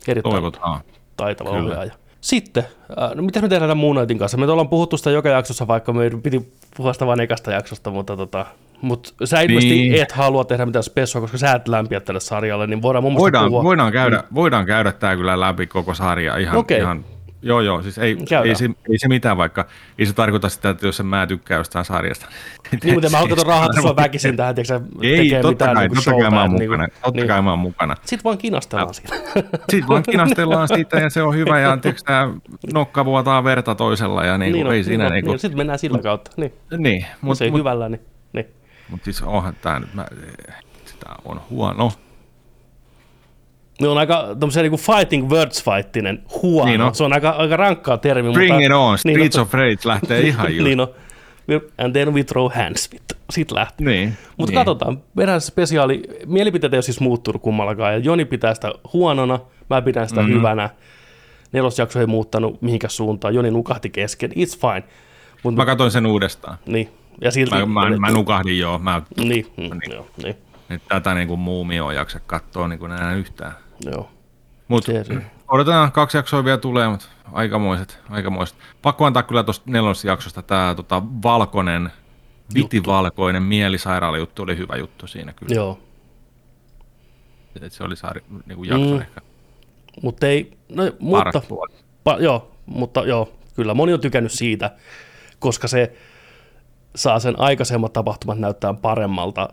[0.07, 0.81] Erittäin Toivotaan.
[1.17, 1.63] taitava Kyllä.
[1.63, 1.93] ohjaaja.
[2.21, 2.63] Sitten,
[3.01, 4.37] äh, no mitä me tehdään tämän Moon Knightin kanssa?
[4.37, 8.17] Me ollaan puhuttu sitä joka jaksossa, vaikka me piti puhua sitä vain ekasta jaksosta, mutta
[8.17, 8.45] tota,
[8.81, 10.01] mut sä ilmeisesti Niin.
[10.01, 13.21] et halua tehdä mitään spessua, koska sä et lämpiä tälle sarjalle, niin voidaan mun mielestä
[13.21, 13.63] Voidaan, puhua.
[13.63, 16.79] voidaan, käydä, voidaan käydä tämä kyllä läpi koko sarja ihan, Okei.
[16.79, 17.05] ihan
[17.45, 18.47] Joo, joo, siis ei, Käydään.
[18.47, 19.65] ei, se, ei se mitään, vaikka
[19.99, 22.25] ei se tarkoita sitä, että jos en mä tykkää jostain sarjasta.
[22.83, 25.95] Niin, mutta mä haluan rahata sua väkisin tähän, tiedätkö, Ei, tekee totta mitään kai, niin
[25.95, 26.87] totta kai mä oon mukana.
[26.87, 27.27] Totta niin.
[27.27, 27.95] kai mä oon mukana.
[28.05, 29.15] Sitten vaan kinastellaan siitä.
[29.71, 32.29] Sitten vaan kinastellaan siitä ja se on hyvä ja tiedätkö, tää
[32.73, 36.31] nokka vuotaa verta toisella ja niin, niin ei siinä niin, niin, Sitten mennään sillä kautta.
[36.37, 38.01] Niin, niin mutta mutta se ei mut, hyvällä, niin,
[38.87, 38.91] niin.
[38.91, 40.05] mut siis onhan tää nyt, mä,
[40.85, 41.91] sitä on huono.
[43.81, 46.65] Ne on aika tämmöisiä niin fighting words fighttinen huono.
[46.69, 46.95] Niin on.
[46.95, 48.31] Se on aika, aika rankkaa termi.
[48.33, 50.63] Bring mutta, it on, niin, Streets no- of Rage lähtee ihan just.
[50.63, 50.87] niin on.
[51.77, 52.91] And then we throw hands.
[52.93, 53.15] Vittu.
[53.29, 53.87] Sitten lähtee.
[53.87, 54.55] Niin, Mutta niin.
[54.59, 59.81] katsotaan, meidän spesiaali, mielipiteet ei ole siis muuttunut kummallakaan, ja Joni pitää sitä huonona, mä
[59.81, 60.29] pidän sitä Mhm.
[60.29, 60.39] mm-hmm.
[60.39, 60.69] hyvänä.
[61.51, 64.83] Nelosjakso ei muuttanut mihinkään suuntaan, Joni nukahti kesken, it's fine.
[65.43, 66.57] Mut, Mä katsoin sen uudestaan.
[66.65, 66.89] niin,
[67.21, 68.79] ja silti, Mä, mä, mä nukahdin joo.
[68.79, 70.35] Mä, niin, mm, joo, niin,
[70.69, 73.53] nyt tätä niin kuin muumio jaksa katsoa niin kuin enää yhtään.
[73.85, 74.11] joo.
[74.85, 78.57] Se- se- odotetaan, kaksi jaksoa vielä tulee, mutta aikamoiset, aikamoiset.
[78.81, 81.89] Pakko antaa kyllä tuosta nelosjaksosta tämä tota, valkoinen,
[82.53, 85.55] vitivalkoinen mielisairaala juttu oli hyvä juttu siinä kyllä.
[85.55, 85.79] Joo,
[87.61, 89.01] Et se oli saari, niin kuin jakso Mm.
[89.01, 89.21] ehkä
[90.01, 91.41] mutta ei, no, mutta,
[92.03, 94.71] pa, joo, mutta joo, kyllä moni on tykännyt siitä,
[95.39, 95.95] koska se
[96.95, 99.49] saa sen aikaisemmat tapahtumat näyttää paremmalta,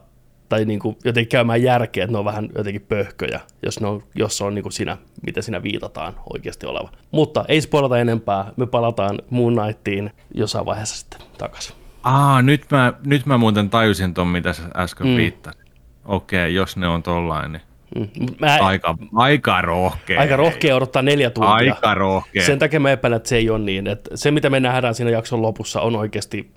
[0.48, 4.02] tai niin kuin jotenkin käymään järkeä, että ne on vähän jotenkin pöhköjä, jos, ne on,
[4.14, 6.88] jos se on niin kuin siinä, mitä siinä viitataan oikeasti oleva.
[7.10, 11.74] Mutta ei spoilata enempää, me palataan Moon Knightiin jossain vaiheessa sitten takaisin.
[12.02, 15.16] Aa, nyt mä, nyt mä muuten tajusin ton, mitä sä äsken mm.
[15.16, 15.62] viittasit.
[16.04, 17.62] Okei, jos ne on tollain, niin
[17.94, 18.08] Mm.
[18.40, 20.20] Mä, aika, aika rohkea.
[20.20, 21.52] aika rohkea odottaa neljä tuntia.
[21.52, 22.46] Aika rohkea.
[22.46, 23.86] Sen takia mä epäilen, että se ei ole niin.
[23.86, 26.50] Että se, mitä me nähdään siinä jakson lopussa, on oikeasti,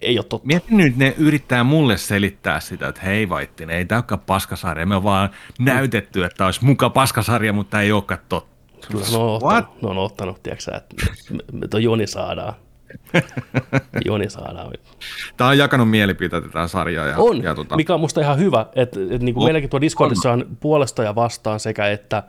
[0.00, 0.46] ei ole totta.
[0.46, 4.86] Mieti nyt, ne yrittää mulle selittää sitä, että hei Vaittinen, ei tämä olekaan paskasarja.
[4.86, 8.58] Me on vaan näytetty, että olisi muka paskasarja, mutta ei olekaan totta.
[8.88, 9.64] Kyllä ne on What?
[9.64, 10.96] ottanut, ne on ottanut tiedätkö, että
[11.30, 12.54] me, me toi Joni saadaan.
[14.04, 14.72] Joni saadaan.
[15.36, 17.06] Tämä on jakanut mielipiteitä tämä sarja.
[17.06, 19.70] Ja, On, ja tota, mikä on musta ihan hyvä, että, että niin kuin On, meilläkin
[19.70, 22.22] tuo Discordissa on puolesta ja vastaan sekä että,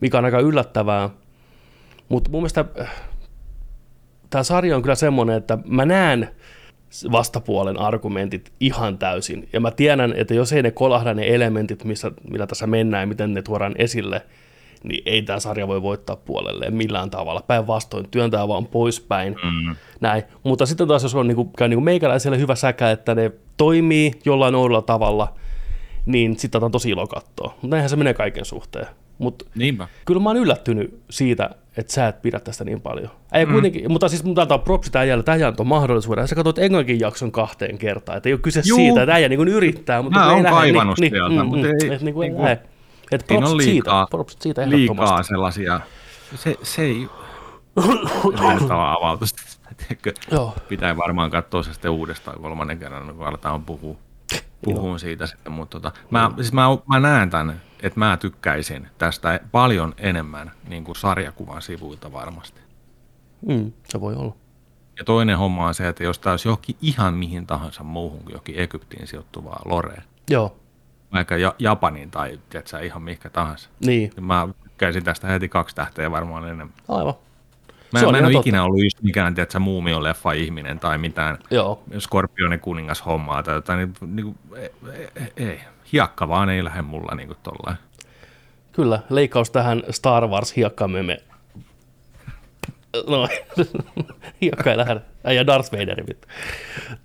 [0.00, 1.10] mikä on aika yllättävää.
[2.08, 2.64] Mutta mun mielestä
[4.30, 6.30] tämä sarja on kyllä semmoinen, että mä näen
[7.12, 9.48] vastapuolen argumentit ihan täysin.
[9.52, 13.06] Ja mä tiedän, että jos ei ne kolahda ne elementit, missä, millä tässä mennään ja
[13.06, 14.22] miten ne tuodaan esille,
[14.82, 17.42] niin ei tämä sarja voi voittaa puolelleen millään tavalla.
[17.46, 19.36] Päinvastoin työntää vaan poispäin.
[19.44, 19.76] Mm.
[20.00, 20.22] Näin.
[20.42, 24.54] Mutta sitten taas, jos on niinku, käy niinku meikäläiselle hyvä säkä, että ne toimii jollain
[24.54, 25.34] oudolla tavalla,
[26.06, 27.48] niin sitten on tosi ilo katsoa.
[27.48, 28.86] Mutta näinhän se menee kaiken suhteen.
[29.18, 29.44] Mutta
[30.04, 33.10] kyllä mä oon yllättynyt siitä, että sä et pidä tästä niin paljon.
[33.32, 33.52] Ei mm.
[33.52, 36.28] kuitenkin, mutta siis mun antaa propsi tämän jäljellä, tähän antoi mahdollisuuden.
[36.28, 38.76] Sä katsoit englannkin jakson kahteen kertaan, että ei ole kyse Juu.
[38.78, 42.02] siitä, että äijä niin yrittää, mutta Mä ei oon lähde, kaivannut sieltä, mutta ei- et
[42.02, 42.56] niin kuin, niinku- ei.
[43.12, 45.02] Et Siinä on propsit siitä, liikaa, propsit siitä ehdottomasti.
[45.02, 45.80] liikaa sellaisia,
[46.34, 47.08] se, se ei
[48.24, 49.42] ole avautusta.
[50.68, 53.96] Pitää varmaan katsoa se sitten uudestaan kolmannen kerran, kun aletaan puhua,
[54.64, 55.52] puhua siitä sitten.
[55.52, 60.84] Mutta tota, mä, siis mä, mä näen tämän, että mä tykkäisin tästä paljon enemmän niin
[60.84, 62.60] kuin sarjakuvan sivuilta varmasti.
[63.46, 64.34] Mm, se voi olla.
[64.98, 68.32] Ja toinen homma on se, että jos tämä olisi johonkin ihan mihin tahansa muuhun kuin
[68.32, 70.56] johonkin Egyptiin sijoittuvaa Loreen, Joo,
[71.12, 75.76] vaikka ja, Japaniin tai tiedätkö, ihan mihinkä tahansa, niin, niin mä tykkäisin tästä heti kaksi
[75.76, 76.72] tähteä varmaan enemmän.
[76.88, 77.14] aivan.
[77.92, 78.48] Mä, Se on mä en ole totta.
[78.48, 83.78] ikinä ollut just mikään, tiedätkö, muumio-leffa ihminen tai mitään Joo, Skorpionin kuningas hommaa tai jotain,
[83.78, 84.70] niin, niin ei,
[85.16, 85.60] ei, ei,
[85.92, 87.76] hiakka vaan ei lähde mulla niin kuin tollain.
[88.72, 89.00] kyllä.
[89.10, 91.18] Leikkaus tähän Star Wars hiekkameme.
[93.06, 93.28] No,
[94.42, 95.00] hiekka ei lähde.
[95.34, 96.04] Ja Darth Vader.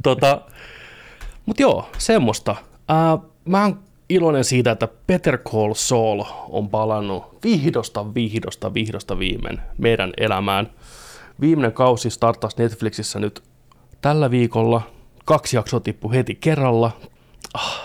[0.03, 0.41] Tota,
[1.45, 2.55] Mutta joo, semmoista.
[2.87, 3.79] Ää, mä oon
[4.09, 10.69] iloinen siitä, että Peter Call Saul on palannut vihdosta, vihdosta, vihdosta viimein meidän elämään.
[11.41, 13.43] Viimeinen kausi startasi Netflixissä nyt
[14.01, 14.81] tällä viikolla.
[15.25, 16.91] Kaksi jaksoa tippu heti kerralla.
[17.53, 17.81] Ah,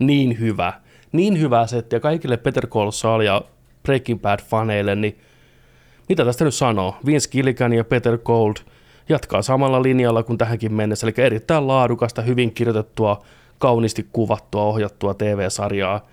[0.00, 0.72] niin hyvä.
[1.12, 1.96] Niin hyvä setti.
[1.96, 3.42] Ja kaikille Peter Call ja
[3.82, 5.18] Breaking Bad-faneille, niin
[6.08, 6.96] mitä tästä nyt sanoo?
[7.06, 8.56] Vince Gilligan ja Peter Gold
[9.08, 13.22] jatkaa samalla linjalla kuin tähänkin mennessä, eli erittäin laadukasta, hyvin kirjoitettua,
[13.58, 16.06] kauniisti kuvattua, ohjattua TV-sarjaa.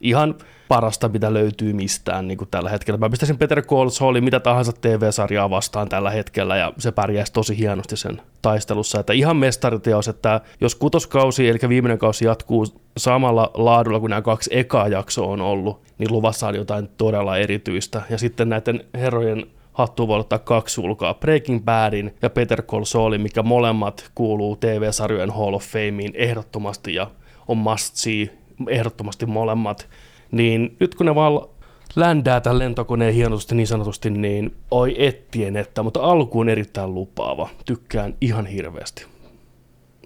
[0.00, 0.34] Ihan
[0.68, 2.98] parasta, mitä löytyy mistään niin kuin tällä hetkellä.
[2.98, 7.58] Mä pistäisin Peter Call Saulin mitä tahansa TV-sarjaa vastaan tällä hetkellä, ja se pärjäisi tosi
[7.58, 9.00] hienosti sen taistelussa.
[9.00, 12.66] Että ihan mestariteos, että jos kutoskausi, eli viimeinen kausi jatkuu
[12.96, 18.02] samalla laadulla kuin nämä kaksi ekaa jaksoa on ollut, niin luvassa on jotain todella erityistä.
[18.10, 23.20] Ja sitten näiden herrojen hattu voi ottaa kaksi sulkaa, Breaking Badin ja Peter Call Saulin,
[23.20, 27.10] mikä molemmat kuuluu TV-sarjojen Hall of Fameen ehdottomasti ja
[27.48, 28.30] on must see
[28.68, 29.88] ehdottomasti molemmat.
[30.32, 31.48] Niin nyt kun ne vaan
[31.96, 37.48] ländää tämän lentokoneen hienosti niin sanotusti, niin oi ettien että, mutta alkuun erittäin lupaava.
[37.64, 39.06] Tykkään ihan hirveästi.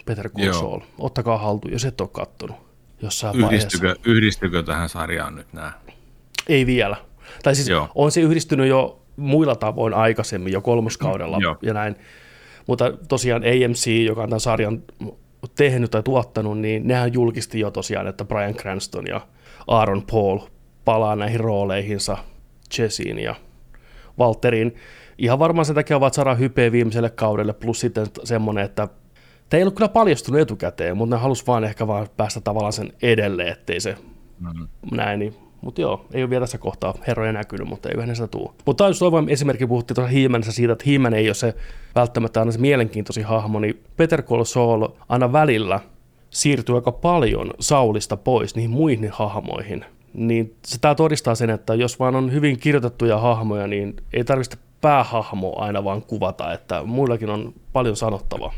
[0.07, 0.31] Peter.
[0.53, 0.81] Saul.
[0.99, 2.57] Ottakaa haltuun, jos et ole kattonut
[3.03, 3.57] jossain vaiheessa.
[3.57, 5.73] Yhdistykö, yhdistykö tähän sarjaan nyt nämä?
[6.49, 6.97] Ei vielä.
[7.43, 7.89] Tai siis Joo.
[7.95, 11.57] on se yhdistynyt jo muilla tavoin aikaisemmin, jo kolmoskaudella Joo.
[11.63, 11.97] ja näin.
[12.67, 14.83] Mutta tosiaan AMC, joka on tämän sarjan
[15.57, 19.21] tehnyt tai tuottanut, niin nehän julkisti jo tosiaan, että Brian Cranston ja
[19.67, 20.39] Aaron Paul
[20.85, 22.19] palaa näihin rooleihinsa
[22.79, 23.35] Jessiin ja
[24.19, 24.75] Walteriin.
[25.19, 28.89] Ihan varmaan sen takia ovat saada hypeä viimeiselle kaudelle, plus sitten semmoinen, että
[29.51, 32.93] Tämä ei ollut kyllä paljastunut etukäteen, mutta ne halusi vaan ehkä vaan päästä tavallaan sen
[33.03, 33.97] edelle, ettei se
[34.41, 34.69] mm.
[34.97, 35.19] näin.
[35.19, 35.35] Niin.
[35.61, 38.55] Mutta joo, ei ole vielä tässä kohtaa herroja näkynyt, mutta eiköhän ne sitä tuu.
[38.67, 41.55] Mutta taisi toivon esimerkki puhuttiin tuossa Hiimenessä siitä, että Hiimen ei ole se
[41.95, 45.81] välttämättä aina se mielenkiintoisin hahmo, niin Peter Call Saul aina välillä
[46.31, 49.85] siirtyy aika paljon Saulista pois niihin muihin hahmoihin.
[50.15, 54.57] Niin se tämä todistaa sen, että jos vaan on hyvin kirjoitettuja hahmoja, niin ei tarvitse
[54.81, 58.53] päähahmoa aina vaan kuvata, että muillakin on paljon sanottavaa.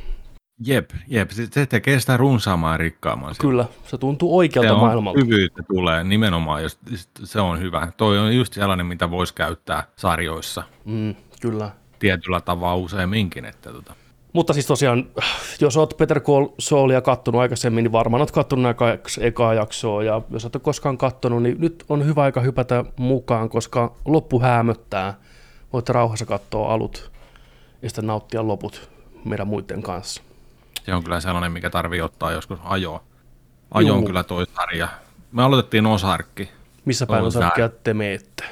[0.58, 3.34] Jep, jep, se, se tekee sitä runsaamaan ja rikkaamaan.
[3.40, 5.20] Kyllä, se tuntuu se oikealta on maailmalta.
[5.20, 6.78] hyvyyttä tulee nimenomaan, jos
[7.24, 7.92] se on hyvä.
[7.96, 11.70] Toi on just sellainen, mitä voisi käyttää sarjoissa Mm, kyllä.
[11.98, 13.44] tietyllä tavalla useamminkin.
[13.44, 13.94] Että tota.
[14.32, 15.06] Mutta siis tosiaan,
[15.60, 20.02] jos oot Peter Call Saulia kattonut aikaisemmin, niin varmaan oot kattonut nämä kaksi ekaa jaksoa,
[20.02, 24.40] ja jos et ole koskaan kattonut, niin nyt on hyvä aika hypätä mukaan, koska loppu
[24.40, 25.14] hämöttää.
[25.72, 27.10] Voit rauhassa katsoa alut
[27.82, 28.90] ja sitten nauttia loput
[29.24, 30.22] meidän muiden kanssa.
[30.84, 33.02] Se on kyllä sellainen, mikä tarvii ottaa joskus ajoa.
[33.70, 34.88] Ajo on kyllä toi sarja.
[35.32, 36.50] Me aloitettiin Osarkki.
[36.84, 38.44] Missä päin On on sarkkia te meette?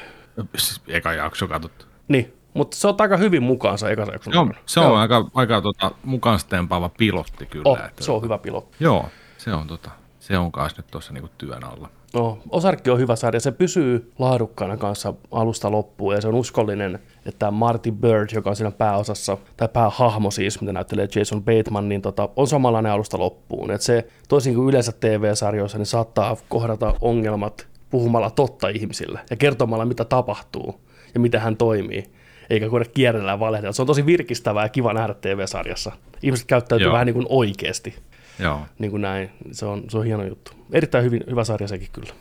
[0.57, 1.85] Siis Eka jakso katsottu.
[2.09, 4.35] Niin, mutta se on aika hyvin mukaansa ekassa jakson.
[4.35, 7.63] Joo, se on aika, aika tota, mukaan stempaava pilotti kyllä.
[7.65, 8.77] Oh, että, se on hyvä pilotti.
[8.81, 9.09] Joo,
[9.39, 9.91] se on, tota,
[10.21, 11.91] se on kanssa nyt tuossa niinku työn alla.
[12.15, 13.41] No, Osarkki on hyvä sarja.
[13.41, 18.57] Se pysyy laadukkaana kanssa alusta loppuun ja se on uskollinen, että Marty Bird, joka on
[18.57, 23.71] siinä pääosassa, tai päähahmo siis, mitä näyttelee Jason Bateman, niin tota, on samanlainen alusta loppuun.
[23.71, 29.85] Et se toisin kuin yleensä TV-sarjoissa, niin saattaa kohdata ongelmat puhumalla totta ihmisille ja kertomalla,
[29.85, 30.81] mitä tapahtuu
[31.15, 32.11] ja miten hän toimii
[32.51, 33.73] eikä koida kierrellä valehdella.
[33.73, 35.93] Se on tosi virkistävää ja kiva nähdä TV-sarjassa.
[36.23, 36.93] Ihmiset käyttäytyy Joo.
[36.93, 37.95] vähän niin kuin oikeasti,
[38.43, 39.31] Joo, niin kuin näin.
[39.53, 40.53] Se on, se on hieno juttu.
[40.73, 42.13] Erittäin hyvin, hyvä sarja sekin kyllä.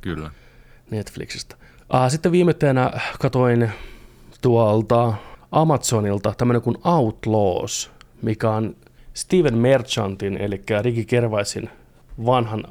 [0.00, 0.30] kyllä.
[0.90, 1.56] Netflixistä.
[1.88, 2.90] Ah, sitten viimeisenä
[3.20, 3.70] katoin
[4.42, 5.14] tuolta
[5.52, 7.90] Amazonilta tämmöinen kuin Outlaws,
[8.22, 8.76] mikä on
[9.14, 11.70] Steven Merchantin, eli Ricky Kervaisin
[12.26, 12.64] vanhan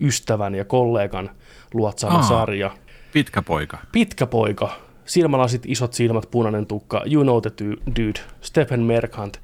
[0.00, 1.30] ystävän ja kollegan
[1.74, 2.22] luotsaama Aa.
[2.22, 2.70] sarja.
[3.12, 3.78] Pitkä poika.
[3.92, 4.70] Pitkä poika,
[5.04, 9.40] silmälasit, isot silmät, punainen tukka, you know the du- dude, Stephen Merchant.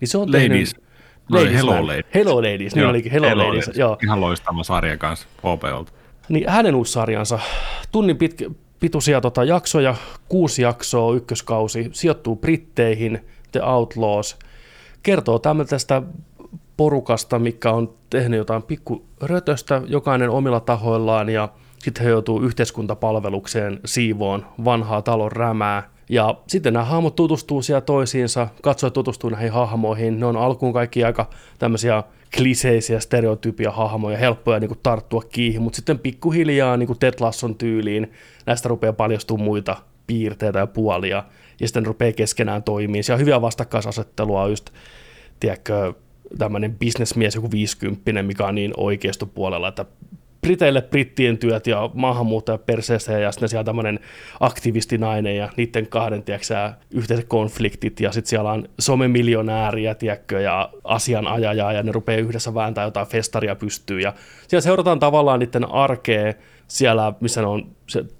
[0.00, 0.70] Niin se on Ladies.
[0.70, 0.83] tehnyt...
[1.28, 1.86] Ladies Hello Man.
[1.86, 2.04] Ladies.
[2.14, 3.98] Hello Ladies, niin Joo, olikin, Hello, Ladies, joo.
[4.02, 5.92] Ihan loistava sarja kanssa HBOlta.
[6.28, 7.38] Niin hänen uusi sarjansa,
[7.92, 9.94] tunnin pitkä, pituisia tota, jaksoja,
[10.28, 14.38] kuusi jaksoa, ykköskausi, sijoittuu Britteihin, The Outlaws,
[15.02, 16.02] kertoo tämmöisestä
[16.76, 21.48] porukasta, mikä on tehnyt jotain pikku rötöstä, jokainen omilla tahoillaan ja
[21.78, 25.93] sitten he joutuu yhteiskuntapalvelukseen siivoon vanhaa talon rämää.
[26.08, 30.20] Ja sitten nämä hahmot tutustuu siellä toisiinsa, katsoo ja tutustuu näihin hahmoihin.
[30.20, 32.02] Ne on alkuun kaikki aika tämmöisiä
[32.36, 37.54] kliseisiä stereotypia hahmoja, helppoja niin kuin tarttua kiinni, mutta sitten pikkuhiljaa niin kuin Ted Lasson
[37.54, 38.12] tyyliin
[38.46, 39.76] näistä rupeaa paljastumaan muita
[40.06, 41.24] piirteitä ja puolia,
[41.60, 43.02] ja sitten rupeaa keskenään toimii.
[43.02, 44.70] Siellä on hyviä vastakkaisasettelua just,
[45.40, 45.94] tiedätkö,
[46.38, 49.84] tämmöinen bisnesmies, joku 50, mikä on niin oikeistopuolella, että
[50.44, 54.00] Briteille brittien työt ja maahanmuuttaja perseessä ja sitten siellä tämmöinen
[54.40, 61.72] aktivistinainen ja niiden kahden, tiedätkö, yhteiset konfliktit ja sitten siellä on somemiljonääriä, tiedätkö, ja asianajajaa
[61.72, 64.12] ja ne rupeaa yhdessä vääntää jotain festaria pystyyn ja
[64.48, 66.34] siellä seurataan tavallaan niiden arkea
[66.68, 67.66] siellä, missä ne on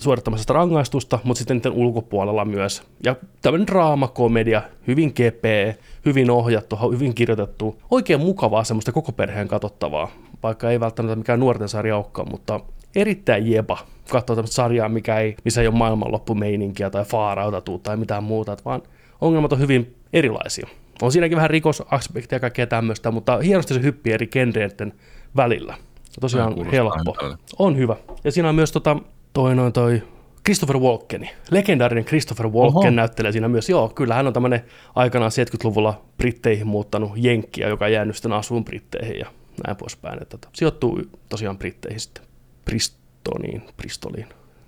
[0.00, 2.82] suorittamassa sitä rangaistusta, mutta sitten niiden ulkopuolella myös.
[3.04, 5.74] Ja tämmöinen draamakomedia, hyvin kepeä,
[6.06, 10.08] hyvin ohjattu, hyvin kirjoitettu, oikein mukavaa semmoista koko perheen katsottavaa,
[10.42, 12.60] vaikka ei välttämättä mikään nuorten sarja olekaan, mutta
[12.96, 13.78] erittäin jepa
[14.10, 18.82] katsoa tämmöistä sarjaa, mikä ei, missä ei ole maailmanloppumeininkiä tai faarauta tai mitään muuta, vaan
[19.20, 20.68] ongelmat on hyvin erilaisia.
[21.02, 24.92] On siinäkin vähän rikosaspektia ja kaikkea tämmöistä, mutta hienosti se hyppii eri genreiden
[25.36, 25.74] välillä.
[26.20, 27.16] Tosiaan helppo.
[27.20, 27.38] hyvälle.
[27.58, 27.96] On hyvä.
[28.24, 28.96] Ja siinä on myös tota,
[29.32, 30.02] toi, noin toi
[30.44, 31.30] Christopher Walkeni.
[31.50, 32.90] Legendaarinen Christopher Walken Oho.
[32.90, 33.68] näyttelee siinä myös.
[33.68, 34.64] Joo, kyllä hän on tämmöinen
[34.94, 39.26] aikanaan 70-luvulla Britteihin muuttanut jenkkiä, joka on jäänyt sitten asuun Britteihin ja
[39.66, 40.22] näin poispäin.
[40.22, 42.24] Että, tota, sijoittuu tosiaan Britteihin sitten.
[42.64, 44.26] Bristoniin, Bristoliin.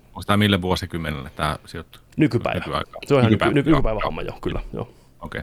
[0.08, 2.02] Onko tämä mille vuosikymmenelle tämä sijoittuu?
[2.16, 2.58] Nykypäivä.
[2.58, 3.00] Nykyaikaa.
[3.06, 4.06] Se on ihan Nykypäivä, nyky, joo, nykypäivä joo.
[4.06, 4.60] homma, joo, kyllä.
[4.72, 4.88] Joo.
[5.20, 5.42] Okei.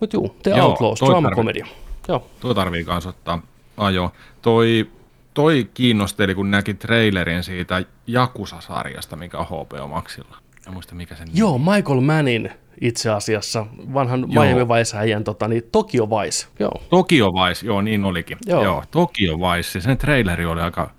[0.00, 1.66] Mutta juu, The Joo, Outlaws, toi draamakomedia.
[2.08, 2.26] Joo.
[2.40, 3.42] Tuo tarvii kans ottaa
[3.76, 4.12] ajo.
[4.42, 4.90] Toi,
[5.34, 10.36] toi kiinnosteli, kun näki trailerin siitä Jakusa-sarjasta, mikä on HBO Maxilla.
[10.66, 12.50] En muista mikä sen nimi Joo, Michael Mannin
[12.80, 14.44] itse asiassa, vanhan Joo.
[14.44, 16.46] Miami Vice-äijän tota, niin Tokyo Vice.
[16.58, 16.82] Joo.
[16.90, 18.38] Tokyo Vice, joo niin olikin.
[18.46, 18.64] Joo.
[18.64, 20.90] Joo, Tokyo Vice, sen traileri oli aika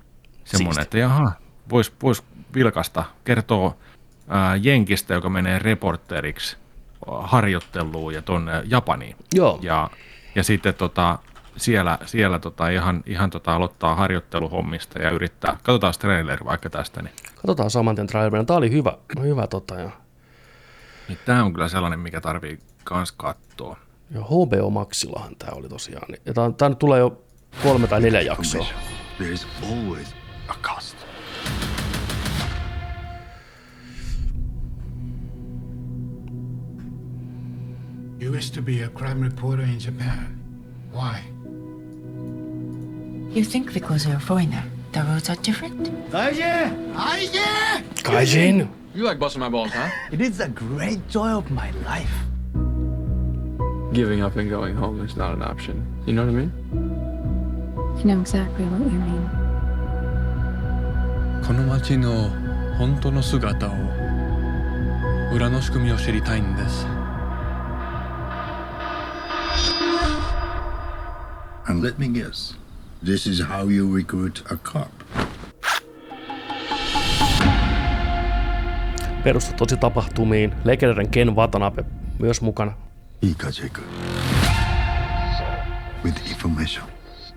[0.46, 1.32] semmoinen, että jaha,
[1.70, 3.78] vois, vois vilkasta, kertoo
[4.28, 6.58] ää, Jenkistä, joka menee reporteriksi
[7.08, 9.16] harjoitteluun ja tonne Japaniin.
[9.36, 9.60] Joo.
[9.62, 9.90] Ja,
[10.36, 11.20] ja sitten tota,
[11.58, 17.14] siellä, siellä tota, ihan, ihan tota, aloittaa harjoitteluhommista ja yrittää, katsotaan traileri vaikka tästä, niin,
[17.36, 18.46] Katsotaan saman tien trailerin.
[18.46, 19.90] Tämä oli hyvä, hyvä tota, ja,
[21.08, 23.78] niin tämä on kyllä sellainen, mikä tarvii kans katsoa.
[24.12, 26.06] ja HBO Maxillahan tämä oli tosiaan.
[26.12, 27.22] Niin- Ja tämä, tämä nyt tulee jo
[27.64, 28.66] kolme tai neljä jaksoa.
[29.18, 30.16] There is always
[30.48, 30.98] a cost.
[38.20, 40.41] You wish to be a crime reporter in Japan.
[40.92, 41.24] Why?
[43.34, 45.90] You think because you're a foreigner, the rules are different?
[48.04, 48.68] Kaijin!
[48.94, 49.90] You like busting my balls, huh?
[50.12, 52.12] It is a great joy of my life.
[53.94, 55.86] Giving up and going home is not an option.
[56.06, 56.52] You know what I mean?
[58.00, 59.30] I know exactly what you mean.
[61.46, 62.30] この街の
[62.78, 63.72] 本当の姿を
[65.34, 66.86] 裏の仕組みを知りたいんです
[71.72, 72.54] And let me guess,
[73.02, 74.92] this is how you recruit a cop.
[79.24, 80.54] Perustu tosi tapahtumiin.
[80.64, 81.86] Legendaarinen Ken Watanabe
[82.20, 82.74] myös mukana.
[83.22, 83.82] Ikajeku.
[86.04, 86.84] With information,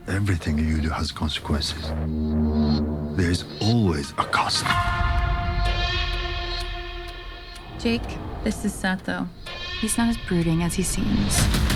[0.09, 1.93] everything you do has consequences.
[3.17, 4.67] There is always a cost.
[7.79, 9.29] Jake, this is Sato.
[9.81, 11.74] He's not as brooding as he seems.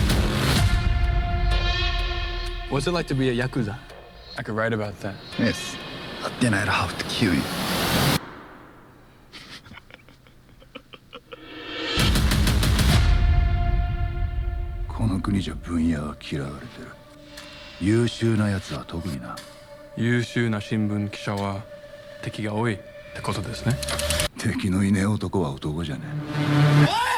[2.71, 3.79] What's it like to be a Yakuza?
[4.37, 5.15] I could write about that.
[5.39, 5.75] Yes,
[6.39, 7.41] then I'd have to kill you.
[14.87, 16.89] この国じゃ分野は嫌われてる
[17.81, 19.37] 優秀なやつは特にな
[19.97, 21.63] 優秀な新聞記者は
[22.23, 22.79] 敵が多いっ
[23.15, 23.79] てことですね
[24.37, 26.03] 敵のいねえ男は男じゃね
[27.15, 27.18] え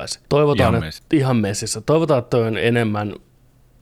[0.00, 0.20] Ovaisi.
[0.28, 1.06] Toivotaan, Ihan että messissä.
[1.12, 1.80] ihan messissä.
[1.80, 3.14] Toivotaan, että on enemmän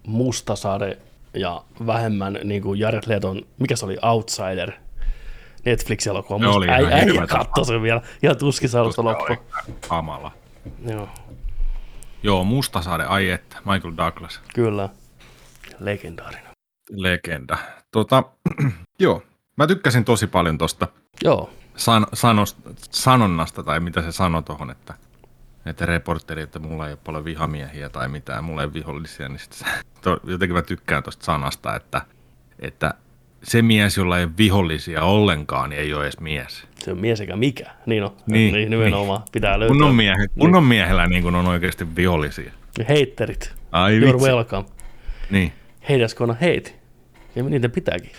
[0.07, 0.99] mustasade
[1.35, 4.73] ja vähemmän niin kuin Jared Leton, mikä se oli, Outsider,
[5.65, 6.39] Netflix-elokuva.
[6.39, 7.27] Musta oli äi- äijä hirveetä.
[7.35, 9.39] katsoi sen vielä ihan tuskissa alusta loppuun.
[9.89, 10.33] Kamala.
[10.91, 11.09] Joo,
[12.23, 14.89] Joo, Mustasade, ai että, Michael Douglas, kyllä.
[15.79, 16.49] Legendaarinen.
[16.91, 17.59] legenda.
[17.93, 18.23] Tota,
[18.99, 19.23] joo,
[19.57, 20.89] mä tykkäsin tosi paljon tosta
[21.25, 22.57] Joo, san, sanos,
[22.91, 24.95] sanonnasta, tai mitä se sanoi tuohon, että,
[25.81, 29.53] reporteri, että mulla ei ole paljon vihamiehiä tai mitään, mulla ei ole vihollisia, niin sit
[29.53, 29.65] se,
[30.03, 32.03] to, jotenkin mä tykkään tuosta sanasta, että,
[32.61, 32.95] että
[33.43, 36.65] se mies, jolla ei ole vihollisia ollenkaan, niin ei ole edes mies.
[36.79, 37.71] se on mies eikä mikä.
[37.87, 39.75] Niin on, Niin, niin, nimenomaan pitää löytää.
[39.75, 42.53] Kunnon, miehe, kunnon miehellä niin kun on oikeasti vihollisia.
[42.89, 43.55] Heitterit.
[43.73, 44.29] Ai You're vitsi.
[44.29, 44.65] welcome.
[45.31, 45.53] Niin.
[46.17, 46.75] Gonna hate.
[47.37, 48.11] Ja niitä pitääkin.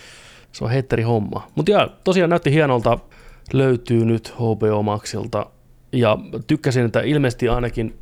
[0.52, 1.48] Se on heitteri homma.
[1.56, 3.00] Mutta tosiaan näytti hienolta.
[3.54, 5.46] Löytyy nyt HBO Maxilta.
[5.92, 6.18] Ja
[6.48, 8.00] tykkäsin, että ilmeisesti ainakin,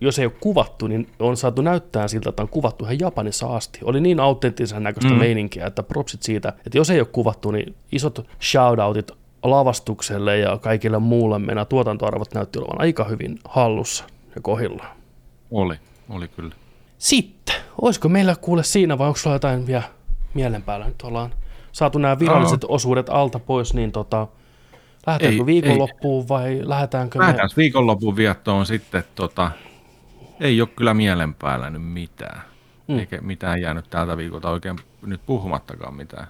[0.00, 3.80] jos ei ole kuvattu, niin on saatu näyttää siltä, että on kuvattu ihan Japanissa asti.
[3.82, 5.18] Oli niin autenttisen näköistä mm.
[5.18, 9.10] Meininkiä, että propsit siitä, että jos ei ole kuvattu, niin isot shoutoutit
[9.42, 14.04] lavastukselle ja kaikille muulle meidän tuotantoarvot näytti olevan aika hyvin hallussa
[14.34, 14.96] ja kohillaan.
[15.50, 15.76] Oli,
[16.08, 16.54] oli kyllä.
[16.98, 19.82] Sitten, olisiko meillä kuule siinä vai onko sulla jotain vielä
[20.34, 20.86] mielen päällä?
[20.86, 21.30] Nyt ollaan
[21.72, 24.26] saatu nämä viralliset osuudet alta pois, niin tota,
[25.08, 29.50] lähdetäänkö Ei, viikonloppuun vai lähdetäänkö Lähdetään viikonlopun viettoon sitten, tota,
[30.40, 32.40] ei ole kyllä mielen päällä nyt mitään.
[32.88, 32.98] Mm.
[32.98, 34.76] Eikä mitään jäänyt tältä viikolta oikein
[35.06, 36.26] nyt puhumattakaan mitään.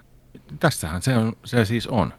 [0.59, 2.13] Tässähän se, on, se siis on.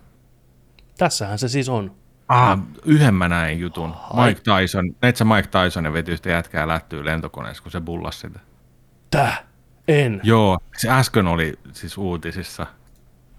[0.98, 1.94] Tässähän se siis on.
[2.28, 3.94] Ah, yhden mä näin jutun.
[4.10, 4.28] Ai.
[4.28, 8.40] Mike Tyson, näit sä Mike Tysonin vety sitä jätkää lättyy lentokoneessa, kun se bullas sitä.
[9.10, 9.46] Tää,
[9.88, 10.20] en.
[10.22, 12.66] Joo, se äsken oli siis uutisissa.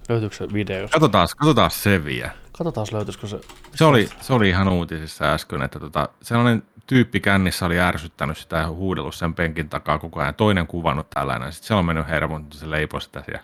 [0.09, 0.87] Löytyykö se video?
[0.87, 2.40] Katsotaan, katsotaan se vielä.
[2.63, 3.39] Katsotaan, löytyisikö se.
[3.75, 8.57] Se oli, se oli ihan uutisissa äsken, että tota, sellainen tyyppi kännissä oli ärsyttänyt sitä
[8.57, 10.35] ja huudellut sen penkin takaa koko ajan.
[10.35, 11.53] Toinen kuvannut tällainen.
[11.53, 13.43] Sitten se on mennyt hermon, se leipoi sitä siellä.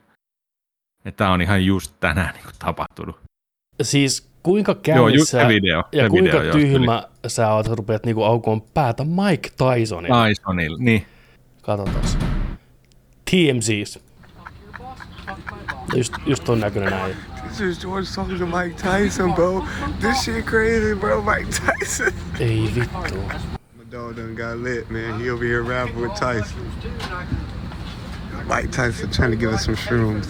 [1.15, 3.19] Tämä on ihan just tänään niin kuin tapahtunut.
[3.81, 8.05] Siis kuinka Joo, just käynnissä se video, ja kuinka video, joo, tyhmä sä oot, rupeat
[8.05, 10.27] niinku aukoon päätä Mike Tysonille.
[10.27, 11.05] Tysonille, niin.
[11.61, 12.05] Katsotaan.
[13.31, 13.99] TMZs.
[15.95, 17.15] Just, just ton näköinen näin.
[17.47, 19.65] This is George talking to Mike Tyson, bro.
[19.99, 21.21] This shit crazy, bro.
[21.21, 22.13] Mike Tyson.
[22.39, 23.15] Ei vittu.
[23.77, 25.19] My dog done got lit, man.
[25.19, 26.71] He over here rapping with Tyson.
[28.47, 30.27] Mike Tyson trying to give us some shrooms.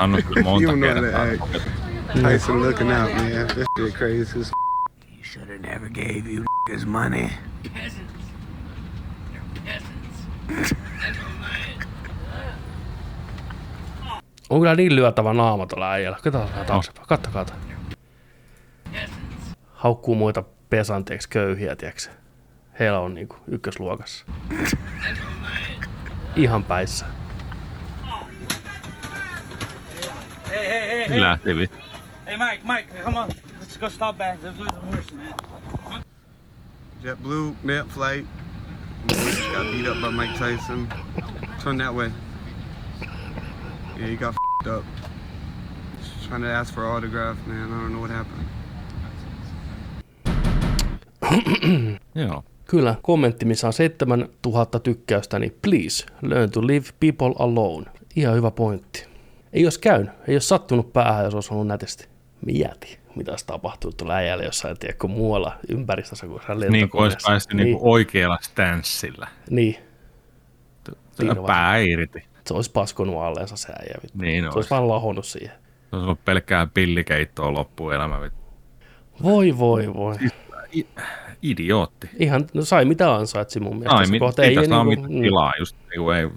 [0.00, 1.02] Anna kyllä monta you know kertaa.
[1.02, 2.22] that act.
[2.22, 3.46] Tyson looking out, man.
[3.48, 4.40] This shit crazy.
[4.40, 4.50] as
[5.06, 7.30] He should have never gave you his money.
[14.52, 16.18] On kyllä niin lyötävä naama tuolla äijällä.
[16.22, 17.08] Katsotaan taaksepäin.
[17.08, 17.44] Kattokaa.
[17.44, 17.58] tätä.
[19.74, 22.02] Haukkuu muita pesanteeksi köyhiä, tiedätkö?
[22.78, 24.26] Heillä on niinku ykkösluokassa.
[26.36, 27.06] Ihan päissä.
[30.48, 31.20] Hey, hey, hey, hey.
[31.20, 31.70] Lähti vi.
[32.26, 33.28] Hey, Mike, Mike, come on.
[33.60, 34.42] Let's go stop back.
[34.42, 36.02] Let's lose the horse, man.
[37.02, 38.26] JetBlue, net flight.
[39.52, 40.88] Got beat up by Mike Tyson.
[41.64, 42.12] Turn that way.
[43.96, 44.84] Yeah, he got fed up.
[45.98, 47.56] Just trying to ask for an autograph, man.
[47.56, 48.46] I don't know what happened.
[52.26, 52.44] Joo.
[52.64, 57.86] Kyllä, kommentti, missä on 7000 tykkäystä, niin please, learn to leave people alone.
[58.16, 59.06] Ihan hyvä pointti.
[59.52, 62.08] Ei olisi käynyt, ei olisi sattunut päähän, jos olisi ollut nätisti.
[62.46, 67.16] Mieti, mitä olisi tapahtunut tuolla äijällä jossain, tiedätkö, muualla ympäristössä, kun hän Niin kuin olisi
[67.26, 67.64] päästy niin.
[67.64, 69.28] Niin oikealla stanssilla.
[69.50, 69.76] Niin.
[71.46, 72.31] Pää irti.
[72.46, 73.94] Se olisi paskonut alleensa se äijä.
[74.02, 74.18] vittu.
[74.18, 74.58] Niin se olisi.
[74.58, 75.56] olisi vaan lahonnut siihen.
[75.90, 78.20] Se olisi ollut pelkkää pillikeittoa loppuelämä.
[78.20, 78.38] vittu.
[79.22, 80.14] Voi, voi, voi.
[80.72, 80.86] I-
[81.42, 82.10] idiootti.
[82.18, 83.96] Ihan, no sai mitä ansaitsi mun mielestä.
[83.98, 85.52] Ai, mit, kohta ei tästä ole niinku- mitään tilaa.
[85.58, 86.28] Just, niin kuin ei,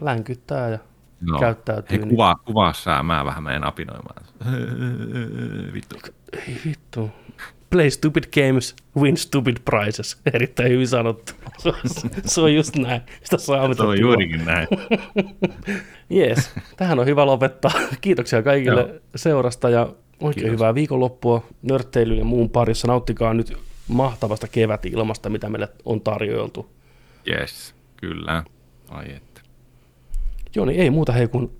[0.00, 0.78] Länkyttää ja
[1.20, 1.38] no.
[1.38, 1.98] käyttäytyy.
[2.00, 4.24] Hei, kuva, kuvaa sä, mä vähän menen apinoimaan.
[5.74, 5.96] Vittu.
[6.32, 7.10] Ei vittu.
[7.72, 10.20] Play stupid games, win stupid prizes.
[10.34, 11.32] Erittäin hyvin sanottu.
[11.58, 11.74] Se on,
[12.24, 13.00] se on just näin.
[13.24, 14.68] Sitä saa Se on juurikin näin.
[16.10, 17.72] Jees, tähän on hyvä lopettaa.
[18.00, 18.98] Kiitoksia kaikille Joo.
[19.16, 19.82] seurasta ja
[20.20, 20.52] oikein Kiitos.
[20.52, 22.88] hyvää viikonloppua nörtteilyn ja muun parissa.
[22.88, 23.52] Nauttikaa nyt
[23.88, 26.70] mahtavasta kevätilmasta, mitä meille on tarjoiltu.
[27.28, 28.44] Yes, kyllä.
[28.88, 29.40] Ai että.
[30.56, 31.52] Joni, ei muuta hei kun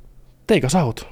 [0.46, 1.08] teikä saut.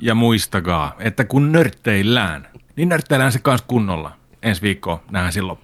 [0.00, 2.48] Ja muistakaa, että kun nörtteillään,
[2.80, 4.12] niin nörtteillään se kanssa kunnolla.
[4.42, 5.58] Ensi viikkoa nähdään silloin.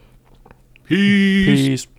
[0.88, 1.66] Peace.
[1.66, 1.95] Peace.